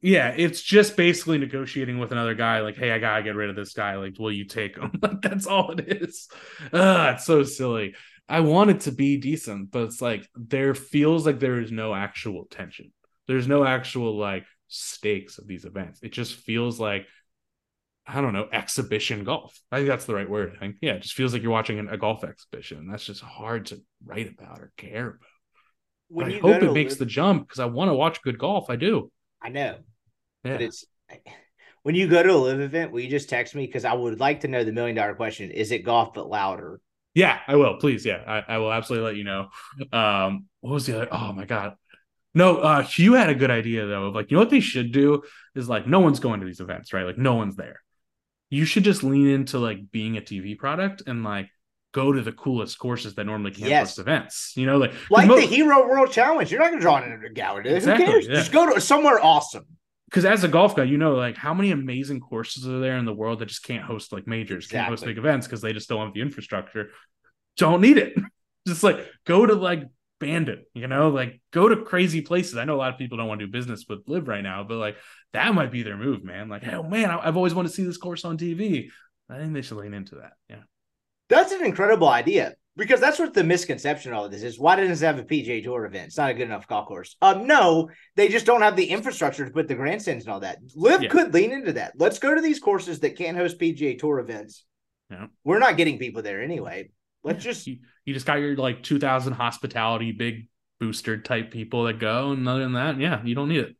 yeah, 0.00 0.28
it's 0.36 0.62
just 0.62 0.96
basically 0.96 1.38
negotiating 1.38 1.98
with 1.98 2.12
another 2.12 2.34
guy. 2.34 2.60
Like, 2.60 2.76
hey, 2.76 2.92
I 2.92 2.98
gotta 2.98 3.22
get 3.22 3.34
rid 3.34 3.50
of 3.50 3.56
this 3.56 3.72
guy. 3.72 3.96
Like, 3.96 4.18
will 4.18 4.32
you 4.32 4.44
take 4.44 4.76
him? 4.76 4.92
Like, 5.02 5.22
that's 5.22 5.46
all 5.46 5.72
it 5.72 5.80
is. 6.02 6.28
Ah, 6.72 7.14
it's 7.14 7.24
so 7.24 7.42
silly. 7.42 7.94
I 8.28 8.40
want 8.40 8.70
it 8.70 8.80
to 8.80 8.92
be 8.92 9.16
decent, 9.16 9.70
but 9.70 9.84
it's 9.84 10.02
like 10.02 10.28
there 10.36 10.74
feels 10.74 11.26
like 11.26 11.40
there 11.40 11.60
is 11.60 11.72
no 11.72 11.94
actual 11.94 12.46
tension. 12.50 12.92
There's 13.26 13.48
no 13.48 13.64
actual 13.64 14.16
like 14.16 14.44
stakes 14.68 15.38
of 15.38 15.46
these 15.46 15.64
events. 15.64 16.00
It 16.02 16.12
just 16.12 16.34
feels 16.34 16.78
like 16.78 17.06
I 18.06 18.22
don't 18.22 18.32
know, 18.32 18.48
exhibition 18.50 19.24
golf. 19.24 19.60
I 19.70 19.76
think 19.76 19.88
that's 19.88 20.06
the 20.06 20.14
right 20.14 20.28
word. 20.28 20.54
I 20.56 20.58
think, 20.58 20.76
yeah, 20.80 20.92
it 20.92 21.02
just 21.02 21.14
feels 21.14 21.34
like 21.34 21.42
you're 21.42 21.52
watching 21.52 21.78
an, 21.78 21.90
a 21.90 21.98
golf 21.98 22.24
exhibition. 22.24 22.88
That's 22.90 23.04
just 23.04 23.20
hard 23.20 23.66
to 23.66 23.82
write 24.02 24.32
about 24.32 24.60
or 24.60 24.72
care 24.78 25.18
about. 26.10 26.26
I 26.26 26.38
hope 26.38 26.62
it 26.62 26.72
makes 26.72 26.92
LIV- 26.92 26.98
the 27.00 27.06
jump 27.06 27.46
because 27.46 27.60
I 27.60 27.66
want 27.66 27.90
to 27.90 27.94
watch 27.94 28.22
good 28.22 28.38
golf. 28.38 28.70
I 28.70 28.76
do. 28.76 29.10
I 29.42 29.48
know, 29.50 29.76
Yeah. 30.44 30.52
but 30.54 30.62
it's 30.62 30.84
when 31.82 31.94
you 31.94 32.08
go 32.08 32.22
to 32.22 32.32
a 32.32 32.36
LIV 32.36 32.60
event. 32.60 32.92
Will 32.92 33.00
you 33.00 33.10
just 33.10 33.28
text 33.28 33.54
me 33.54 33.66
because 33.66 33.84
I 33.84 33.92
would 33.94 34.20
like 34.20 34.40
to 34.40 34.48
know 34.48 34.64
the 34.64 34.72
million 34.72 34.96
dollar 34.96 35.14
question: 35.14 35.50
Is 35.50 35.70
it 35.72 35.84
golf 35.84 36.14
but 36.14 36.28
louder? 36.28 36.80
yeah, 37.14 37.38
I 37.46 37.56
will. 37.56 37.76
Please, 37.78 38.04
yeah, 38.06 38.22
I, 38.26 38.54
I 38.54 38.58
will 38.58 38.72
absolutely 38.72 39.06
let 39.06 39.16
you 39.16 39.24
know. 39.24 39.48
Um, 39.92 40.46
what 40.60 40.74
was 40.74 40.86
the 40.86 40.96
other? 40.96 41.08
Oh 41.10 41.32
my 41.32 41.44
god, 41.44 41.74
no. 42.34 42.58
Uh, 42.58 42.82
Hugh 42.82 43.14
had 43.14 43.30
a 43.30 43.34
good 43.34 43.50
idea 43.50 43.86
though 43.86 44.06
of 44.06 44.14
like 44.14 44.30
you 44.30 44.36
know 44.36 44.42
what 44.42 44.50
they 44.50 44.60
should 44.60 44.92
do 44.92 45.22
is 45.54 45.68
like 45.68 45.86
no 45.86 46.00
one's 46.00 46.20
going 46.20 46.40
to 46.40 46.46
these 46.46 46.60
events, 46.60 46.92
right? 46.92 47.06
Like 47.06 47.18
no 47.18 47.34
one's 47.34 47.56
there. 47.56 47.80
You 48.50 48.64
should 48.64 48.84
just 48.84 49.02
lean 49.04 49.28
into 49.28 49.58
like 49.58 49.90
being 49.90 50.16
a 50.16 50.20
TV 50.22 50.56
product 50.58 51.02
and 51.06 51.22
like 51.24 51.48
go 52.00 52.12
to 52.12 52.22
the 52.22 52.32
coolest 52.44 52.78
courses 52.78 53.14
that 53.16 53.24
normally 53.24 53.50
can't 53.52 53.70
Yes. 53.70 53.88
host 53.90 53.98
events. 53.98 54.52
You 54.56 54.66
know, 54.66 54.76
like 54.78 54.92
Like 55.10 55.26
mo- 55.28 55.36
the 55.36 55.46
Hero 55.56 55.76
World 55.88 56.10
Challenge, 56.12 56.50
you're 56.50 56.60
not 56.60 56.68
going 56.70 56.80
to 56.80 56.82
draw 56.86 56.98
it 56.98 57.04
into 57.12 57.26
a 57.26 57.30
gallery. 57.30 57.68
Exactly, 57.74 58.06
Who 58.06 58.12
cares? 58.12 58.26
yeah. 58.28 58.34
Just 58.36 58.52
go 58.52 58.72
to 58.72 58.80
somewhere 58.80 59.18
awesome. 59.22 59.64
because 60.10 60.24
as 60.24 60.42
a 60.44 60.48
golf 60.48 60.74
guy, 60.76 60.84
you 60.84 60.98
know, 60.98 61.14
like 61.26 61.36
how 61.36 61.52
many 61.54 61.70
amazing 61.70 62.20
courses 62.20 62.66
are 62.66 62.80
there 62.80 62.96
in 62.96 63.04
the 63.04 63.12
world 63.22 63.38
that 63.40 63.46
just 63.46 63.62
can't 63.62 63.84
host 63.84 64.12
like 64.12 64.26
majors, 64.26 64.66
can't 64.66 64.88
host 64.88 65.04
big 65.04 65.18
events 65.18 65.46
because 65.46 65.60
they 65.60 65.72
just 65.72 65.88
don't 65.88 66.04
have 66.06 66.14
the 66.14 66.22
infrastructure. 66.22 66.84
Don't 67.56 67.80
need 67.80 67.98
it. 67.98 68.14
just 68.66 68.82
like 68.82 68.98
go 69.26 69.44
to 69.46 69.54
like 69.54 69.82
Bandon, 70.20 70.64
you 70.74 70.88
know, 70.88 71.10
like 71.10 71.40
go 71.52 71.68
to 71.68 71.76
crazy 71.84 72.22
places. 72.22 72.56
I 72.56 72.64
know 72.64 72.74
a 72.74 72.80
lot 72.84 72.92
of 72.92 72.98
people 72.98 73.18
don't 73.18 73.28
want 73.28 73.40
to 73.40 73.46
do 73.46 73.52
business 73.52 73.84
with 73.88 74.00
LIV 74.08 74.26
right 74.28 74.42
now, 74.42 74.64
but 74.64 74.76
like 74.86 74.96
that 75.32 75.54
might 75.54 75.70
be 75.70 75.82
their 75.84 75.96
move, 75.96 76.24
man. 76.24 76.48
Like, 76.48 76.66
oh 76.66 76.82
man, 76.82 77.08
I- 77.10 77.22
I've 77.26 77.36
always 77.36 77.54
wanted 77.54 77.68
to 77.70 77.74
see 77.74 77.84
this 77.84 77.98
course 77.98 78.24
on 78.24 78.36
TV. 78.38 78.88
I 79.30 79.36
think 79.38 79.52
they 79.52 79.62
should 79.62 79.76
lean 79.78 79.94
into 79.94 80.16
that. 80.16 80.32
Yeah. 80.48 80.62
That's 81.28 81.52
an 81.52 81.64
incredible 81.64 82.08
idea. 82.08 82.54
because 82.76 83.00
that's 83.00 83.18
what 83.18 83.34
the 83.34 83.42
misconception 83.42 84.12
of 84.12 84.18
all 84.18 84.24
of 84.26 84.30
this 84.30 84.44
is. 84.44 84.56
Why 84.58 84.76
doesn't 84.76 84.92
it 84.92 85.06
have 85.06 85.18
a 85.18 85.24
PGA 85.24 85.64
Tour 85.64 85.84
event? 85.84 86.06
It's 86.06 86.16
not 86.16 86.30
a 86.30 86.34
good 86.34 86.44
enough 86.44 86.68
golf 86.68 86.86
course. 86.86 87.16
Um, 87.20 87.46
no, 87.48 87.90
they 88.14 88.28
just 88.28 88.46
don't 88.46 88.62
have 88.62 88.76
the 88.76 88.86
infrastructure 88.86 89.44
to 89.44 89.50
put 89.50 89.66
the 89.66 89.74
grandstands 89.74 90.24
and 90.24 90.32
all 90.32 90.40
that. 90.40 90.58
LIV 90.76 91.02
Yeah. 91.02 91.08
could 91.08 91.34
lean 91.34 91.50
into 91.50 91.72
that. 91.72 91.94
Let's 91.96 92.20
go 92.20 92.32
to 92.34 92.40
these 92.40 92.60
courses 92.60 93.00
that 93.00 93.16
can't 93.16 93.36
host 93.36 93.58
PGA 93.58 93.98
Tour 93.98 94.20
events. 94.20 94.64
Yeah. 95.10 95.26
We're 95.42 95.58
not 95.58 95.76
getting 95.76 95.98
people 95.98 96.22
there 96.22 96.40
anyway. 96.40 96.90
Let's 97.24 97.42
just 97.42 97.66
you, 97.66 97.78
you 98.04 98.14
just 98.14 98.26
got 98.26 98.38
your 98.38 98.54
like 98.56 98.84
2000 98.84 99.32
hospitality 99.32 100.12
big 100.12 100.46
booster 100.78 101.18
type 101.20 101.50
people 101.50 101.84
that 101.84 101.98
go 101.98 102.30
and 102.30 102.48
other 102.48 102.60
than 102.60 102.74
that 102.74 103.00
yeah 103.00 103.20
you 103.24 103.34
don't 103.34 103.48
need 103.48 103.58
it 103.58 103.76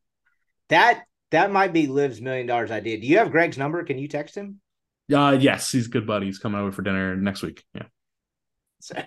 that 0.68 1.04
that 1.30 1.52
might 1.52 1.72
be 1.72 1.86
LIV's 1.86 2.20
million 2.20 2.46
dollars 2.46 2.72
idea. 2.72 2.98
Do 3.00 3.06
you 3.06 3.18
have 3.18 3.30
Greg's 3.30 3.56
number? 3.56 3.84
Can 3.84 3.96
you 3.98 4.08
text 4.08 4.34
him? 4.34 4.60
Uh 5.12 5.36
yes 5.40 5.70
he's 5.72 5.88
good 5.88 6.06
buddy 6.06 6.26
he's 6.26 6.38
coming 6.38 6.60
over 6.60 6.72
for 6.72 6.82
dinner 6.82 7.16
next 7.16 7.42
week 7.42 7.64
yeah 7.74 7.84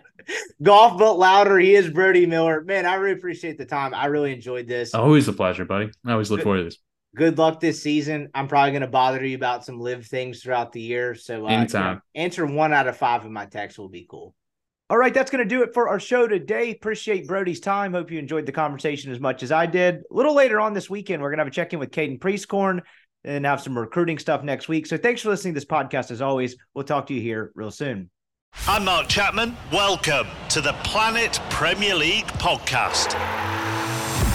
Golf 0.62 1.00
but 1.00 1.14
louder. 1.14 1.58
He 1.58 1.76
is 1.76 1.90
Brody 1.90 2.26
Miller. 2.26 2.62
Man, 2.62 2.86
I 2.86 2.96
really 2.96 3.18
appreciate 3.18 3.58
the 3.58 3.66
time. 3.66 3.94
I 3.94 4.08
really 4.08 4.34
enjoyed 4.34 4.68
this. 4.68 4.94
always 4.94 5.28
a 5.28 5.34
pleasure 5.34 5.66
buddy 5.66 5.90
i 6.06 6.12
always 6.12 6.30
look 6.30 6.40
Good- 6.40 6.44
forward 6.44 6.58
to 6.60 6.64
this 6.66 6.78
good 7.16 7.38
luck 7.38 7.60
this 7.60 7.82
season. 7.82 8.30
I'm 8.34 8.48
probably 8.48 8.72
going 8.72 8.82
to 8.82 8.88
bother 8.88 9.26
you 9.26 9.36
about 9.36 9.66
some 9.66 9.80
LIV 9.80 10.06
things 10.08 10.42
throughout 10.42 10.72
the 10.72 10.80
year. 10.82 11.14
So, 11.14 11.46
uh, 11.46 11.50
Anytime. 11.50 12.02
yeah, 12.14 12.22
answer 12.24 12.46
one 12.46 12.72
out 12.72 12.88
of 12.88 12.96
five 12.96 13.26
of 13.26 13.32
my 13.32 13.46
texts 13.46 13.78
will 13.78 13.90
be 13.90 14.06
cool. 14.10 14.34
All 14.90 14.98
right, 14.98 15.14
that's 15.14 15.32
going 15.32 15.44
to 15.44 15.48
do 15.50 15.62
it 15.64 15.74
for 15.74 15.90
our 15.90 16.00
show 16.00 16.28
today. 16.28 16.72
Appreciate 16.72 17.28
Brody's 17.28 17.60
time. 17.60 17.94
Hope 17.94 18.12
you 18.12 18.20
enjoyed 18.20 18.46
the 18.46 18.52
conversation 18.52 19.12
as 19.12 19.20
much 19.20 19.42
as 19.44 19.52
I 19.52 19.66
did. 19.66 19.96
A 19.96 20.14
little 20.14 20.34
later 20.36 20.60
on 20.60 20.74
this 20.74 20.90
weekend, 20.90 21.22
we're 21.22 21.30
going 21.30 21.38
to 21.38 21.44
have 21.44 21.52
a 21.52 21.56
check 21.56 21.74
in 21.74 21.80
with 21.80 21.92
Caden 21.92 22.20
Priestcorn 22.20 22.82
and 23.24 23.46
have 23.46 23.62
some 23.62 23.78
recruiting 23.78 24.18
stuff 24.18 24.44
next 24.44 24.68
week. 24.68 24.86
So, 24.86 24.98
thanks 24.98 25.22
for 25.22 25.30
listening 25.30 25.54
to 25.54 25.60
this 25.60 25.66
podcast. 25.66 26.12
As 26.12 26.22
always, 26.22 26.56
we'll 26.74 26.86
talk 26.86 27.08
to 27.08 27.14
you 27.14 27.22
here 27.22 27.52
real 27.56 27.72
soon. 27.72 28.10
I'm 28.68 28.86
Mark 28.86 29.08
Chapman. 29.08 29.56
Welcome 29.72 30.28
to 30.50 30.62
the 30.62 30.74
Planet 30.84 31.40
Premier 31.50 31.96
League 31.96 32.28
podcast. 32.28 33.16